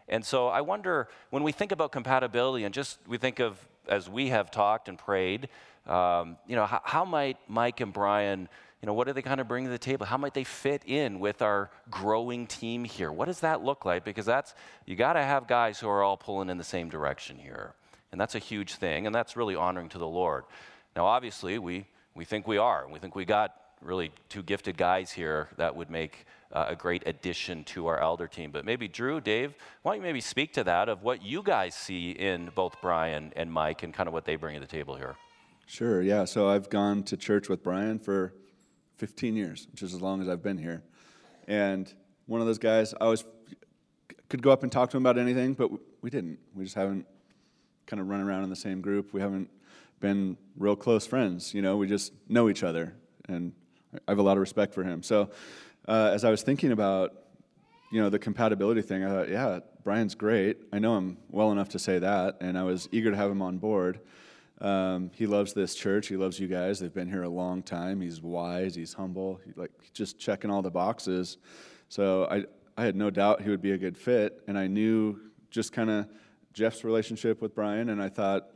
And 0.09 0.25
so 0.25 0.49
I 0.49 0.63
wonder 0.63 1.09
when 1.29 1.43
we 1.43 1.53
think 1.53 1.73
about 1.73 1.93
compatibility 1.93 2.65
and 2.65 2.73
just 2.73 2.99
we 3.07 3.19
think 3.19 3.39
of, 3.39 3.59
as 3.87 4.09
we 4.09 4.31
have 4.31 4.51
talked 4.51 4.89
and 4.89 4.99
prayed, 4.99 5.51
um, 5.87 6.37
you 6.47 6.57
know, 6.57 6.67
how, 6.67 6.81
how 6.85 7.05
might 7.05 7.39
Mike 7.49 7.81
and 7.81 7.93
Brian 7.93 8.49
you 8.83 8.87
know, 8.87 8.95
what 8.95 9.07
do 9.07 9.13
they 9.13 9.23
kind 9.23 9.41
of 9.41 9.49
bring 9.49 9.65
to 9.65 9.71
the 9.71 9.79
table? 9.79 10.07
How 10.07 10.17
might 10.17 10.33
they 10.33 10.45
fit 10.45 10.83
in 10.87 11.21
with 11.21 11.43
our 11.43 11.71
growing 11.91 12.47
team 12.47 12.85
here? 12.85 13.13
What 13.13 13.27
does 13.27 13.41
that 13.41 13.63
look 13.63 13.85
like? 13.85 14.05
Because 14.05 14.25
that's, 14.25 14.55
you 14.87 14.97
got 14.97 15.15
to 15.15 15.23
have 15.23 15.47
guys 15.47 15.79
who 15.79 15.89
are 15.89 16.03
all 16.03 16.17
pulling 16.17 16.49
in 16.49 16.57
the 16.57 16.65
same 16.65 16.89
direction 16.89 17.37
here. 17.37 17.75
And 18.11 18.21
that's 18.21 18.35
a 18.35 18.39
huge 18.39 18.75
thing, 18.75 19.07
and 19.07 19.15
that's 19.15 19.37
really 19.37 19.55
honoring 19.55 19.91
to 19.91 19.99
the 19.99 20.07
Lord. 20.07 20.45
Now, 20.97 21.05
obviously, 21.07 21.59
we, 21.59 21.87
we 22.15 22.25
think 22.25 22.49
we 22.49 22.57
are. 22.57 22.89
We 22.91 22.99
think 22.99 23.15
we 23.15 23.27
got 23.27 23.55
really 23.83 24.13
two 24.29 24.43
gifted 24.43 24.79
guys 24.79 25.13
here 25.13 25.49
that 25.59 25.77
would 25.77 25.91
make 25.91 26.25
uh, 26.51 26.67
a 26.69 26.75
great 26.75 27.03
addition 27.07 27.65
to 27.65 27.87
our 27.87 28.01
elder 28.01 28.27
team. 28.27 28.51
But 28.51 28.65
maybe 28.65 28.89
Drew, 28.89 29.21
Dave, 29.21 29.55
why 29.83 29.93
don't 29.93 29.99
you 29.99 30.03
maybe 30.03 30.21
speak 30.23 30.55
to 30.55 30.65
that 30.65 30.89
of 30.89 31.03
what 31.03 31.23
you 31.23 31.43
guys 31.43 31.75
see 31.75 32.11
in 32.13 32.51
both 32.55 32.81
Brian 32.81 33.33
and 33.37 33.53
Mike 33.53 33.83
and 33.83 33.93
kind 33.93 34.07
of 34.07 34.15
what 34.15 34.25
they 34.25 34.37
bring 34.37 34.55
to 34.55 34.61
the 34.61 34.67
table 34.67 34.97
here? 34.97 35.17
Sure, 35.71 36.03
yeah. 36.03 36.25
So 36.25 36.49
I've 36.49 36.69
gone 36.69 37.05
to 37.05 37.17
church 37.17 37.49
with 37.49 37.63
Brian 37.63 38.01
for 38.01 38.35
15 38.97 39.37
years, 39.37 39.69
which 39.71 39.83
is 39.83 39.95
as 39.95 40.03
long 40.03 40.21
as 40.21 40.29
I've 40.29 40.43
been 40.43 40.59
here. 40.59 40.83
And 41.47 41.93
one 42.27 42.41
of 42.41 42.49
those 42.49 42.59
guys, 42.59 42.93
I 43.01 43.07
was 43.07 43.25
could 44.29 44.43
go 44.43 44.51
up 44.51 44.65
and 44.65 44.73
talk 44.73 44.91
to 44.91 44.97
him 44.97 45.05
about 45.05 45.17
anything, 45.17 45.55
but 45.55 45.71
we 46.03 46.11
didn't. 46.11 46.41
We 46.57 46.65
just 46.65 46.75
haven't 46.75 47.07
kind 47.87 48.01
of 48.01 48.09
run 48.09 48.21
around 48.21 48.43
in 48.43 48.51
the 48.51 48.57
same 48.57 48.81
group. 48.81 49.13
We 49.13 49.21
haven't 49.21 49.49
been 50.01 50.37
real 50.57 50.75
close 50.75 51.07
friends. 51.07 51.55
You 51.55 51.63
know, 51.63 51.77
we 51.77 51.87
just 51.87 52.15
know 52.29 52.49
each 52.49 52.65
other, 52.65 52.97
and 53.29 53.53
I 53.95 54.11
have 54.11 54.19
a 54.19 54.23
lot 54.23 54.33
of 54.33 54.41
respect 54.41 54.75
for 54.75 54.83
him. 54.83 55.05
So, 55.05 55.31
uh, 55.87 56.11
as 56.13 56.25
I 56.25 56.33
was 56.33 56.43
thinking 56.43 56.73
about, 56.73 57.15
you 57.93 58.03
know, 58.03 58.11
the 58.11 58.19
compatibility 58.19 58.83
thing, 58.83 59.05
I 59.05 59.09
thought, 59.09 59.29
yeah, 59.29 59.61
Brian's 59.85 60.17
great. 60.17 60.57
I 60.73 60.81
know 60.81 60.99
him 60.99 61.19
well 61.31 61.53
enough 61.53 61.69
to 61.71 61.79
say 61.79 62.01
that, 62.01 62.39
and 62.41 62.59
I 62.59 62.65
was 62.65 62.89
eager 62.91 63.13
to 63.13 63.17
have 63.17 63.31
him 63.31 63.41
on 63.41 63.59
board. 63.59 64.01
Um, 64.61 65.11
he 65.15 65.27
loves 65.27 65.55
this 65.55 65.75
church. 65.75 66.09
He 66.09 66.17
loves 66.17 66.39
you 66.39 66.47
guys. 66.47 66.81
They've 66.81 66.93
been 66.93 67.09
here 67.09 67.23
a 67.23 67.29
long 67.29 67.63
time. 67.63 68.01
He's 68.01 68.21
wise. 68.21 68.75
He's 68.75 68.93
humble. 68.93 69.41
He, 69.45 69.53
like 69.57 69.71
just 69.95 70.19
checking 70.19 70.51
all 70.51 70.61
the 70.61 70.71
boxes. 70.71 71.39
So 71.89 72.27
I, 72.31 72.45
I 72.77 72.85
had 72.85 72.95
no 72.95 73.11
doubt 73.11 73.43
he 73.43 73.51
would 73.51 73.63
be 73.63 73.73
a 73.73 73.79
good 73.79 73.97
fit, 73.97 74.43
and 74.47 74.59
I 74.59 74.67
knew 74.67 75.19
just 75.51 75.73
kind 75.73 75.91
of 75.91 76.09
Jeff's 76.53 76.85
relationship 76.85 77.41
with 77.41 77.55
Brian, 77.55 77.89
and 77.89 78.03
I 78.03 78.09
thought 78.09 78.49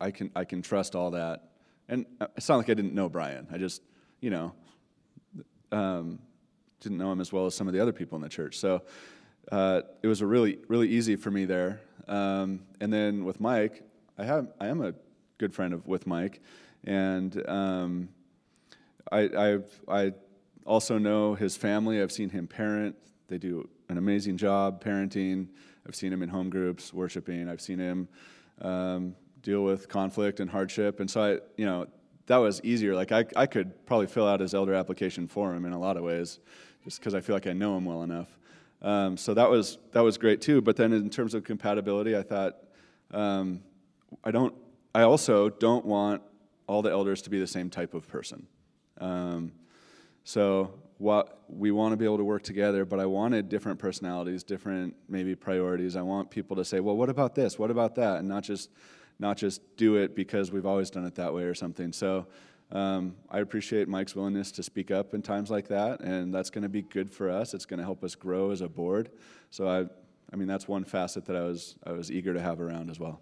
I 0.00 0.10
can 0.10 0.30
I 0.34 0.44
can 0.44 0.62
trust 0.62 0.94
all 0.94 1.12
that. 1.12 1.50
And 1.88 2.06
it's 2.36 2.48
not 2.48 2.56
like 2.56 2.70
I 2.70 2.74
didn't 2.74 2.94
know 2.94 3.08
Brian. 3.08 3.46
I 3.52 3.58
just 3.58 3.82
you 4.20 4.30
know 4.30 4.52
um, 5.70 6.18
didn't 6.80 6.98
know 6.98 7.12
him 7.12 7.20
as 7.20 7.32
well 7.32 7.46
as 7.46 7.54
some 7.54 7.68
of 7.68 7.74
the 7.74 7.80
other 7.80 7.92
people 7.92 8.16
in 8.16 8.22
the 8.22 8.28
church. 8.28 8.58
So 8.58 8.82
uh, 9.50 9.82
it 10.02 10.06
was 10.06 10.20
a 10.20 10.26
really 10.26 10.58
really 10.68 10.88
easy 10.88 11.16
for 11.16 11.30
me 11.30 11.44
there. 11.44 11.80
Um, 12.08 12.64
and 12.80 12.92
then 12.92 13.24
with 13.24 13.40
Mike, 13.40 13.82
I 14.18 14.24
have 14.24 14.48
I 14.60 14.66
am 14.66 14.82
a 14.82 14.94
good 15.42 15.52
friend 15.52 15.74
of 15.74 15.88
with 15.88 16.06
Mike, 16.06 16.40
and 16.84 17.44
um, 17.48 18.08
I 19.10 19.22
I've, 19.46 19.80
I 19.88 20.12
also 20.64 20.98
know 20.98 21.34
his 21.34 21.56
family. 21.56 22.00
I've 22.00 22.12
seen 22.12 22.30
him 22.30 22.46
parent. 22.46 22.94
They 23.26 23.38
do 23.38 23.68
an 23.88 23.98
amazing 23.98 24.36
job 24.36 24.84
parenting. 24.84 25.48
I've 25.84 25.96
seen 25.96 26.12
him 26.12 26.22
in 26.22 26.28
home 26.28 26.48
groups 26.48 26.94
worshiping. 26.94 27.48
I've 27.48 27.60
seen 27.60 27.80
him 27.80 28.06
um, 28.60 29.16
deal 29.42 29.64
with 29.64 29.88
conflict 29.88 30.38
and 30.38 30.48
hardship. 30.48 31.00
And 31.00 31.10
so 31.10 31.20
I, 31.20 31.30
you 31.56 31.66
know, 31.66 31.88
that 32.26 32.36
was 32.36 32.60
easier. 32.62 32.94
Like 32.94 33.10
I, 33.10 33.24
I 33.34 33.46
could 33.46 33.84
probably 33.84 34.06
fill 34.06 34.28
out 34.28 34.38
his 34.38 34.54
elder 34.54 34.74
application 34.74 35.26
for 35.26 35.52
him 35.52 35.64
in 35.64 35.72
a 35.72 35.78
lot 35.78 35.96
of 35.96 36.04
ways, 36.04 36.38
just 36.84 37.00
because 37.00 37.16
I 37.16 37.20
feel 37.20 37.34
like 37.34 37.48
I 37.48 37.52
know 37.52 37.76
him 37.76 37.84
well 37.84 38.04
enough. 38.04 38.38
Um, 38.80 39.16
so 39.16 39.34
that 39.34 39.50
was 39.50 39.78
that 39.90 40.02
was 40.02 40.18
great 40.18 40.40
too. 40.40 40.60
But 40.60 40.76
then 40.76 40.92
in 40.92 41.10
terms 41.10 41.34
of 41.34 41.42
compatibility, 41.42 42.16
I 42.16 42.22
thought 42.22 42.58
um, 43.10 43.62
I 44.22 44.30
don't. 44.30 44.54
I 44.94 45.02
also 45.02 45.48
don't 45.48 45.84
want 45.84 46.22
all 46.66 46.82
the 46.82 46.90
elders 46.90 47.22
to 47.22 47.30
be 47.30 47.38
the 47.38 47.46
same 47.46 47.70
type 47.70 47.94
of 47.94 48.06
person. 48.08 48.46
Um, 49.00 49.52
so 50.24 50.74
what 50.98 51.40
we 51.48 51.70
want 51.70 51.92
to 51.92 51.96
be 51.96 52.04
able 52.04 52.18
to 52.18 52.24
work 52.24 52.42
together, 52.42 52.84
but 52.84 53.00
I 53.00 53.06
wanted 53.06 53.48
different 53.48 53.78
personalities, 53.78 54.44
different 54.44 54.94
maybe 55.08 55.34
priorities. 55.34 55.96
I 55.96 56.02
want 56.02 56.30
people 56.30 56.56
to 56.56 56.64
say, 56.64 56.80
well, 56.80 56.96
what 56.96 57.08
about 57.08 57.34
this? 57.34 57.58
What 57.58 57.70
about 57.70 57.96
that? 57.96 58.18
And 58.18 58.28
not 58.28 58.44
just 58.44 58.70
not 59.18 59.36
just 59.36 59.60
do 59.76 59.96
it 59.96 60.16
because 60.16 60.50
we've 60.50 60.66
always 60.66 60.90
done 60.90 61.04
it 61.04 61.14
that 61.16 61.32
way 61.32 61.44
or 61.44 61.54
something. 61.54 61.92
So 61.92 62.26
um, 62.70 63.14
I 63.30 63.40
appreciate 63.40 63.88
Mike's 63.88 64.16
willingness 64.16 64.50
to 64.52 64.62
speak 64.62 64.90
up 64.90 65.12
in 65.14 65.22
times 65.22 65.50
like 65.50 65.68
that, 65.68 66.00
and 66.00 66.34
that's 66.34 66.50
going 66.50 66.62
to 66.62 66.68
be 66.68 66.82
good 66.82 67.10
for 67.10 67.30
us. 67.30 67.52
It's 67.52 67.66
going 67.66 67.78
to 67.78 67.84
help 67.84 68.02
us 68.02 68.14
grow 68.14 68.50
as 68.50 68.62
a 68.62 68.68
board. 68.68 69.10
So 69.50 69.68
I, 69.68 69.86
I 70.32 70.36
mean, 70.36 70.48
that's 70.48 70.66
one 70.66 70.84
facet 70.84 71.26
that 71.26 71.36
I 71.36 71.42
was 71.42 71.76
I 71.84 71.92
was 71.92 72.10
eager 72.10 72.32
to 72.32 72.40
have 72.40 72.60
around 72.60 72.90
as 72.90 72.98
well. 72.98 73.20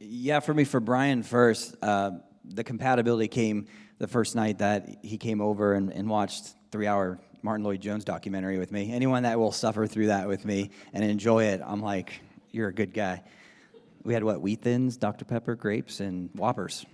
Yeah, 0.00 0.38
for 0.38 0.54
me, 0.54 0.62
for 0.62 0.78
Brian 0.78 1.24
first, 1.24 1.74
uh, 1.82 2.12
the 2.44 2.62
compatibility 2.62 3.26
came 3.26 3.66
the 3.98 4.06
first 4.06 4.36
night 4.36 4.58
that 4.58 4.98
he 5.02 5.18
came 5.18 5.40
over 5.40 5.74
and, 5.74 5.92
and 5.92 6.08
watched 6.08 6.54
three 6.70 6.86
hour 6.86 7.18
Martyn 7.42 7.64
Lloyd-Jones 7.64 8.04
documentary 8.04 8.58
with 8.58 8.70
me. 8.70 8.92
Anyone 8.92 9.24
that 9.24 9.40
will 9.40 9.50
suffer 9.50 9.88
through 9.88 10.06
that 10.06 10.28
with 10.28 10.44
me 10.44 10.70
and 10.92 11.02
enjoy 11.02 11.46
it, 11.46 11.60
I'm 11.64 11.82
like, 11.82 12.20
you're 12.52 12.68
a 12.68 12.72
good 12.72 12.94
guy. 12.94 13.24
We 14.04 14.14
had 14.14 14.22
what, 14.22 14.40
wheat 14.40 14.62
thins, 14.62 14.96
Dr. 14.96 15.24
Pepper, 15.24 15.56
grapes, 15.56 15.98
and 15.98 16.30
Whoppers. 16.34 16.86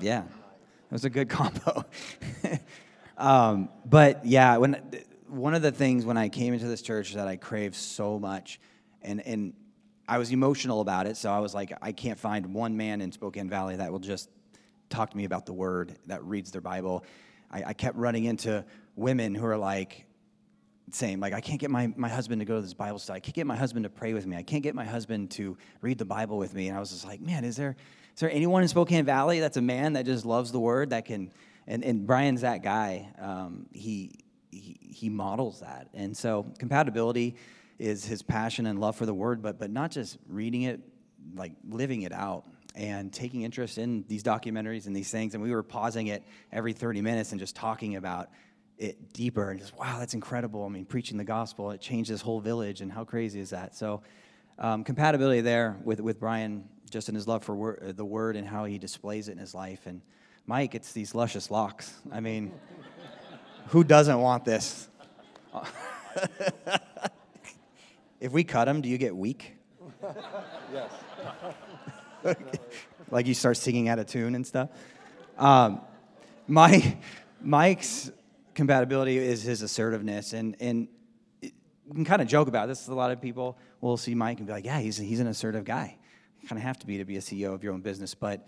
Yeah, 0.00 0.22
it 0.22 0.92
was 0.92 1.04
a 1.04 1.10
good 1.10 1.28
combo. 1.28 1.84
um, 3.18 3.68
but 3.84 4.24
yeah, 4.24 4.56
when 4.56 4.80
one 5.28 5.54
of 5.54 5.60
the 5.60 5.72
things 5.72 6.06
when 6.06 6.16
I 6.16 6.30
came 6.30 6.54
into 6.54 6.68
this 6.68 6.80
church 6.80 7.12
that 7.14 7.28
I 7.28 7.36
craved 7.36 7.74
so 7.74 8.18
much, 8.18 8.60
and 9.02 9.20
and 9.20 9.52
I 10.08 10.18
was 10.18 10.30
emotional 10.30 10.80
about 10.80 11.06
it, 11.06 11.16
so 11.16 11.30
I 11.30 11.40
was 11.40 11.54
like, 11.54 11.72
I 11.82 11.92
can't 11.92 12.18
find 12.18 12.54
one 12.54 12.76
man 12.76 13.00
in 13.00 13.10
Spokane 13.10 13.48
Valley 13.48 13.76
that 13.76 13.90
will 13.90 13.98
just 13.98 14.30
talk 14.88 15.10
to 15.10 15.16
me 15.16 15.24
about 15.24 15.46
the 15.46 15.52
word, 15.52 15.98
that 16.06 16.22
reads 16.24 16.50
their 16.50 16.60
Bible. 16.60 17.04
I, 17.50 17.64
I 17.66 17.72
kept 17.72 17.96
running 17.96 18.24
into 18.24 18.64
women 18.94 19.34
who 19.34 19.46
are 19.46 19.56
like, 19.56 20.04
saying 20.92 21.18
like 21.18 21.32
i 21.32 21.40
can't 21.40 21.58
get 21.58 21.68
my, 21.68 21.92
my 21.96 22.08
husband 22.08 22.40
to 22.40 22.44
go 22.44 22.54
to 22.54 22.62
this 22.62 22.72
bible 22.72 23.00
study. 23.00 23.16
I 23.16 23.20
can't 23.20 23.34
get 23.34 23.44
my 23.44 23.56
husband 23.56 23.82
to 23.82 23.90
pray 23.90 24.14
with 24.14 24.24
me. 24.24 24.36
I 24.36 24.44
can't 24.44 24.62
get 24.62 24.72
my 24.72 24.84
husband 24.84 25.32
to 25.32 25.58
read 25.80 25.98
the 25.98 26.04
bible 26.04 26.38
with 26.38 26.54
me. 26.54 26.68
And 26.68 26.76
i 26.76 26.80
was 26.80 26.90
just 26.90 27.04
like 27.04 27.20
man 27.20 27.44
is 27.44 27.56
there 27.56 27.74
is 28.14 28.20
there 28.20 28.30
anyone 28.30 28.62
in 28.62 28.68
spokane 28.68 29.04
valley 29.04 29.40
that's 29.40 29.56
a 29.56 29.60
man 29.60 29.94
that 29.94 30.06
just 30.06 30.24
loves 30.24 30.52
the 30.52 30.60
word 30.60 30.90
that 30.90 31.04
can 31.04 31.32
and, 31.66 31.82
and 31.82 32.06
brian's 32.06 32.42
that 32.42 32.62
guy 32.62 33.08
um, 33.18 33.66
he, 33.72 34.20
he 34.52 34.78
he 34.96 35.08
models 35.10 35.60
that. 35.60 35.88
And 35.94 36.16
so 36.16 36.46
compatibility 36.58 37.36
is 37.78 38.04
his 38.04 38.22
passion 38.22 38.66
and 38.66 38.80
love 38.80 38.96
for 38.96 39.06
the 39.06 39.14
word 39.14 39.42
but 39.42 39.58
but 39.58 39.70
not 39.70 39.90
just 39.90 40.18
reading 40.28 40.62
it 40.62 40.80
like 41.34 41.52
living 41.68 42.02
it 42.02 42.12
out 42.12 42.44
and 42.76 43.12
taking 43.12 43.42
interest 43.42 43.78
in 43.78 44.04
these 44.06 44.22
documentaries 44.22 44.86
and 44.86 44.94
these 44.94 45.10
things. 45.10 45.34
And 45.34 45.42
we 45.42 45.50
were 45.50 45.62
pausing 45.62 46.08
it 46.08 46.22
every 46.52 46.74
30 46.74 47.00
minutes 47.00 47.32
and 47.32 47.40
just 47.40 47.56
talking 47.56 47.96
about 47.96 48.28
it 48.76 49.14
deeper 49.14 49.50
and 49.50 49.58
just, 49.58 49.76
wow, 49.78 49.98
that's 49.98 50.12
incredible. 50.12 50.64
I 50.64 50.68
mean, 50.68 50.84
preaching 50.84 51.16
the 51.16 51.24
gospel, 51.24 51.70
it 51.70 51.80
changed 51.80 52.10
this 52.10 52.20
whole 52.20 52.40
village, 52.40 52.82
and 52.82 52.92
how 52.92 53.04
crazy 53.04 53.40
is 53.40 53.50
that? 53.50 53.74
So, 53.74 54.02
um, 54.58 54.84
compatibility 54.84 55.40
there 55.40 55.78
with, 55.82 56.00
with 56.00 56.20
Brian, 56.20 56.68
just 56.90 57.08
in 57.08 57.14
his 57.14 57.26
love 57.26 57.42
for 57.42 57.56
wor- 57.56 57.78
the 57.82 58.04
word 58.04 58.36
and 58.36 58.46
how 58.46 58.66
he 58.66 58.78
displays 58.78 59.28
it 59.28 59.32
in 59.32 59.38
his 59.38 59.54
life. 59.54 59.86
And 59.86 60.02
Mike, 60.46 60.74
it's 60.74 60.92
these 60.92 61.14
luscious 61.14 61.50
locks. 61.50 61.94
I 62.12 62.20
mean, 62.20 62.52
who 63.68 63.82
doesn't 63.82 64.18
want 64.20 64.44
this? 64.44 64.88
if 68.20 68.32
we 68.32 68.44
cut 68.44 68.68
him, 68.68 68.80
do 68.80 68.88
you 68.88 68.98
get 68.98 69.14
weak? 69.16 69.54
Yes. 70.72 70.90
like 73.10 73.26
you 73.26 73.34
start 73.34 73.56
singing 73.56 73.88
out 73.88 73.98
of 73.98 74.06
tune 74.06 74.34
and 74.34 74.46
stuff. 74.46 74.70
Um, 75.38 75.80
my 76.48 76.96
Mike's 77.40 78.10
compatibility 78.54 79.16
is 79.16 79.42
his 79.42 79.62
assertiveness, 79.62 80.32
and 80.32 80.56
and 80.60 80.88
it- 81.40 81.54
we 81.86 81.94
can 81.94 82.04
kind 82.04 82.20
of 82.20 82.26
joke 82.28 82.48
about 82.48 82.66
this. 82.68 82.88
A 82.88 82.94
lot 82.94 83.10
of 83.12 83.20
people 83.20 83.58
will 83.80 83.96
see 83.96 84.14
Mike 84.14 84.38
and 84.38 84.46
be 84.46 84.52
like, 84.52 84.64
"Yeah, 84.64 84.80
he's 84.80 84.96
he's 84.96 85.20
an 85.20 85.28
assertive 85.28 85.64
guy." 85.64 85.96
You 86.40 86.48
kind 86.48 86.58
of 86.58 86.64
have 86.64 86.78
to 86.80 86.86
be 86.86 86.98
to 86.98 87.04
be 87.04 87.16
a 87.16 87.20
CEO 87.20 87.54
of 87.54 87.62
your 87.62 87.72
own 87.72 87.80
business, 87.80 88.14
but 88.14 88.46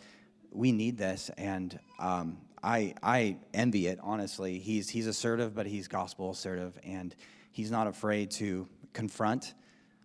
we 0.50 0.72
need 0.72 0.98
this, 0.98 1.30
and 1.38 1.78
um, 2.00 2.38
I 2.62 2.94
I 3.02 3.36
envy 3.54 3.86
it 3.86 4.00
honestly. 4.02 4.58
He's 4.58 4.88
he's 4.88 5.06
assertive, 5.06 5.54
but 5.54 5.66
he's 5.66 5.86
gospel 5.88 6.30
assertive, 6.32 6.78
and 6.82 7.14
he's 7.52 7.70
not 7.70 7.86
afraid 7.86 8.30
to 8.32 8.66
confront 8.92 9.54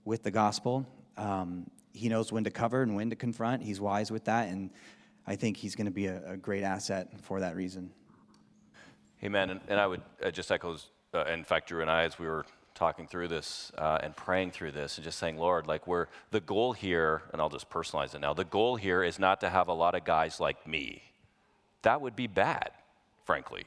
with 0.06 0.24
the 0.24 0.32
gospel. 0.32 0.86
Um, 1.18 1.70
he 1.94 2.10
knows 2.10 2.32
when 2.32 2.44
to 2.44 2.52
cover 2.52 2.82
and 2.82 2.96
when 2.96 3.10
to 3.10 3.16
confront. 3.16 3.64
He's 3.64 3.80
wise 3.80 4.12
with 4.12 4.26
that, 4.26 4.50
and 4.50 4.72
I 5.28 5.36
think 5.36 5.58
he's 5.58 5.76
going 5.76 5.86
to 5.86 5.92
be 5.92 6.08
a, 6.08 6.34
a 6.34 6.38
great 6.38 6.64
asset 6.64 7.20
for 7.22 7.40
that 7.40 7.56
reason. 7.56 7.92
Amen. 9.24 9.52
And, 9.52 9.62
and 9.68 9.80
I 9.80 9.88
would 9.88 10.02
uh, 10.24 10.32
just 10.32 10.52
echo, 10.52 10.76
uh, 11.14 11.24
in 11.26 11.44
fact, 11.44 11.70
Drew 11.70 11.82
and 11.82 11.90
I, 11.90 12.04
as 12.04 12.20
we 12.20 12.28
were 12.28 12.46
talking 12.76 13.08
through 13.08 13.28
this 13.28 13.72
uh, 13.78 14.00
and 14.02 14.16
praying 14.16 14.52
through 14.52 14.72
this 14.72 14.98
and 14.98 15.06
just 15.06 15.20
saying, 15.20 15.38
Lord, 15.38 15.68
like 15.68 15.88
we're, 15.88 16.08
the 16.32 16.42
goal 16.42 16.74
here, 16.74 17.22
and 17.32 17.42
I'll 17.42 17.50
just 17.50 17.70
personalize 17.70 18.16
it 18.16 18.20
now, 18.20 18.34
the 18.34 18.44
goal 18.44 18.76
here 18.76 19.04
is 19.04 19.20
not 19.20 19.40
to 19.42 19.50
have 19.50 19.68
a 19.68 19.74
lot 19.74 19.96
of 19.96 20.04
guys 20.04 20.40
like 20.40 20.68
me. 20.68 21.04
That 21.84 22.02
would 22.02 22.16
be 22.16 22.28
bad, 22.28 22.72
frankly. 23.24 23.64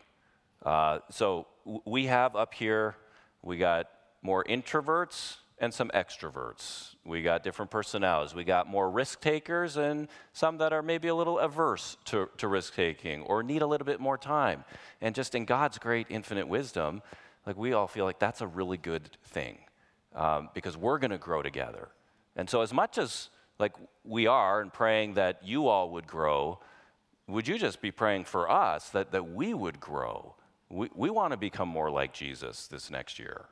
Uh, 0.62 0.98
so 1.10 1.46
w- 1.64 1.82
we 1.86 2.06
have 2.06 2.34
up 2.36 2.52
here, 2.52 2.96
we 3.42 3.56
got 3.56 3.86
more 4.26 4.42
introverts 4.44 5.36
and 5.58 5.72
some 5.72 5.88
extroverts. 5.94 6.96
We 7.04 7.22
got 7.22 7.44
different 7.44 7.70
personalities. 7.70 8.34
We 8.34 8.42
got 8.42 8.66
more 8.66 8.90
risk 8.90 9.20
takers 9.20 9.76
and 9.76 10.08
some 10.32 10.58
that 10.58 10.72
are 10.72 10.82
maybe 10.82 11.08
a 11.08 11.14
little 11.14 11.38
averse 11.38 11.96
to, 12.06 12.28
to 12.38 12.48
risk 12.48 12.74
taking 12.74 13.22
or 13.22 13.44
need 13.44 13.62
a 13.62 13.66
little 13.66 13.86
bit 13.86 14.00
more 14.00 14.18
time. 14.18 14.64
And 15.00 15.14
just 15.14 15.34
in 15.36 15.44
God's 15.44 15.78
great 15.78 16.08
infinite 16.10 16.48
wisdom, 16.48 17.02
like 17.46 17.56
we 17.56 17.72
all 17.72 17.86
feel 17.86 18.04
like 18.04 18.18
that's 18.18 18.40
a 18.40 18.46
really 18.48 18.76
good 18.76 19.08
thing 19.24 19.58
um, 20.14 20.50
because 20.52 20.76
we're 20.76 20.98
going 20.98 21.12
to 21.12 21.18
grow 21.18 21.40
together. 21.40 21.88
And 22.34 22.50
so, 22.50 22.60
as 22.60 22.72
much 22.74 22.98
as 22.98 23.30
like 23.58 23.72
we 24.04 24.26
are 24.26 24.60
and 24.60 24.72
praying 24.72 25.14
that 25.14 25.38
you 25.42 25.68
all 25.68 25.90
would 25.90 26.06
grow, 26.06 26.58
would 27.28 27.46
you 27.46 27.56
just 27.56 27.80
be 27.80 27.92
praying 27.92 28.24
for 28.24 28.50
us 28.50 28.90
that, 28.90 29.12
that 29.12 29.30
we 29.30 29.54
would 29.54 29.78
grow? 29.78 30.34
We, 30.68 30.90
we 30.94 31.10
want 31.10 31.30
to 31.30 31.36
become 31.36 31.68
more 31.68 31.90
like 31.90 32.12
Jesus 32.12 32.66
this 32.66 32.90
next 32.90 33.18
year 33.18 33.46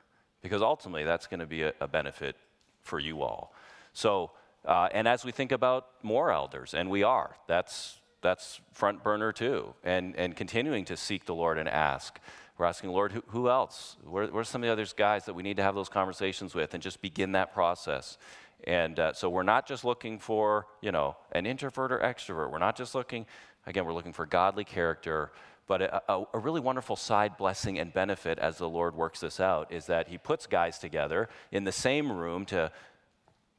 because 0.45 0.61
ultimately 0.61 1.03
that's 1.03 1.25
going 1.25 1.39
to 1.39 1.47
be 1.47 1.63
a, 1.63 1.73
a 1.81 1.87
benefit 1.87 2.35
for 2.83 2.99
you 2.99 3.23
all. 3.23 3.51
So, 3.93 4.31
uh, 4.63 4.89
and 4.91 5.07
as 5.07 5.25
we 5.25 5.31
think 5.31 5.51
about 5.51 5.87
more 6.03 6.31
elders, 6.31 6.75
and 6.75 6.89
we 6.89 7.01
are, 7.01 7.35
that's, 7.47 7.99
that's 8.21 8.61
front 8.71 9.03
burner 9.03 9.31
too, 9.31 9.73
and, 9.83 10.15
and 10.15 10.35
continuing 10.35 10.85
to 10.85 10.95
seek 10.95 11.25
the 11.25 11.33
Lord 11.33 11.57
and 11.57 11.67
ask. 11.67 12.19
We're 12.59 12.67
asking, 12.67 12.91
Lord, 12.91 13.11
who, 13.11 13.23
who 13.27 13.49
else? 13.49 13.97
Where, 14.03 14.27
where 14.27 14.41
are 14.41 14.43
some 14.43 14.61
of 14.61 14.67
the 14.67 14.71
other 14.71 14.85
guys 14.95 15.25
that 15.25 15.33
we 15.33 15.41
need 15.41 15.57
to 15.57 15.63
have 15.63 15.73
those 15.73 15.89
conversations 15.89 16.53
with 16.53 16.75
and 16.75 16.83
just 16.83 17.01
begin 17.01 17.31
that 17.31 17.53
process? 17.53 18.19
And 18.65 18.99
uh, 18.99 19.13
so 19.13 19.29
we're 19.29 19.43
not 19.43 19.67
just 19.67 19.83
looking 19.83 20.19
for, 20.19 20.67
you 20.81 20.91
know, 20.91 21.17
an 21.31 21.45
introvert 21.47 21.91
or 21.91 21.99
extrovert. 21.99 22.51
We're 22.51 22.59
not 22.59 22.77
just 22.77 22.93
looking, 22.93 23.25
again, 23.65 23.83
we're 23.85 23.93
looking 23.93 24.13
for 24.13 24.25
godly 24.27 24.63
character. 24.63 25.31
But 25.67 25.81
a, 25.81 26.11
a, 26.11 26.23
a 26.33 26.39
really 26.39 26.59
wonderful 26.59 26.95
side 26.95 27.37
blessing 27.37 27.79
and 27.79 27.91
benefit 27.91 28.37
as 28.39 28.57
the 28.57 28.69
Lord 28.69 28.95
works 28.95 29.21
this 29.21 29.39
out 29.39 29.71
is 29.71 29.87
that 29.87 30.07
He 30.07 30.17
puts 30.17 30.45
guys 30.47 30.77
together 30.77 31.29
in 31.51 31.63
the 31.63 31.71
same 31.71 32.11
room 32.11 32.45
to, 32.45 32.71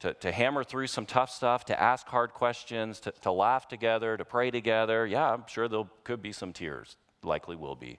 to, 0.00 0.14
to 0.14 0.32
hammer 0.32 0.62
through 0.62 0.86
some 0.86 1.07
tough 1.07 1.30
stuff, 1.30 1.64
to 1.66 1.80
ask 1.80 2.07
hard 2.07 2.32
questions, 2.32 3.00
to, 3.00 3.12
to 3.22 3.32
laugh 3.32 3.66
together, 3.66 4.16
to 4.16 4.24
pray 4.24 4.50
together. 4.50 5.07
Yeah, 5.07 5.32
I'm 5.32 5.44
sure 5.48 5.68
there 5.68 5.84
could 6.04 6.22
be 6.22 6.32
some 6.32 6.52
tears, 6.52 6.96
likely 7.22 7.57
will 7.57 7.76
be. 7.76 7.98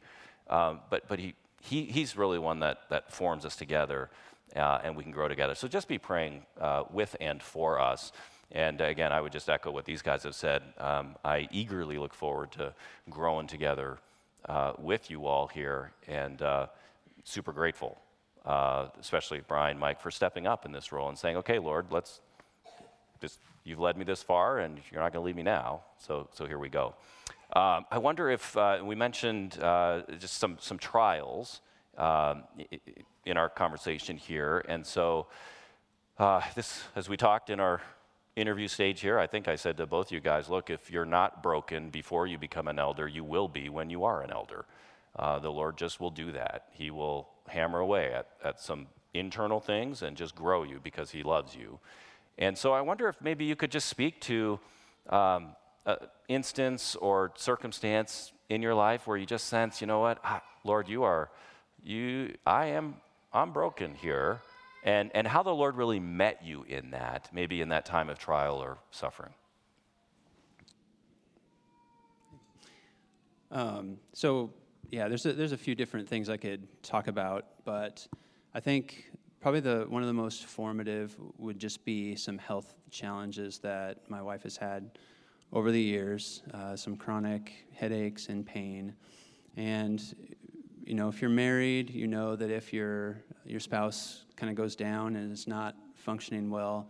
Um, 0.50 0.80
but 0.90 1.08
but 1.08 1.20
he, 1.20 1.36
he, 1.62 1.84
He's 1.84 2.16
really 2.16 2.40
one 2.40 2.60
that, 2.62 2.90
that 2.90 3.12
forms 3.12 3.44
us 3.46 3.56
together 3.56 4.10
uh, 4.56 4.80
and 4.84 4.96
we 4.96 5.04
can 5.04 5.12
grow 5.12 5.28
together. 5.28 5.56
So 5.56 5.68
just 5.68 5.88
be 5.88 5.98
praying 5.98 6.46
uh, 6.60 6.84
with 6.92 7.16
and 7.20 7.42
for 7.42 7.80
us. 7.80 8.12
And 8.52 8.80
again, 8.80 9.12
I 9.12 9.20
would 9.20 9.32
just 9.32 9.50
echo 9.50 9.72
what 9.72 9.86
these 9.86 10.02
guys 10.02 10.24
have 10.24 10.36
said. 10.36 10.64
Um, 10.78 11.16
I 11.24 11.48
eagerly 11.52 11.98
look 11.98 12.14
forward 12.14 12.52
to 12.54 12.74
growing 13.10 13.48
together 13.48 13.98
uh, 14.48 14.74
with 14.78 15.12
you 15.12 15.26
all 15.26 15.48
here 15.48 15.92
and 16.08 16.42
uh, 16.42 16.68
super 17.24 17.52
grateful, 17.52 17.98
uh, 18.46 18.88
especially 19.00 19.42
Brian, 19.46 19.78
Mike, 19.78 20.00
for 20.00 20.12
stepping 20.12 20.48
up 20.48 20.66
in 20.66 20.72
this 20.72 20.92
role 20.92 21.10
and 21.10 21.18
saying, 21.18 21.38
okay, 21.38 21.60
Lord, 21.60 21.88
let's 21.92 22.22
you've 23.68 23.80
led 23.80 23.98
me 23.98 24.06
this 24.06 24.24
far 24.24 24.60
and 24.60 24.80
you're 24.92 25.02
not 25.02 25.12
going 25.12 25.22
to 25.22 25.26
leave 25.26 25.36
me 25.36 25.44
now. 25.44 25.82
So, 25.98 26.30
so 26.32 26.46
here 26.46 26.58
we 26.58 26.70
go. 26.70 26.96
Um, 27.54 27.86
I 27.92 27.98
wonder 27.98 28.30
if 28.30 28.56
uh, 28.56 28.80
we 28.84 28.96
mentioned 28.96 29.62
uh, 29.62 30.02
just 30.20 30.38
some, 30.38 30.58
some 30.60 30.78
trials 30.78 31.62
um, 31.98 32.44
in 33.26 33.38
our 33.38 33.50
conversation 33.50 34.16
here. 34.18 34.64
And 34.70 34.86
so, 34.86 35.28
uh, 36.18 36.42
this, 36.56 36.84
as 36.96 37.10
we 37.10 37.18
talked 37.18 37.50
in 37.50 37.60
our 37.60 37.82
interview 38.38 38.68
stage 38.68 39.02
here, 39.02 39.18
I 39.18 39.26
think 39.26 39.48
I 39.48 39.56
said 39.56 39.78
to 39.78 39.88
both 39.88 40.12
you 40.12 40.20
guys, 40.20 40.48
look, 40.48 40.70
if 40.70 40.92
you're 40.92 41.06
not 41.06 41.42
broken 41.42 41.90
before 41.90 42.28
you 42.28 42.38
become 42.38 42.68
an 42.68 42.78
elder, 42.78 43.08
you 43.08 43.24
will 43.24 43.48
be 43.48 43.68
when 43.68 43.90
you 43.90 44.04
are 44.04 44.22
an 44.22 44.32
elder. 44.32 44.66
Uh, 45.18 45.40
the 45.40 45.52
Lord 45.52 45.76
just 45.78 46.00
will 46.00 46.12
do 46.12 46.32
that. 46.34 46.68
He 46.72 46.92
will 46.92 47.28
hammer 47.48 47.80
away 47.80 48.14
at, 48.14 48.28
at 48.44 48.62
some 48.62 48.88
internal 49.16 49.60
things 49.60 50.04
and 50.04 50.16
just 50.16 50.36
grow 50.36 50.64
you 50.64 50.80
because 50.84 51.10
He 51.10 51.24
loves 51.24 51.56
you. 51.56 51.80
And 52.38 52.56
so 52.56 52.74
I 52.74 52.82
wonder 52.82 53.08
if 53.08 53.20
maybe 53.22 53.46
you 53.46 53.56
could 53.56 53.72
just 53.72 53.90
speak 53.90 54.22
to 54.22 54.60
um, 55.10 55.56
an 55.88 55.98
instance 56.28 56.96
or 56.96 57.32
circumstance 57.36 58.32
in 58.50 58.62
your 58.62 58.76
life 58.76 59.08
where 59.08 59.18
you 59.18 59.26
just 59.26 59.48
sense, 59.48 59.82
you 59.82 59.88
know 59.88 60.00
what, 60.00 60.20
ah, 60.24 60.44
Lord, 60.64 60.88
you 60.88 61.04
are, 61.04 61.32
you, 61.84 62.36
I 62.46 62.68
am, 62.68 62.98
I'm 63.34 63.52
broken 63.52 63.96
here 63.96 64.42
and, 64.88 65.12
and 65.14 65.28
how 65.28 65.44
the 65.44 65.54
Lord 65.54 65.76
really 65.76 66.00
met 66.00 66.46
you 66.46 66.64
in 66.64 66.92
that, 66.92 67.28
maybe 67.34 67.60
in 67.60 67.68
that 67.70 67.86
time 67.86 68.10
of 68.10 68.18
trial 68.18 68.56
or 68.56 68.78
suffering. 68.90 69.34
Um, 73.52 73.98
so, 74.14 74.54
yeah, 74.90 75.10
there's 75.10 75.26
a, 75.26 75.34
there's 75.34 75.52
a 75.52 75.58
few 75.58 75.76
different 75.76 76.08
things 76.08 76.30
I 76.30 76.38
could 76.38 76.66
talk 76.84 77.08
about, 77.08 77.48
but 77.66 78.08
I 78.54 78.62
think 78.62 79.12
probably 79.42 79.60
the 79.60 79.86
one 79.90 80.04
of 80.04 80.08
the 80.08 80.14
most 80.14 80.46
formative 80.46 81.18
would 81.38 81.60
just 81.60 81.84
be 81.84 82.16
some 82.16 82.38
health 82.38 82.74
challenges 82.90 83.60
that 83.60 84.10
my 84.10 84.22
wife 84.22 84.44
has 84.44 84.56
had 84.56 84.98
over 85.52 85.70
the 85.70 85.82
years, 85.82 86.44
uh, 86.54 86.78
some 86.78 86.96
chronic 86.96 87.52
headaches 87.76 88.30
and 88.30 88.46
pain, 88.46 88.94
and 89.58 90.16
you 90.86 90.94
know, 90.94 91.10
if 91.10 91.22
you're 91.22 91.30
married, 91.30 91.90
you 91.90 92.08
know 92.08 92.38
that 92.38 92.50
if 92.50 92.72
your 92.72 93.18
your 93.46 93.60
spouse 93.60 94.27
kind 94.38 94.50
of 94.50 94.56
goes 94.56 94.76
down 94.76 95.18
and 95.18 95.32
is 95.32 95.48
not 95.48 95.76
functioning 95.96 96.50
well, 96.50 96.88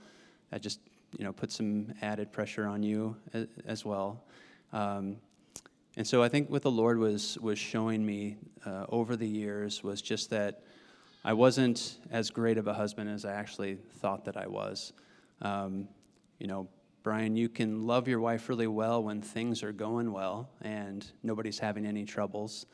that 0.52 0.62
just 0.62 0.80
you 1.18 1.24
know 1.24 1.34
puts 1.34 1.56
some 1.56 1.94
added 2.02 2.32
pressure 2.32 2.68
on 2.68 2.84
you 2.84 3.16
as, 3.34 3.48
as 3.66 3.86
well. 3.86 4.24
Um, 4.72 5.18
and 5.96 6.06
so 6.06 6.22
I 6.22 6.30
think 6.30 6.52
what 6.52 6.62
the 6.62 6.70
Lord 6.70 7.00
was 7.00 7.40
was 7.40 7.58
showing 7.58 8.06
me 8.06 8.38
uh, 8.66 8.86
over 8.90 9.16
the 9.16 9.28
years 9.28 9.84
was 9.84 10.02
just 10.02 10.30
that 10.30 10.62
I 11.26 11.34
wasn't 11.34 11.98
as 12.12 12.30
great 12.30 12.58
of 12.58 12.68
a 12.68 12.74
husband 12.74 13.10
as 13.10 13.26
I 13.26 13.34
actually 13.34 13.76
thought 14.00 14.26
that 14.26 14.38
I 14.38 14.48
was. 14.48 14.94
Um, 15.42 15.88
you 16.40 16.48
know, 16.48 16.68
Brian, 17.04 17.36
you 17.36 17.50
can 17.50 17.88
love 17.88 18.08
your 18.08 18.20
wife 18.20 18.50
really 18.50 18.68
well 18.68 19.02
when 19.02 19.22
things 19.22 19.64
are 19.64 19.72
going 19.72 20.12
well 20.12 20.50
and 20.62 21.10
nobody's 21.24 21.58
having 21.58 21.86
any 21.86 22.06
troubles. 22.06 22.66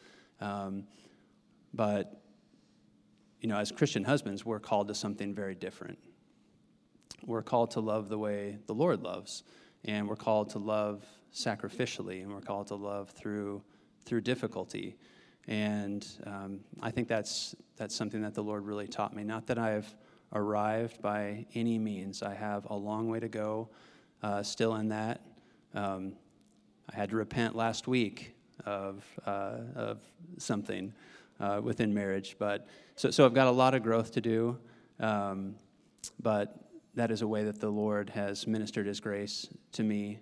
Um, 0.42 0.86
but, 1.74 2.23
you 3.44 3.50
know, 3.50 3.58
as 3.58 3.74
Christian 3.74 4.06
husbands, 4.06 4.46
we're 4.46 4.62
called 4.62 4.88
to 4.88 4.96
something 4.96 5.36
very 5.36 5.54
different. 5.54 6.00
We're 7.26 7.42
called 7.42 7.72
to 7.72 7.82
love 7.82 8.08
the 8.08 8.18
way 8.18 8.58
the 8.68 8.74
Lord 8.74 9.04
loves, 9.04 9.44
and 9.84 10.08
we're 10.08 10.16
called 10.16 10.52
to 10.52 10.60
love 10.60 11.06
sacrificially, 11.34 12.24
and 12.24 12.34
we're 12.34 12.40
called 12.40 12.68
to 12.68 12.76
love 12.76 13.10
through, 13.10 13.62
through 14.06 14.22
difficulty. 14.22 14.96
And 15.46 16.08
um, 16.26 16.62
I 16.82 16.90
think 16.90 17.10
that's, 17.10 17.54
that's 17.76 17.94
something 17.94 18.22
that 18.22 18.34
the 18.34 18.42
Lord 18.42 18.66
really 18.66 18.88
taught 18.88 19.14
me. 19.14 19.26
Not 19.26 19.46
that 19.48 19.60
I've 19.60 19.94
arrived 20.32 21.02
by 21.02 21.46
any 21.54 21.78
means, 21.78 22.24
I 22.24 22.34
have 22.36 22.66
a 22.70 22.76
long 22.76 23.10
way 23.10 23.20
to 23.20 23.28
go 23.28 23.68
uh, 24.22 24.42
still 24.42 24.76
in 24.76 24.88
that. 24.88 25.20
Um, 25.76 26.14
I 26.90 26.96
had 26.96 27.10
to 27.10 27.18
repent 27.18 27.58
last 27.58 27.90
week 27.90 28.36
of, 28.66 29.04
uh, 29.26 29.58
of 29.76 30.00
something 30.38 30.94
uh, 31.40 31.62
within 31.64 31.94
marriage. 31.94 32.36
But 32.40 32.68
so, 32.96 33.12
so 33.12 33.26
I've 33.26 33.34
got 33.34 33.48
a 33.48 33.52
lot 33.52 33.74
of 33.74 33.84
growth 33.84 34.12
to 34.14 34.22
do. 34.22 34.58
Um, 35.00 35.56
but 36.22 36.56
that 36.96 37.12
is 37.12 37.22
a 37.22 37.28
way 37.28 37.44
that 37.44 37.60
the 37.60 37.70
Lord 37.70 38.10
has 38.12 38.48
ministered 38.48 38.86
His 38.86 39.00
grace 39.00 39.48
to 39.74 39.84
me. 39.84 40.20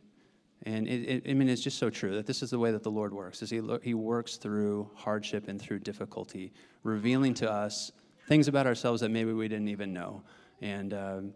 And 0.63 0.87
it, 0.87 1.09
it, 1.09 1.29
I 1.29 1.33
mean, 1.33 1.49
it's 1.49 1.61
just 1.61 1.79
so 1.79 1.89
true 1.89 2.15
that 2.15 2.27
this 2.27 2.43
is 2.43 2.51
the 2.51 2.59
way 2.59 2.71
that 2.71 2.83
the 2.83 2.91
Lord 2.91 3.13
works. 3.13 3.41
Is 3.41 3.49
he, 3.49 3.61
he 3.81 3.93
works 3.93 4.37
through 4.37 4.89
hardship 4.95 5.47
and 5.47 5.59
through 5.59 5.79
difficulty, 5.79 6.53
revealing 6.83 7.33
to 7.35 7.51
us 7.51 7.91
things 8.27 8.47
about 8.47 8.67
ourselves 8.67 9.01
that 9.01 9.09
maybe 9.09 9.33
we 9.33 9.47
didn't 9.47 9.69
even 9.69 9.91
know. 9.91 10.21
And 10.61 10.93
um, 10.93 11.33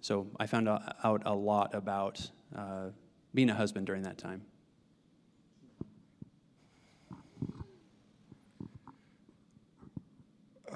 so 0.00 0.26
I 0.40 0.46
found 0.46 0.68
out 0.68 1.22
a 1.24 1.34
lot 1.34 1.74
about 1.74 2.28
uh, 2.56 2.88
being 3.34 3.50
a 3.50 3.54
husband 3.54 3.86
during 3.86 4.02
that 4.02 4.18
time. 4.18 4.42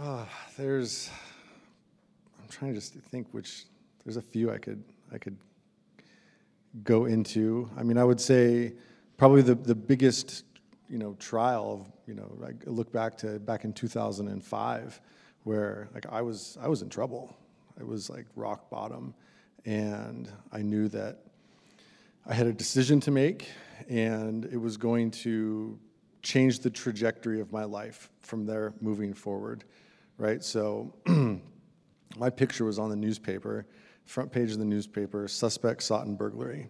Ah, 0.03 0.26
there's, 0.57 1.11
I'm 2.40 2.48
trying 2.48 2.72
to 2.72 2.80
just 2.80 2.94
think 2.94 3.26
which. 3.32 3.64
There's 4.03 4.16
a 4.16 4.22
few 4.22 4.51
I 4.51 4.57
could 4.57 4.82
I 5.12 5.18
could 5.18 5.36
go 6.84 7.05
into. 7.05 7.68
I 7.76 7.82
mean, 7.82 7.98
I 7.98 8.05
would 8.05 8.18
say 8.18 8.72
probably 9.18 9.42
the 9.42 9.55
the 9.55 9.74
biggest 9.74 10.44
you 10.88 10.96
know 10.96 11.16
trial 11.18 11.82
of 11.82 11.92
you 12.07 12.14
know 12.14 12.32
I 12.42 12.53
look 12.70 12.90
back 12.90 13.18
to 13.18 13.38
back 13.40 13.64
in 13.64 13.74
2005 13.74 15.01
where 15.44 15.90
like 15.92 16.07
I 16.11 16.22
was 16.22 16.57
I 16.62 16.68
was 16.68 16.80
in 16.80 16.88
trouble. 16.88 17.36
It 17.78 17.86
was 17.86 18.09
like 18.09 18.24
rock 18.36 18.70
bottom, 18.70 19.12
and 19.66 20.32
I 20.51 20.62
knew 20.62 20.88
that 20.88 21.18
I 22.26 22.32
had 22.32 22.46
a 22.46 22.55
decision 22.55 23.01
to 23.01 23.11
make, 23.11 23.51
and 23.86 24.46
it 24.46 24.57
was 24.57 24.78
going 24.78 25.11
to 25.11 25.78
change 26.22 26.61
the 26.61 26.70
trajectory 26.70 27.40
of 27.40 27.53
my 27.53 27.64
life 27.64 28.11
from 28.22 28.46
there 28.46 28.72
moving 28.80 29.12
forward, 29.12 29.64
right? 30.20 30.44
So 30.44 30.92
my 32.18 32.28
picture 32.28 32.66
was 32.66 32.78
on 32.78 32.90
the 32.90 32.96
newspaper, 32.96 33.66
front 34.04 34.30
page 34.30 34.52
of 34.52 34.58
the 34.58 34.64
newspaper, 34.66 35.26
suspect 35.26 35.82
sought 35.82 36.06
in 36.06 36.14
burglary. 36.14 36.68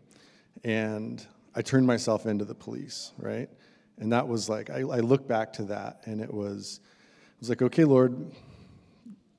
And 0.63 1.27
I 1.55 1.63
turned 1.63 1.87
myself 1.87 2.27
into 2.27 2.45
the 2.45 2.55
police, 2.55 3.13
right? 3.19 3.51
And 3.99 4.13
that 4.13 4.27
was 4.27 4.49
like, 4.49 4.71
I, 4.71 4.79
I 4.79 5.01
look 5.01 5.27
back 5.27 5.53
to 5.55 5.65
that 5.65 6.03
and 6.07 6.21
it 6.21 6.33
was, 6.33 6.81
it 7.35 7.41
was 7.41 7.49
like, 7.49 7.61
okay, 7.61 7.85
Lord, 7.85 8.31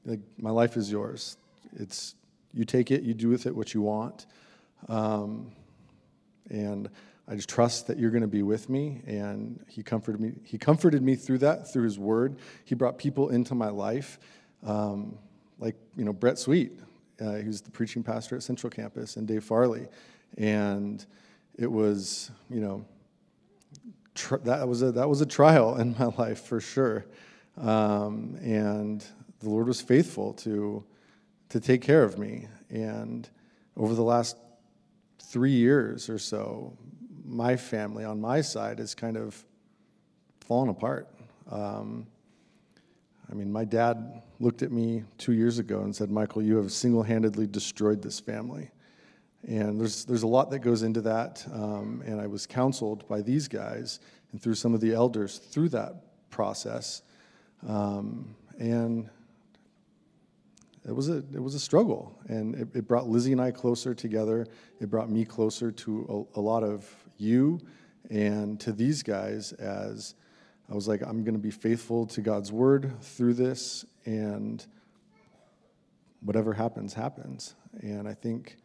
like, 0.05 0.20
my 0.38 0.49
life 0.49 0.76
is 0.76 0.91
yours. 0.91 1.38
It's, 1.78 2.16
you 2.53 2.66
take 2.66 2.91
it, 2.91 3.03
you 3.03 3.14
do 3.14 3.30
with 3.30 3.45
it 3.45 3.55
what 3.55 3.74
you 3.74 3.82
want. 3.82 4.26
Um, 4.89 5.53
and 6.49 6.89
I 7.28 7.36
just 7.36 7.50
trust 7.50 7.88
that 7.88 7.98
you're 7.98 8.12
going 8.12 8.22
to 8.22 8.28
be 8.28 8.44
with 8.44 8.70
me. 8.70 9.02
And 9.06 9.64
he 9.68 9.84
comforted 9.84 10.20
me. 10.22 10.34
He 10.44 10.58
comforted 10.58 11.02
me 11.02 11.16
through 11.16 11.40
that, 11.40 11.72
through 11.72 11.84
his 11.84 11.98
word. 11.98 12.38
He 12.66 12.76
brought 12.76 12.98
people 12.98 13.30
into 13.30 13.56
my 13.56 13.70
life, 13.70 14.20
um, 14.64 15.18
like 15.60 15.76
you 15.96 16.04
know 16.04 16.14
Brett 16.14 16.38
Sweet, 16.40 16.74
uh, 17.22 17.34
who's 17.34 17.62
the 17.62 17.72
preaching 17.72 18.04
pastor 18.04 18.36
at 18.36 18.44
Central 18.44 18.70
Campus, 18.70 19.18
and 19.18 19.28
Dave 19.28 19.44
Farley, 19.44 19.88
and 20.38 21.06
it 21.58 21.72
was 21.72 22.32
you 22.50 22.60
know 22.60 22.86
tr- 24.16 24.38
that 24.38 24.68
was 24.68 24.82
a 24.82 24.92
that 24.92 25.08
was 25.08 25.22
a 25.22 25.26
trial 25.26 25.78
in 25.78 25.96
my 25.98 26.06
life 26.18 26.42
for 26.44 26.60
sure, 26.60 27.06
um, 27.58 28.38
and 28.42 29.06
the 29.40 29.50
Lord 29.50 29.68
was 29.68 29.82
faithful 29.82 30.34
to 30.34 30.84
to 31.50 31.60
take 31.60 31.82
care 31.82 32.04
of 32.04 32.18
me. 32.18 32.48
And 32.70 33.30
over 33.76 33.94
the 33.94 34.04
last 34.04 34.38
three 35.20 35.52
years 35.52 36.10
or 36.10 36.18
so, 36.18 36.78
my 37.32 37.56
family 37.56 38.04
on 38.04 38.20
my 38.20 38.42
side 38.42 38.80
has 38.80 38.94
kind 38.94 39.18
of 39.18 39.44
fallen 40.42 40.70
apart. 40.70 41.08
Um, 41.50 42.08
I 43.32 43.34
mean, 43.34 43.52
my 43.52 43.64
dad 43.64 44.22
looked 44.40 44.62
at 44.62 44.72
me 44.72 45.04
two 45.18 45.32
years 45.32 45.58
ago 45.58 45.82
and 45.82 45.96
said, 45.96 46.12
Michael, 46.12 46.42
you 46.42 46.58
have 46.58 46.72
single 46.72 47.04
handedly 47.04 47.48
destroyed 47.48 48.02
this 48.02 48.20
family. 48.20 48.70
And 49.48 49.80
there's, 49.80 50.06
there's 50.06 50.24
a 50.24 50.28
lot 50.28 50.52
that 50.52 50.60
goes 50.60 50.84
into 50.84 51.02
that. 51.02 51.46
Um, 51.54 52.04
and 52.06 52.20
I 52.20 52.28
was 52.28 52.46
counseled 52.46 53.08
by 53.08 53.22
these 53.22 53.48
guys 53.48 54.02
and 54.32 54.42
through 54.42 54.56
some 54.56 54.74
of 54.74 54.82
the 54.82 54.94
elders 54.94 55.38
through 55.38 55.70
that 55.70 55.96
process. 56.30 57.02
Um, 57.68 58.36
and 58.60 59.10
it 60.88 60.96
was 60.96 61.10
a 61.10 61.18
it 61.18 61.42
was 61.42 61.54
a 61.54 61.60
struggle, 61.60 62.18
and 62.28 62.56
it, 62.56 62.68
it, 62.76 62.88
brought 62.88 63.08
Lizzie 63.08 63.32
and 63.32 63.40
I 63.40 63.52
closer 63.52 63.94
together. 63.94 64.48
It 64.80 64.90
brought 64.90 65.12
me 65.12 65.26
closer 65.26 65.72
to 65.72 66.28
a, 66.36 66.40
a 66.40 66.42
lot 66.42 66.64
of 66.64 66.92
you 67.22 67.60
and 68.10 68.60
to 68.60 68.72
these 68.72 69.04
guys. 69.04 69.54
As 69.54 70.16
I 70.70 70.76
was 70.76 70.88
like, 70.88 71.02
I'm 71.02 71.24
going 71.24 71.36
to 71.36 71.40
be 71.40 71.52
faithful 71.52 72.06
to 72.08 72.22
God's 72.22 72.52
word 72.52 72.92
through 73.02 73.36
this, 73.36 73.86
and 74.06 74.66
whatever 76.22 76.54
happens, 76.54 76.94
happens. 76.94 77.56
And 77.82 78.08
I 78.08 78.14
think 78.14 78.58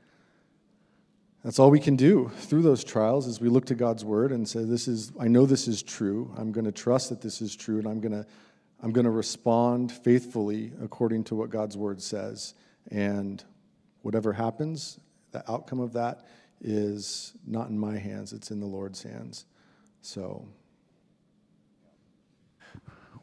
that's 1.45 1.59
all 1.59 1.71
we 1.71 1.81
can 1.81 1.95
do 1.95 2.31
through 2.39 2.63
those 2.63 2.83
trials 2.83 3.27
is 3.27 3.41
we 3.41 3.49
look 3.49 3.67
to 3.67 3.75
God's 3.75 4.05
word 4.05 4.33
and 4.33 4.49
say, 4.49 4.65
This 4.65 4.89
is 4.89 5.13
I 5.21 5.29
know 5.29 5.47
this 5.47 5.69
is 5.69 5.83
true. 5.83 6.33
I'm 6.37 6.51
going 6.51 6.65
to 6.65 6.73
trust 6.73 7.11
that 7.11 7.21
this 7.21 7.41
is 7.41 7.55
true, 7.55 7.79
and 7.79 7.87
I'm 7.87 8.01
going 8.01 8.13
to 8.13 8.27
I'm 8.83 8.93
going 8.93 9.05
to 9.05 9.11
respond 9.11 9.91
faithfully 9.91 10.73
according 10.83 11.25
to 11.25 11.35
what 11.35 11.51
God's 11.51 11.77
word 11.77 12.03
says. 12.03 12.55
And 12.91 13.43
whatever 14.03 14.33
happens, 14.33 15.01
the 15.33 15.51
outcome 15.51 15.81
of 15.81 15.93
that 15.95 16.25
is 16.61 17.35
not 17.47 17.69
in 17.69 17.79
my 17.79 17.99
hands, 17.99 18.33
it's 18.33 18.51
in 18.51 18.61
the 18.61 18.67
Lord's 18.67 19.03
hands. 19.03 19.47
So. 20.01 20.47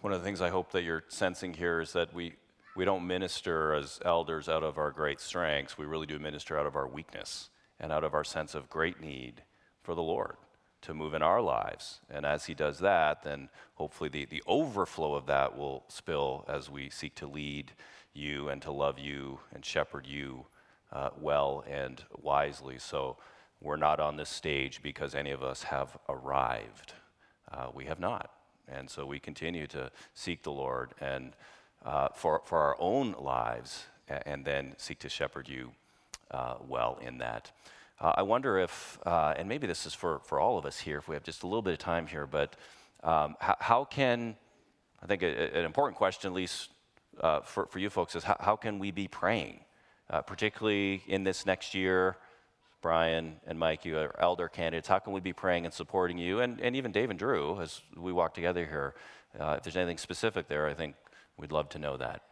One 0.02 0.12
of 0.12 0.20
the 0.20 0.26
things 0.26 0.42
I 0.42 0.50
hope 0.50 0.72
that 0.74 0.84
you're 0.84 1.06
sensing 1.08 1.54
here 1.54 1.80
is 1.80 1.94
that 1.94 2.14
we, 2.14 2.34
we 2.76 2.84
don't 2.84 3.08
minister 3.08 3.74
as 3.74 4.02
elders 4.04 4.50
out 4.50 4.62
of 4.62 4.78
our 4.78 4.92
great 4.92 5.22
strengths. 5.22 5.78
We 5.78 5.86
really 5.86 6.08
do 6.08 6.20
minister 6.20 6.60
out 6.60 6.66
of 6.66 6.76
our 6.76 6.88
weakness 6.88 7.50
and 7.80 7.90
out 7.90 8.04
of 8.04 8.14
our 8.14 8.26
sense 8.26 8.54
of 8.54 8.70
great 8.70 9.00
need 9.00 9.44
for 9.82 9.96
the 9.96 10.02
Lord 10.02 10.36
to 10.82 10.94
move 10.94 11.14
in 11.14 11.22
our 11.22 11.42
lives. 11.42 12.02
And 12.10 12.26
as 12.26 12.46
He 12.46 12.54
does 12.54 12.80
that, 12.80 13.24
then 13.24 13.50
hopefully 13.76 14.10
the, 14.10 14.26
the 14.26 14.44
overflow 14.46 15.16
of 15.16 15.26
that 15.28 15.58
will 15.58 15.86
spill 15.88 16.44
as 16.50 16.70
we 16.70 16.90
seek 16.90 17.16
to 17.16 17.28
lead 17.28 17.72
you 18.14 18.50
and 18.50 18.62
to 18.62 18.72
love 18.72 19.00
you 19.00 19.40
and 19.54 19.64
shepherd 19.64 20.06
you 20.06 20.46
uh, 20.94 21.10
well 21.20 21.64
and 21.68 22.04
wisely. 22.22 22.78
So 22.78 23.18
we're 23.60 23.78
not 23.78 24.00
on 24.00 24.16
this 24.16 24.30
stage 24.30 24.82
because 24.82 25.16
any 25.16 25.32
of 25.32 25.44
us 25.44 25.64
have 25.64 25.98
arrived. 26.08 26.94
Uh, 27.52 27.68
we 27.74 27.86
have 27.86 28.00
not. 28.00 28.32
And 28.68 28.90
so 28.90 29.06
we 29.06 29.20
continue 29.20 29.68
to 29.68 29.92
seek 30.14 30.44
the 30.44 30.52
Lord 30.52 30.94
and 31.02 31.34
uh, 31.84 32.10
for, 32.14 32.42
for 32.46 32.60
our 32.60 32.78
own 32.80 33.16
lives 33.20 33.86
and 34.08 34.46
then 34.46 34.74
seek 34.78 35.00
to 35.00 35.10
shepherd 35.10 35.50
you 35.50 35.72
uh, 36.32 36.56
well 36.68 37.00
in 37.02 37.18
that. 37.18 37.52
Uh, 38.00 38.14
I 38.18 38.22
wonder 38.22 38.58
if, 38.58 39.00
uh, 39.06 39.34
and 39.38 39.48
maybe 39.48 39.68
this 39.68 39.86
is 39.86 39.94
for, 39.94 40.20
for 40.20 40.40
all 40.40 40.58
of 40.58 40.66
us 40.66 40.80
here, 40.80 40.98
if 40.98 41.08
we 41.08 41.16
have 41.16 41.24
just 41.24 41.44
a 41.44 41.48
little 41.48 41.62
bit 41.62 41.74
of 41.74 41.80
time 41.80 42.08
here, 42.08 42.28
but 42.28 42.56
um, 43.04 43.36
how, 43.40 43.56
how, 43.60 43.86
can, 43.86 44.36
I 45.02 45.06
think 45.06 45.24
a, 45.24 45.58
an 45.58 45.66
important 45.66 45.98
question, 45.98 46.32
at 46.32 46.36
least 46.36 46.70
for, 47.44 47.66
for 47.66 47.80
you 47.80 47.90
folks, 47.90 48.16
is 48.16 48.24
how, 48.24 48.38
how 48.40 48.56
can 48.56 48.80
we 48.80 48.92
be 48.92 49.08
praying, 49.08 49.60
uh, 50.10 50.22
particularly 50.22 51.04
in 51.08 51.24
this 51.24 51.46
next 51.46 51.74
year? 51.74 52.18
Brian 52.82 53.38
and 53.48 53.58
Mike, 53.58 53.86
you 53.86 53.98
are 53.98 54.14
elder 54.20 54.50
candidates. 54.50 54.90
How 54.90 55.00
can 55.00 55.14
we 55.14 55.22
be 55.22 55.32
praying 55.32 55.64
and 55.66 55.74
supporting 55.74 56.18
you, 56.18 56.42
and, 56.42 56.60
and 56.60 56.76
even 56.76 56.92
Dave 56.92 57.10
and 57.10 57.18
Drew, 57.18 57.60
as 57.62 57.82
we 57.96 58.12
walk 58.12 58.34
together 58.34 58.66
here? 58.66 58.96
Uh, 59.40 59.56
if 59.58 59.64
there's 59.64 59.78
anything 59.78 59.98
specific 59.98 60.50
there, 60.50 60.68
I 60.68 60.74
think 60.74 60.96
we'd 61.38 61.54
love 61.54 61.70
to 61.70 61.80
know 61.80 61.96
that. 61.98 62.24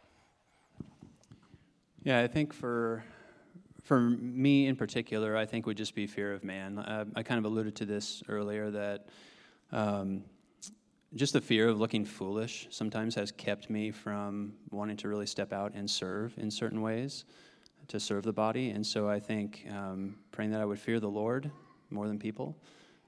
Yeah, 2.04 2.20
I 2.20 2.26
think 2.26 2.52
for 2.52 3.02
for 3.82 4.00
me 4.00 4.66
in 4.66 4.76
particular, 4.76 5.36
I 5.36 5.44
think 5.44 5.66
would 5.66 5.76
just 5.76 5.94
be 5.94 6.06
fear 6.06 6.32
of 6.32 6.44
man. 6.44 6.78
Uh, 6.78 7.04
I 7.16 7.22
kind 7.22 7.38
of 7.38 7.44
alluded 7.44 7.74
to 7.76 7.84
this 7.84 8.22
earlier 8.28 8.70
that 8.70 9.08
um, 9.72 10.22
just 11.14 11.32
the 11.32 11.40
fear 11.40 11.68
of 11.68 11.80
looking 11.80 12.04
foolish 12.04 12.68
sometimes 12.70 13.14
has 13.16 13.32
kept 13.32 13.70
me 13.70 13.90
from 13.90 14.52
wanting 14.70 14.96
to 14.98 15.08
really 15.08 15.26
step 15.26 15.52
out 15.52 15.72
and 15.74 15.90
serve 15.90 16.34
in 16.38 16.50
certain 16.50 16.80
ways 16.80 17.24
to 17.88 18.00
serve 18.00 18.24
the 18.24 18.32
body. 18.32 18.70
And 18.70 18.86
so 18.86 19.08
I 19.08 19.20
think 19.20 19.66
um, 19.70 20.16
praying 20.30 20.50
that 20.52 20.60
I 20.60 20.64
would 20.64 20.78
fear 20.78 21.00
the 21.00 21.08
Lord 21.08 21.50
more 21.90 22.06
than 22.06 22.18
people 22.18 22.56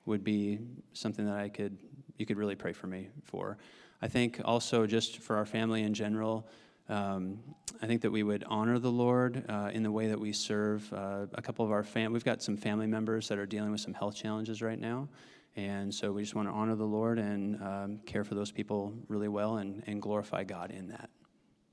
would 0.07 0.22
be 0.22 0.59
something 0.93 1.25
that 1.25 1.37
I 1.37 1.49
could 1.49 1.79
you 2.18 2.27
could 2.27 2.37
really 2.37 2.55
pray 2.55 2.72
for 2.72 2.87
me 2.87 3.09
for. 3.25 3.59
I 4.01 4.09
think 4.09 4.41
also 4.45 4.87
just 4.87 5.18
for 5.18 5.37
our 5.37 5.47
family 5.47 5.83
in 5.83 5.95
general. 5.95 6.47
Um, 6.89 7.39
I 7.81 7.87
think 7.87 8.03
that 8.03 8.11
we 8.11 8.22
would 8.22 8.45
honor 8.47 8.79
the 8.79 8.91
Lord 8.91 9.45
uh, 9.49 9.70
in 9.72 9.83
the 9.83 9.91
way 9.91 10.09
that 10.09 10.20
we 10.20 10.33
serve 10.33 10.93
uh, 10.93 11.27
a 11.33 11.43
couple 11.43 11.64
of 11.64 11.72
our 11.72 11.83
fam. 11.83 12.12
We've 12.12 12.25
got 12.25 12.43
some 12.43 12.57
family 12.57 12.87
members 12.87 13.29
that 13.29 13.39
are 13.39 13.47
dealing 13.47 13.72
with 13.72 13.81
some 13.81 13.95
health 13.95 14.14
challenges 14.14 14.61
right 14.61 14.79
now, 14.79 15.09
and 15.57 15.95
so 15.95 16.12
we 16.12 16.22
just 16.22 16.35
want 16.35 16.49
to 16.49 16.53
honor 16.53 16.75
the 16.75 16.85
Lord 16.85 17.18
and 17.18 17.62
um, 17.62 17.99
care 18.05 18.22
for 18.22 18.35
those 18.35 18.53
people 18.53 18.93
really 19.09 19.29
well 19.29 19.57
and, 19.57 19.83
and 19.87 20.03
glorify 20.03 20.45
God 20.45 20.70
in 20.70 20.89
that. 20.89 21.09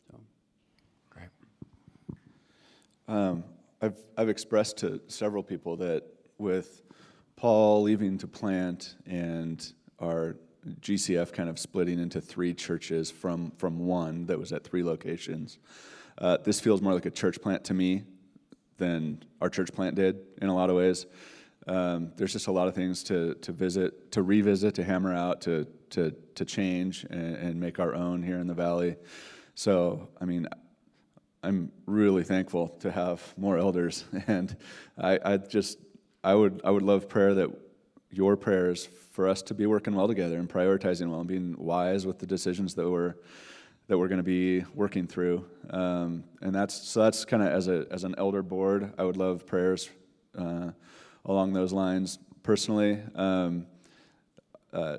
So. 0.09 0.17
Great. 1.09 1.29
Um, 3.07 3.43
I've 3.81 3.97
I've 4.17 4.29
expressed 4.29 4.77
to 4.77 5.01
several 5.07 5.43
people 5.43 5.77
that 5.77 6.03
with 6.37 6.81
Paul 7.35 7.83
leaving 7.83 8.17
to 8.19 8.27
plant 8.27 8.95
and 9.05 9.73
our 9.99 10.35
GCF 10.81 11.33
kind 11.33 11.49
of 11.49 11.57
splitting 11.57 11.99
into 11.99 12.21
three 12.21 12.53
churches 12.53 13.09
from, 13.09 13.51
from 13.57 13.79
one 13.79 14.25
that 14.27 14.37
was 14.37 14.51
at 14.53 14.63
three 14.63 14.83
locations. 14.83 15.57
Uh, 16.17 16.37
this 16.43 16.59
feels 16.59 16.81
more 16.81 16.93
like 16.93 17.05
a 17.05 17.11
church 17.11 17.41
plant 17.41 17.63
to 17.65 17.73
me 17.73 18.03
than 18.77 19.23
our 19.41 19.49
church 19.49 19.71
plant 19.73 19.95
did 19.95 20.19
in 20.41 20.49
a 20.49 20.55
lot 20.55 20.69
of 20.69 20.75
ways. 20.75 21.05
Um, 21.67 22.11
there's 22.15 22.33
just 22.33 22.47
a 22.47 22.51
lot 22.51 22.67
of 22.67 22.75
things 22.75 23.03
to, 23.05 23.35
to 23.35 23.51
visit, 23.51 24.11
to 24.11 24.23
revisit, 24.23 24.75
to 24.75 24.83
hammer 24.83 25.13
out, 25.13 25.41
to, 25.41 25.67
to, 25.91 26.11
to 26.35 26.45
change 26.45 27.05
and, 27.09 27.35
and 27.35 27.59
make 27.59 27.79
our 27.79 27.93
own 27.93 28.23
here 28.23 28.39
in 28.39 28.47
the 28.47 28.53
valley. 28.53 28.97
So, 29.55 30.09
I 30.19 30.25
mean, 30.25 30.47
I'm 31.43 31.71
really 31.87 32.23
thankful 32.23 32.67
to 32.81 32.91
have 32.91 33.33
more 33.35 33.57
elders, 33.57 34.05
and 34.27 34.55
I, 34.97 35.19
I 35.23 35.37
just 35.37 35.79
I 36.23 36.35
would 36.35 36.61
I 36.63 36.69
would 36.69 36.83
love 36.83 37.09
prayer 37.09 37.33
that 37.33 37.49
your 38.11 38.35
prayers 38.35 38.87
for 39.13 39.27
us 39.27 39.41
to 39.43 39.53
be 39.53 39.65
working 39.65 39.95
well 39.95 40.07
together 40.07 40.37
and 40.37 40.47
prioritizing 40.47 41.09
well 41.09 41.19
and 41.19 41.27
being 41.27 41.55
wise 41.57 42.05
with 42.05 42.19
the 42.19 42.27
decisions 42.27 42.75
that 42.75 42.89
we're 42.89 43.15
that 43.87 43.97
we're 43.97 44.07
going 44.07 44.19
to 44.19 44.23
be 44.23 44.63
working 44.75 45.07
through. 45.07 45.45
Um, 45.69 46.23
and 46.41 46.53
that's 46.53 46.87
so 46.87 47.01
that's 47.01 47.25
kind 47.25 47.41
of 47.41 47.49
as 47.49 47.67
a 47.67 47.87
as 47.89 48.03
an 48.03 48.13
elder 48.17 48.43
board, 48.43 48.93
I 48.97 49.03
would 49.03 49.17
love 49.17 49.47
prayers 49.47 49.89
uh, 50.37 50.71
along 51.25 51.53
those 51.53 51.73
lines. 51.73 52.19
Personally, 52.43 52.99
um, 53.15 53.65
uh, 54.71 54.97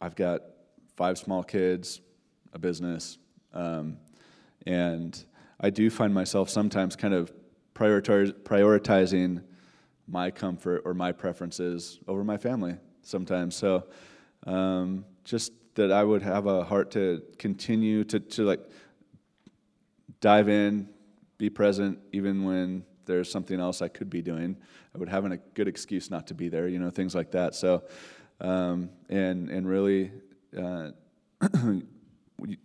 I've 0.00 0.16
got 0.16 0.42
five 0.96 1.18
small 1.18 1.44
kids, 1.44 2.00
a 2.52 2.58
business, 2.58 3.18
um, 3.54 3.96
and 4.66 5.24
I 5.60 5.70
do 5.70 5.90
find 5.90 6.14
myself 6.14 6.48
sometimes 6.48 6.94
kind 6.96 7.14
of 7.14 7.32
prioritizing 7.74 9.42
my 10.06 10.30
comfort 10.30 10.82
or 10.84 10.94
my 10.94 11.12
preferences 11.12 11.98
over 12.08 12.24
my 12.24 12.36
family 12.36 12.76
sometimes. 13.02 13.56
So 13.56 13.86
um, 14.46 15.04
just 15.24 15.52
that 15.74 15.92
I 15.92 16.02
would 16.02 16.22
have 16.22 16.46
a 16.46 16.64
heart 16.64 16.90
to 16.92 17.22
continue 17.38 18.04
to, 18.04 18.20
to 18.20 18.44
like 18.44 18.60
dive 20.20 20.48
in, 20.48 20.88
be 21.38 21.50
present, 21.50 21.98
even 22.12 22.44
when 22.44 22.84
there's 23.04 23.30
something 23.30 23.60
else 23.60 23.80
I 23.80 23.88
could 23.88 24.10
be 24.10 24.22
doing. 24.22 24.56
I 24.94 24.98
would 24.98 25.08
have 25.08 25.24
a 25.24 25.36
good 25.54 25.68
excuse 25.68 26.10
not 26.10 26.26
to 26.28 26.34
be 26.34 26.48
there, 26.48 26.68
you 26.68 26.78
know, 26.78 26.90
things 26.90 27.14
like 27.14 27.30
that. 27.32 27.54
So, 27.54 27.84
um, 28.40 28.90
and 29.08 29.48
and 29.50 29.68
really, 29.68 30.10
uh, 30.56 30.90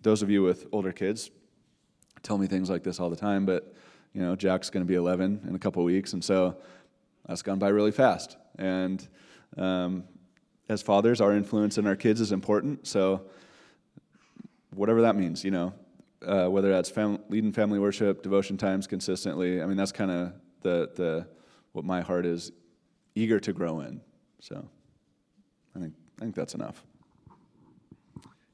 those 0.01 0.21
of 0.21 0.29
you 0.29 0.43
with 0.43 0.67
older 0.71 0.91
kids 0.91 1.29
tell 2.23 2.37
me 2.37 2.47
things 2.47 2.69
like 2.69 2.83
this 2.83 2.99
all 2.99 3.09
the 3.09 3.15
time. 3.15 3.45
But 3.45 3.73
you 4.13 4.21
know, 4.21 4.35
Jack's 4.35 4.69
going 4.69 4.85
to 4.85 4.87
be 4.87 4.95
11 4.95 5.45
in 5.47 5.55
a 5.55 5.59
couple 5.59 5.83
weeks, 5.83 6.13
and 6.13 6.23
so 6.23 6.55
that's 7.27 7.41
gone 7.41 7.59
by 7.59 7.69
really 7.69 7.91
fast. 7.91 8.37
And 8.57 9.05
um, 9.57 10.03
as 10.69 10.81
fathers, 10.81 11.21
our 11.21 11.33
influence 11.33 11.77
in 11.77 11.87
our 11.87 11.95
kids 11.95 12.21
is 12.21 12.31
important. 12.31 12.87
So, 12.87 13.23
whatever 14.73 15.01
that 15.01 15.15
means, 15.15 15.43
you 15.43 15.51
know, 15.51 15.73
uh, 16.25 16.47
whether 16.47 16.69
that's 16.69 16.89
fam- 16.89 17.19
leading 17.29 17.51
family 17.51 17.79
worship, 17.79 18.23
devotion 18.23 18.57
times 18.57 18.87
consistently. 18.87 19.61
I 19.61 19.65
mean, 19.65 19.77
that's 19.77 19.91
kind 19.91 20.11
of 20.11 20.33
the 20.61 20.91
the 20.95 21.27
what 21.73 21.85
my 21.85 22.01
heart 22.01 22.25
is 22.25 22.51
eager 23.15 23.39
to 23.39 23.53
grow 23.53 23.81
in. 23.81 24.01
So, 24.39 24.67
I 25.75 25.79
think 25.79 25.93
I 26.19 26.21
think 26.21 26.35
that's 26.35 26.55
enough. 26.55 26.85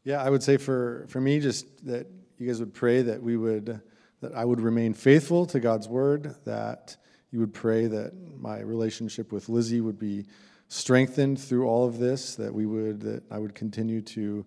Yeah, 0.03 0.23
I 0.23 0.29
would 0.29 0.41
say 0.41 0.57
for 0.57 1.05
for 1.09 1.19
me, 1.19 1.39
just 1.39 1.85
that 1.85 2.07
you 2.39 2.47
guys 2.47 2.61
would 2.61 2.73
pray 2.73 3.01
that 3.01 3.21
we 3.21 3.35
would 3.35 3.81
that 4.21 4.33
I 4.33 4.43
would 4.45 4.61
remain 4.61 4.93
faithful 4.93 5.45
to 5.47 5.59
God's 5.59 5.87
word. 5.87 6.35
That 6.45 6.95
you 7.31 7.39
would 7.39 7.53
pray 7.53 7.87
that 7.87 8.13
my 8.39 8.59
relationship 8.61 9.31
with 9.31 9.49
Lizzie 9.49 9.81
would 9.81 9.99
be 9.99 10.25
strengthened 10.69 11.39
through 11.39 11.67
all 11.67 11.85
of 11.85 11.99
this, 11.99 12.35
that 12.35 12.53
we 12.53 12.65
would, 12.65 13.01
that 13.01 13.23
I 13.29 13.37
would 13.39 13.55
continue 13.55 14.01
to, 14.01 14.45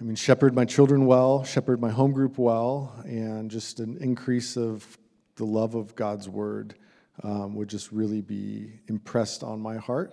I 0.00 0.04
mean, 0.04 0.14
shepherd 0.14 0.54
my 0.54 0.64
children 0.64 1.06
well, 1.06 1.42
shepherd 1.44 1.80
my 1.80 1.90
home 1.90 2.12
group 2.12 2.36
well, 2.36 2.94
and 3.04 3.50
just 3.50 3.80
an 3.80 3.96
increase 4.00 4.56
of 4.56 4.98
the 5.36 5.44
love 5.44 5.74
of 5.74 5.94
God's 5.94 6.28
word 6.28 6.74
um, 7.22 7.54
would 7.54 7.68
just 7.68 7.92
really 7.92 8.20
be 8.20 8.72
impressed 8.88 9.42
on 9.42 9.60
my 9.60 9.76
heart. 9.76 10.12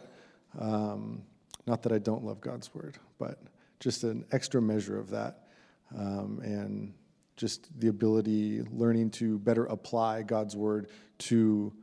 Um, 0.58 1.24
not 1.68 1.84
that 1.84 1.92
I 1.92 1.98
don't 2.00 2.24
love 2.24 2.42
God's 2.42 2.74
word, 2.74 2.98
but 3.20 3.40
just 3.80 4.04
an 4.04 4.26
extra 4.32 4.62
measure 4.62 4.98
of 4.98 5.10
that. 5.10 5.45
Um, 5.94 6.40
and 6.44 6.94
just 7.36 7.68
the 7.80 7.90
ability, 7.90 8.64
learning 8.72 9.10
to 9.12 9.38
better 9.40 9.66
apply 9.66 10.24
God's 10.24 10.56
word 10.56 10.88
to 11.20 11.74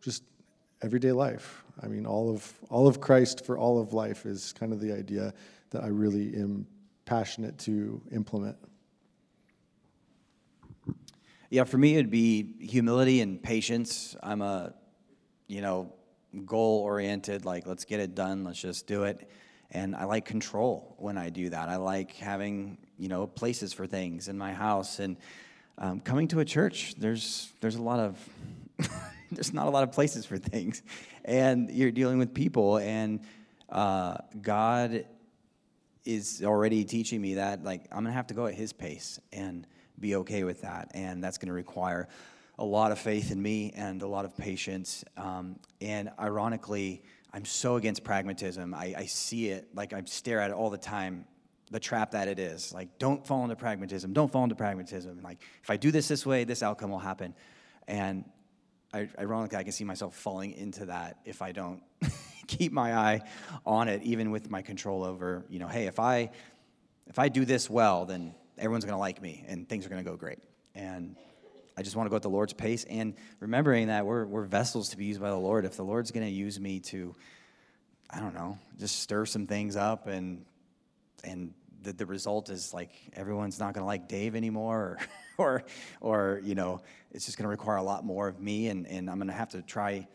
just 0.00 0.22
everyday 0.82 1.12
life. 1.12 1.64
I 1.82 1.86
mean, 1.86 2.06
all 2.06 2.30
of 2.30 2.52
all 2.70 2.86
of 2.86 3.00
Christ 3.00 3.44
for 3.44 3.58
all 3.58 3.78
of 3.78 3.92
life 3.92 4.24
is 4.24 4.52
kind 4.52 4.72
of 4.72 4.80
the 4.80 4.92
idea 4.92 5.34
that 5.70 5.82
I 5.82 5.88
really 5.88 6.34
am 6.36 6.66
passionate 7.04 7.58
to 7.58 8.00
implement. 8.12 8.56
Yeah, 11.50 11.64
for 11.64 11.78
me, 11.78 11.94
it'd 11.94 12.10
be 12.10 12.54
humility 12.60 13.20
and 13.20 13.40
patience. 13.40 14.16
I'm 14.22 14.42
a, 14.42 14.74
you 15.46 15.60
know, 15.60 15.92
goal 16.44 16.80
oriented, 16.80 17.44
like, 17.44 17.66
let's 17.66 17.84
get 17.84 18.00
it 18.00 18.14
done, 18.14 18.44
let's 18.44 18.60
just 18.60 18.86
do 18.86 19.04
it. 19.04 19.30
And 19.70 19.96
I 19.96 20.04
like 20.04 20.24
control 20.24 20.94
when 20.98 21.18
I 21.18 21.30
do 21.30 21.50
that. 21.50 21.68
I 21.68 21.76
like 21.76 22.14
having, 22.14 22.78
you 22.98 23.08
know, 23.08 23.26
places 23.26 23.72
for 23.72 23.86
things 23.86 24.28
in 24.28 24.38
my 24.38 24.52
house. 24.52 24.98
And 24.98 25.16
um, 25.78 26.00
coming 26.00 26.28
to 26.28 26.40
a 26.40 26.44
church, 26.44 26.94
there's, 26.98 27.52
there's 27.60 27.76
a 27.76 27.82
lot 27.82 27.98
of, 27.98 28.28
there's 29.32 29.52
not 29.52 29.66
a 29.66 29.70
lot 29.70 29.82
of 29.82 29.92
places 29.92 30.24
for 30.24 30.38
things. 30.38 30.82
And 31.24 31.70
you're 31.70 31.90
dealing 31.90 32.18
with 32.18 32.32
people. 32.32 32.78
And 32.78 33.20
uh, 33.68 34.18
God 34.40 35.04
is 36.04 36.42
already 36.44 36.84
teaching 36.84 37.20
me 37.20 37.34
that, 37.34 37.64
like, 37.64 37.84
I'm 37.90 38.04
to 38.04 38.12
have 38.12 38.28
to 38.28 38.34
go 38.34 38.46
at 38.46 38.54
His 38.54 38.72
pace. 38.72 39.18
And, 39.32 39.66
be 40.00 40.16
okay 40.16 40.44
with 40.44 40.62
that. 40.62 40.90
And 40.94 41.22
that's 41.22 41.38
to 41.48 41.54
require 41.54 42.08
a 42.58 42.64
lot 42.64 42.92
of 42.92 42.98
faith 42.98 43.30
in 43.30 43.40
me 43.40 43.72
and 43.76 44.02
a 44.02 44.06
lot 44.06 44.24
of 44.24 44.36
patience. 44.36 45.04
Um, 45.16 45.58
and 45.80 46.10
ironically, 46.18 47.02
I'm 47.36 47.44
so 47.44 47.76
against 47.76 48.02
pragmatism. 48.02 48.72
I, 48.72 48.94
I, 48.96 49.04
see 49.04 49.48
it, 49.50 49.68
like 49.74 49.92
I 49.92 50.02
stare 50.06 50.40
at 50.40 50.50
it 50.50 50.54
all 50.54 50.70
the 50.70 50.78
time, 50.78 51.26
the 51.70 51.78
trap 51.78 52.12
that 52.12 52.28
it 52.28 52.38
is. 52.38 52.72
Like, 52.72 52.98
don't 52.98 53.26
fall 53.26 53.42
into 53.42 53.56
pragmatism. 53.56 54.14
Don't 54.14 54.32
fall 54.32 54.44
into 54.44 54.54
pragmatism. 54.54 55.20
Like, 55.22 55.42
if 55.62 55.68
I 55.68 55.76
do 55.76 55.90
this 55.90 56.08
this 56.08 56.24
way, 56.24 56.44
this 56.44 56.62
outcome 56.62 56.90
will 56.90 56.98
happen. 56.98 57.34
And 57.86 58.24
I, 58.94 59.10
ironically, 59.18 59.58
I 59.58 59.64
can 59.64 59.72
see 59.72 59.84
myself 59.84 60.16
falling 60.16 60.52
into 60.52 60.86
that 60.86 61.18
if 61.26 61.42
I 61.42 61.52
don't 61.52 61.82
keep 62.46 62.72
my 62.72 62.94
eye 62.94 63.20
on 63.66 63.88
it, 63.88 64.02
even 64.02 64.30
with 64.30 64.48
my 64.48 64.62
control 64.62 65.04
over, 65.04 65.44
you 65.50 65.58
know, 65.58 65.68
hey, 65.68 65.88
if 65.88 66.00
I 66.00 66.30
if 67.06 67.18
I 67.18 67.28
do 67.28 67.44
this 67.44 67.68
well, 67.68 68.06
then 68.06 68.34
everyone's 68.56 68.86
going 68.86 68.94
to 68.94 68.98
like 68.98 69.20
me 69.20 69.44
and 69.46 69.68
things 69.68 69.84
are 69.84 69.90
going 69.90 70.02
to 70.02 70.10
go 70.10 70.16
great. 70.16 70.38
And 70.74 71.16
I 71.78 71.82
just 71.82 71.94
want 71.94 72.06
to 72.06 72.10
go 72.10 72.16
at 72.16 72.22
the 72.22 72.30
Lord's 72.30 72.54
pace 72.54 72.84
and 72.84 73.14
remembering 73.38 73.88
that 73.88 74.06
we're, 74.06 74.24
we're 74.24 74.44
vessels 74.44 74.90
to 74.90 74.96
be 74.96 75.04
used 75.04 75.20
by 75.20 75.30
the 75.30 75.36
Lord. 75.36 75.64
If 75.64 75.76
the 75.76 75.84
Lord's 75.84 76.10
going 76.10 76.24
to 76.24 76.32
use 76.32 76.58
me 76.58 76.80
to, 76.80 77.14
I 78.08 78.18
don't 78.20 78.34
know, 78.34 78.58
just 78.78 79.00
stir 79.00 79.26
some 79.26 79.46
things 79.46 79.76
up 79.76 80.06
and, 80.06 80.44
and 81.22 81.52
the, 81.82 81.92
the 81.92 82.06
result 82.06 82.48
is 82.48 82.72
like 82.72 82.92
everyone's 83.12 83.60
not 83.60 83.74
going 83.74 83.82
to 83.82 83.86
like 83.86 84.08
Dave 84.08 84.34
anymore 84.34 84.78
or, 84.78 84.98
or, 85.38 85.64
or, 86.00 86.40
you 86.42 86.54
know, 86.54 86.80
it's 87.10 87.26
just 87.26 87.36
going 87.36 87.44
to 87.44 87.50
require 87.50 87.76
a 87.76 87.82
lot 87.82 88.04
more 88.04 88.26
of 88.26 88.40
me 88.40 88.68
and, 88.68 88.86
and 88.86 89.10
I'm 89.10 89.16
going 89.16 89.28
to 89.28 89.34
have 89.34 89.50
to 89.50 89.60
try 89.60 90.08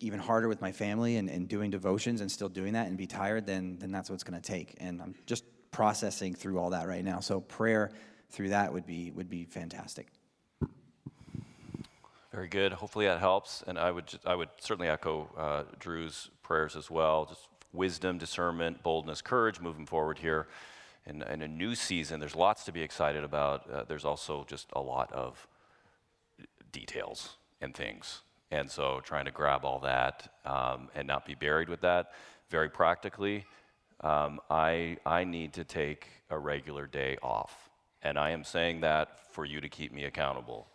even 0.00 0.18
harder 0.18 0.48
with 0.48 0.60
my 0.60 0.72
family 0.72 1.16
and, 1.16 1.30
and 1.30 1.48
doing 1.48 1.70
devotions 1.70 2.20
and 2.20 2.30
still 2.30 2.48
doing 2.48 2.72
that 2.72 2.88
and 2.88 2.96
be 2.96 3.06
tired, 3.06 3.46
then, 3.46 3.78
then 3.78 3.92
that's 3.92 4.10
what 4.10 4.14
it's 4.14 4.24
going 4.24 4.40
to 4.40 4.46
take. 4.46 4.74
And 4.78 5.00
I'm 5.00 5.14
just 5.24 5.44
processing 5.70 6.34
through 6.34 6.58
all 6.58 6.70
that 6.70 6.88
right 6.88 7.04
now. 7.04 7.20
So 7.20 7.40
prayer 7.40 7.92
through 8.30 8.48
that 8.48 8.72
would 8.72 8.86
be 8.86 9.12
would 9.12 9.30
be 9.30 9.44
fantastic. 9.44 10.08
Very 12.36 12.48
good. 12.48 12.74
Hopefully 12.74 13.06
that 13.06 13.18
helps. 13.18 13.64
And 13.66 13.78
I 13.78 13.90
would 13.90 14.08
just, 14.08 14.26
I 14.26 14.34
would 14.34 14.50
certainly 14.60 14.90
echo 14.90 15.30
uh, 15.38 15.62
Drew's 15.78 16.28
prayers 16.42 16.76
as 16.76 16.90
well. 16.90 17.24
Just 17.24 17.48
wisdom, 17.72 18.18
discernment, 18.18 18.82
boldness, 18.82 19.22
courage 19.22 19.58
moving 19.58 19.86
forward 19.86 20.18
here. 20.18 20.46
In, 21.06 21.22
in 21.22 21.40
a 21.40 21.48
new 21.48 21.74
season, 21.74 22.20
there's 22.20 22.36
lots 22.36 22.64
to 22.64 22.72
be 22.72 22.82
excited 22.82 23.24
about. 23.24 23.70
Uh, 23.70 23.84
there's 23.84 24.04
also 24.04 24.44
just 24.46 24.68
a 24.74 24.80
lot 24.82 25.10
of 25.14 25.48
details 26.72 27.38
and 27.62 27.74
things. 27.74 28.20
And 28.50 28.70
so 28.70 29.00
trying 29.02 29.24
to 29.24 29.30
grab 29.30 29.64
all 29.64 29.78
that 29.78 30.30
um, 30.44 30.90
and 30.94 31.08
not 31.08 31.24
be 31.24 31.34
buried 31.34 31.70
with 31.70 31.80
that 31.80 32.12
very 32.50 32.68
practically 32.68 33.46
um, 34.02 34.40
I, 34.50 34.98
I 35.06 35.24
need 35.24 35.54
to 35.54 35.64
take 35.64 36.06
a 36.28 36.38
regular 36.38 36.86
day 36.86 37.16
off. 37.22 37.70
And 38.02 38.18
I 38.18 38.32
am 38.32 38.44
saying 38.44 38.82
that 38.82 39.32
for 39.32 39.46
you 39.46 39.62
to 39.62 39.70
keep 39.70 39.90
me 39.90 40.04
accountable. 40.04 40.68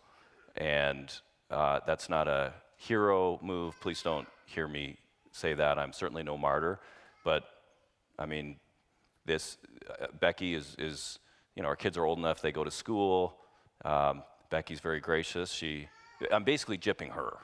And 0.56 1.08
uh, 1.52 1.80
that's 1.86 2.08
not 2.08 2.28
a 2.28 2.52
hero 2.76 3.38
move. 3.42 3.78
Please 3.80 4.02
don't 4.02 4.26
hear 4.46 4.66
me 4.66 4.96
say 5.30 5.54
that. 5.54 5.78
I'm 5.78 5.92
certainly 5.92 6.22
no 6.22 6.36
martyr. 6.36 6.80
But 7.24 7.44
I 8.18 8.26
mean, 8.26 8.56
this, 9.24 9.58
uh, 9.88 10.06
Becky 10.18 10.54
is, 10.54 10.74
is, 10.78 11.18
you 11.54 11.62
know, 11.62 11.68
our 11.68 11.76
kids 11.76 11.96
are 11.96 12.04
old 12.04 12.18
enough, 12.18 12.40
they 12.40 12.52
go 12.52 12.64
to 12.64 12.70
school. 12.70 13.36
Um, 13.84 14.22
Becky's 14.50 14.80
very 14.80 15.00
gracious. 15.00 15.50
She, 15.50 15.88
I'm 16.30 16.44
basically 16.44 16.78
jipping 16.78 17.10
her, 17.12 17.38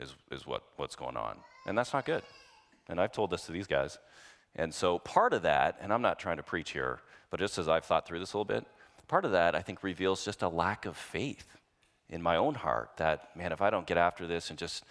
is, 0.00 0.14
is 0.30 0.46
what, 0.46 0.62
what's 0.76 0.96
going 0.96 1.16
on. 1.16 1.38
And 1.66 1.76
that's 1.76 1.92
not 1.92 2.04
good. 2.04 2.22
And 2.88 3.00
I've 3.00 3.12
told 3.12 3.30
this 3.30 3.46
to 3.46 3.52
these 3.52 3.66
guys. 3.66 3.98
And 4.56 4.72
so 4.72 4.98
part 4.98 5.32
of 5.32 5.42
that, 5.42 5.78
and 5.80 5.92
I'm 5.92 6.02
not 6.02 6.18
trying 6.18 6.38
to 6.38 6.42
preach 6.42 6.70
here, 6.70 7.00
but 7.30 7.40
just 7.40 7.58
as 7.58 7.68
I've 7.68 7.84
thought 7.84 8.06
through 8.06 8.18
this 8.18 8.32
a 8.32 8.38
little 8.38 8.44
bit, 8.44 8.66
part 9.08 9.24
of 9.24 9.32
that 9.32 9.54
I 9.54 9.62
think 9.62 9.82
reveals 9.82 10.24
just 10.24 10.42
a 10.42 10.48
lack 10.48 10.84
of 10.84 10.96
faith 10.96 11.57
in 12.10 12.22
my 12.22 12.36
own 12.36 12.54
heart 12.54 12.90
that, 12.96 13.36
man, 13.36 13.52
if 13.52 13.60
I 13.60 13.70
don't 13.70 13.86
get 13.86 13.98
after 13.98 14.26
this 14.26 14.50
and 14.50 14.58
just 14.58 14.84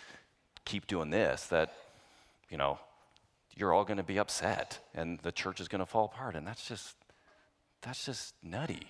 keep 0.66 0.88
doing 0.88 1.10
this, 1.10 1.46
that, 1.48 1.74
you 2.50 2.58
know, 2.58 2.80
you're 3.56 3.74
all 3.74 3.84
going 3.84 3.98
to 3.98 4.04
be 4.04 4.20
upset 4.20 4.80
and 4.94 5.20
the 5.20 5.32
church 5.32 5.60
is 5.60 5.68
going 5.68 5.80
to 5.80 5.86
fall 5.86 6.06
apart. 6.06 6.36
And 6.36 6.46
that's 6.46 6.68
just, 6.68 6.96
that's 7.82 8.06
just 8.06 8.36
nutty. 8.44 8.88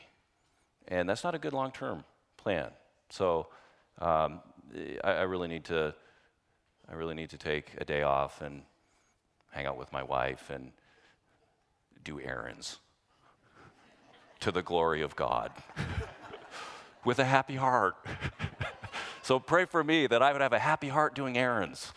And 0.88 1.08
that's 1.08 1.24
not 1.24 1.36
a 1.36 1.40
good 1.40 1.54
long 1.54 1.72
term 1.72 2.04
plan. 2.36 2.72
So 3.10 3.48
um, 4.00 4.42
I, 5.04 5.12
I 5.12 5.22
really 5.24 5.48
need 5.48 5.66
to, 5.66 5.94
I 6.90 6.96
really 6.96 7.16
need 7.16 7.30
to 7.30 7.38
take 7.38 7.72
a 7.78 7.86
day 7.86 8.02
off 8.02 8.42
and 8.42 8.64
hang 9.52 9.66
out 9.66 9.78
with 9.78 9.92
my 9.92 10.04
wife 10.04 10.50
and 10.50 10.72
do 12.04 12.20
errands 12.20 12.80
to 14.40 14.52
the 14.52 14.62
glory 14.62 15.02
of 15.02 15.16
God 15.16 15.52
with 17.08 17.20
a 17.20 17.26
happy 17.26 17.56
heart. 17.56 17.96
so 19.24 19.40
pray 19.40 19.64
for 19.64 19.82
me 19.82 20.08
that 20.08 20.22
I 20.22 20.34
would 20.34 20.42
have 20.42 20.52
a 20.52 20.60
happy 20.60 20.90
heart 20.90 21.16
doing 21.16 21.38
errands. 21.38 21.94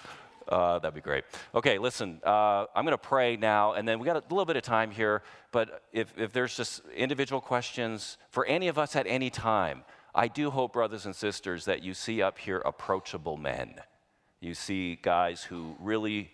Uh, 0.48 0.78
that'd 0.78 0.94
be 0.94 1.00
great. 1.00 1.24
Okay, 1.52 1.78
listen, 1.78 2.20
uh, 2.24 2.66
I'm 2.76 2.84
going 2.84 2.92
to 2.92 2.98
pray 2.98 3.36
now, 3.36 3.72
and 3.72 3.88
then 3.88 3.98
we 3.98 4.06
got 4.06 4.14
a 4.14 4.22
little 4.30 4.44
bit 4.44 4.56
of 4.56 4.62
time 4.62 4.92
here. 4.92 5.24
But 5.50 5.82
if, 5.92 6.16
if 6.16 6.32
there's 6.32 6.56
just 6.56 6.82
individual 6.94 7.40
questions 7.40 8.18
for 8.30 8.46
any 8.46 8.68
of 8.68 8.78
us 8.78 8.94
at 8.94 9.08
any 9.08 9.30
time, 9.30 9.82
I 10.14 10.28
do 10.28 10.48
hope, 10.48 10.74
brothers 10.74 11.06
and 11.06 11.16
sisters, 11.16 11.64
that 11.64 11.82
you 11.82 11.92
see 11.92 12.22
up 12.22 12.38
here 12.38 12.58
approachable 12.58 13.36
men. 13.36 13.80
You 14.38 14.54
see 14.54 14.96
guys 15.02 15.42
who 15.42 15.74
really 15.80 16.30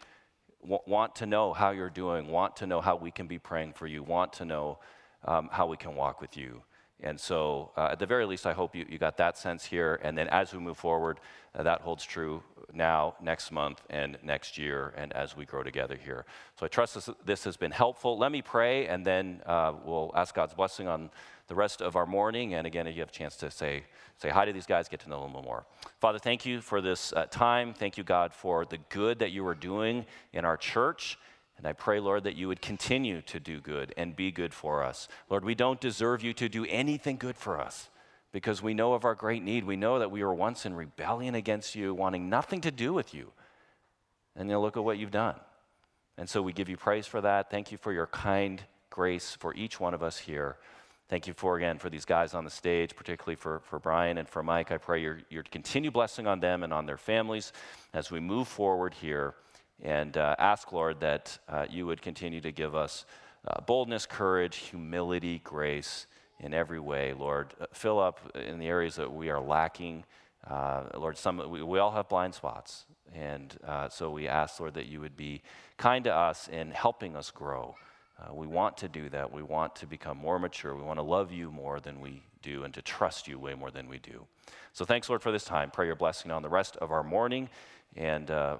w- 0.60 0.82
want 0.86 1.16
to 1.16 1.26
know 1.26 1.54
how 1.54 1.70
you're 1.70 1.88
doing, 1.88 2.28
want 2.28 2.56
to 2.56 2.66
know 2.66 2.82
how 2.82 2.96
we 2.96 3.10
can 3.10 3.26
be 3.26 3.38
praying 3.38 3.72
for 3.72 3.86
you, 3.86 4.02
want 4.02 4.34
to 4.34 4.44
know 4.44 4.80
um, 5.24 5.48
how 5.50 5.66
we 5.66 5.78
can 5.78 5.94
walk 5.94 6.20
with 6.20 6.36
you. 6.36 6.62
And 7.02 7.20
so, 7.20 7.72
uh, 7.76 7.90
at 7.92 7.98
the 7.98 8.06
very 8.06 8.24
least, 8.24 8.46
I 8.46 8.52
hope 8.54 8.74
you, 8.74 8.86
you 8.88 8.98
got 8.98 9.18
that 9.18 9.36
sense 9.36 9.64
here. 9.64 10.00
And 10.02 10.16
then 10.16 10.28
as 10.28 10.54
we 10.54 10.58
move 10.58 10.78
forward, 10.78 11.20
uh, 11.54 11.62
that 11.62 11.82
holds 11.82 12.04
true 12.04 12.42
now, 12.72 13.14
next 13.20 13.52
month, 13.52 13.82
and 13.90 14.16
next 14.22 14.56
year, 14.56 14.94
and 14.96 15.12
as 15.12 15.36
we 15.36 15.44
grow 15.44 15.62
together 15.62 15.96
here. 16.02 16.24
So, 16.58 16.64
I 16.64 16.68
trust 16.70 16.94
this, 16.94 17.10
this 17.24 17.44
has 17.44 17.56
been 17.58 17.70
helpful. 17.70 18.16
Let 18.16 18.32
me 18.32 18.40
pray, 18.40 18.86
and 18.86 19.04
then 19.04 19.42
uh, 19.44 19.74
we'll 19.84 20.10
ask 20.14 20.34
God's 20.34 20.54
blessing 20.54 20.88
on 20.88 21.10
the 21.48 21.54
rest 21.54 21.82
of 21.82 21.96
our 21.96 22.06
morning. 22.06 22.54
And 22.54 22.66
again, 22.66 22.86
if 22.86 22.94
you 22.94 23.00
have 23.00 23.10
a 23.10 23.12
chance 23.12 23.36
to 23.36 23.50
say, 23.50 23.84
say 24.18 24.30
hi 24.30 24.44
to 24.44 24.52
these 24.52 24.66
guys, 24.66 24.88
get 24.88 25.00
to 25.00 25.10
know 25.10 25.22
them 25.22 25.34
a 25.34 25.36
little 25.36 25.42
more. 25.42 25.64
Father, 26.00 26.18
thank 26.18 26.44
you 26.44 26.60
for 26.60 26.80
this 26.80 27.12
uh, 27.12 27.26
time. 27.26 27.72
Thank 27.72 27.98
you, 27.98 28.04
God, 28.04 28.32
for 28.32 28.64
the 28.64 28.78
good 28.88 29.18
that 29.20 29.32
you 29.32 29.46
are 29.46 29.54
doing 29.54 30.06
in 30.32 30.44
our 30.44 30.56
church. 30.56 31.18
And 31.58 31.66
I 31.66 31.72
pray, 31.72 32.00
Lord, 32.00 32.24
that 32.24 32.36
you 32.36 32.48
would 32.48 32.60
continue 32.60 33.22
to 33.22 33.40
do 33.40 33.60
good 33.60 33.94
and 33.96 34.14
be 34.14 34.30
good 34.30 34.52
for 34.52 34.82
us. 34.84 35.08
Lord, 35.30 35.44
we 35.44 35.54
don't 35.54 35.80
deserve 35.80 36.22
you 36.22 36.34
to 36.34 36.48
do 36.48 36.66
anything 36.68 37.16
good 37.16 37.36
for 37.36 37.60
us 37.60 37.88
because 38.30 38.62
we 38.62 38.74
know 38.74 38.92
of 38.92 39.04
our 39.04 39.14
great 39.14 39.42
need. 39.42 39.64
We 39.64 39.76
know 39.76 39.98
that 39.98 40.10
we 40.10 40.22
were 40.22 40.34
once 40.34 40.66
in 40.66 40.74
rebellion 40.74 41.34
against 41.34 41.74
you, 41.74 41.94
wanting 41.94 42.28
nothing 42.28 42.60
to 42.62 42.70
do 42.70 42.92
with 42.92 43.14
you. 43.14 43.32
And 44.34 44.48
now 44.48 44.60
look 44.60 44.76
at 44.76 44.84
what 44.84 44.98
you've 44.98 45.10
done. 45.10 45.36
And 46.18 46.28
so 46.28 46.42
we 46.42 46.52
give 46.52 46.68
you 46.68 46.76
praise 46.76 47.06
for 47.06 47.22
that. 47.22 47.50
Thank 47.50 47.72
you 47.72 47.78
for 47.78 47.92
your 47.92 48.06
kind 48.06 48.62
grace 48.90 49.34
for 49.38 49.54
each 49.54 49.80
one 49.80 49.94
of 49.94 50.02
us 50.02 50.18
here. 50.18 50.56
Thank 51.08 51.26
you 51.26 51.34
for, 51.34 51.56
again, 51.56 51.78
for 51.78 51.88
these 51.88 52.04
guys 52.04 52.34
on 52.34 52.44
the 52.44 52.50
stage, 52.50 52.96
particularly 52.96 53.36
for, 53.36 53.60
for 53.60 53.78
Brian 53.78 54.18
and 54.18 54.28
for 54.28 54.42
Mike. 54.42 54.72
I 54.72 54.76
pray 54.76 55.00
your, 55.00 55.20
your 55.30 55.44
continued 55.44 55.92
blessing 55.92 56.26
on 56.26 56.40
them 56.40 56.62
and 56.62 56.72
on 56.72 56.84
their 56.84 56.96
families 56.96 57.52
as 57.94 58.10
we 58.10 58.18
move 58.18 58.48
forward 58.48 58.92
here 58.94 59.34
and 59.82 60.16
uh, 60.16 60.34
ask, 60.38 60.72
Lord, 60.72 61.00
that 61.00 61.38
uh, 61.48 61.66
you 61.68 61.86
would 61.86 62.02
continue 62.02 62.40
to 62.40 62.52
give 62.52 62.74
us 62.74 63.04
uh, 63.46 63.60
boldness, 63.60 64.06
courage, 64.06 64.56
humility, 64.56 65.40
grace 65.44 66.06
in 66.40 66.54
every 66.54 66.80
way. 66.80 67.12
Lord, 67.12 67.54
Uh, 67.60 67.66
fill 67.72 67.98
up 67.98 68.20
in 68.34 68.58
the 68.58 68.66
areas 68.66 68.96
that 68.96 69.12
we 69.12 69.30
are 69.30 69.40
lacking. 69.40 70.04
Uh, 70.48 70.84
Lord, 70.94 71.16
some 71.16 71.50
we, 71.50 71.62
we 71.62 71.78
all 71.78 71.92
have 71.92 72.08
blind 72.08 72.34
spots, 72.34 72.86
and 73.14 73.56
uh, 73.66 73.88
so 73.88 74.10
we 74.10 74.28
ask, 74.28 74.60
Lord, 74.60 74.74
that 74.74 74.86
you 74.86 75.00
would 75.00 75.16
be 75.16 75.42
kind 75.76 76.04
to 76.04 76.14
us 76.14 76.48
in 76.48 76.70
helping 76.70 77.16
us 77.16 77.30
grow. 77.30 77.76
We 78.32 78.46
want 78.46 78.78
to 78.78 78.88
do 78.88 79.10
that. 79.10 79.30
We 79.30 79.42
want 79.42 79.76
to 79.76 79.86
become 79.86 80.16
more 80.16 80.38
mature. 80.38 80.74
We 80.74 80.82
want 80.82 80.98
to 80.98 81.02
love 81.02 81.32
you 81.32 81.50
more 81.50 81.80
than 81.80 82.00
we 82.00 82.22
do 82.42 82.64
and 82.64 82.72
to 82.72 82.80
trust 82.80 83.28
you 83.28 83.38
way 83.38 83.54
more 83.54 83.70
than 83.70 83.88
we 83.88 83.98
do. 83.98 84.26
So 84.72 84.84
thanks, 84.86 85.08
Lord, 85.10 85.22
for 85.22 85.30
this 85.30 85.44
time. 85.44 85.70
Pray 85.70 85.86
your 85.86 85.96
blessing 85.96 86.30
on 86.30 86.42
the 86.42 86.48
rest 86.48 86.76
of 86.78 86.90
our 86.90 87.02
morning. 87.02 87.50
And 87.96 88.30
uh, 88.30 88.58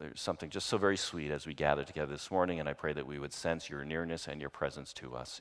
there's 0.00 0.20
something 0.20 0.48
just 0.48 0.66
so 0.66 0.78
very 0.78 0.96
sweet 0.96 1.30
as 1.30 1.46
we 1.46 1.52
gather 1.52 1.84
together 1.84 2.12
this 2.12 2.30
morning. 2.30 2.58
And 2.58 2.68
I 2.68 2.72
pray 2.72 2.94
that 2.94 3.06
we 3.06 3.18
would 3.18 3.34
sense 3.34 3.68
your 3.68 3.84
nearness 3.84 4.26
and 4.28 4.40
your 4.40 4.50
presence 4.50 4.92
to 4.94 5.14
us. 5.14 5.40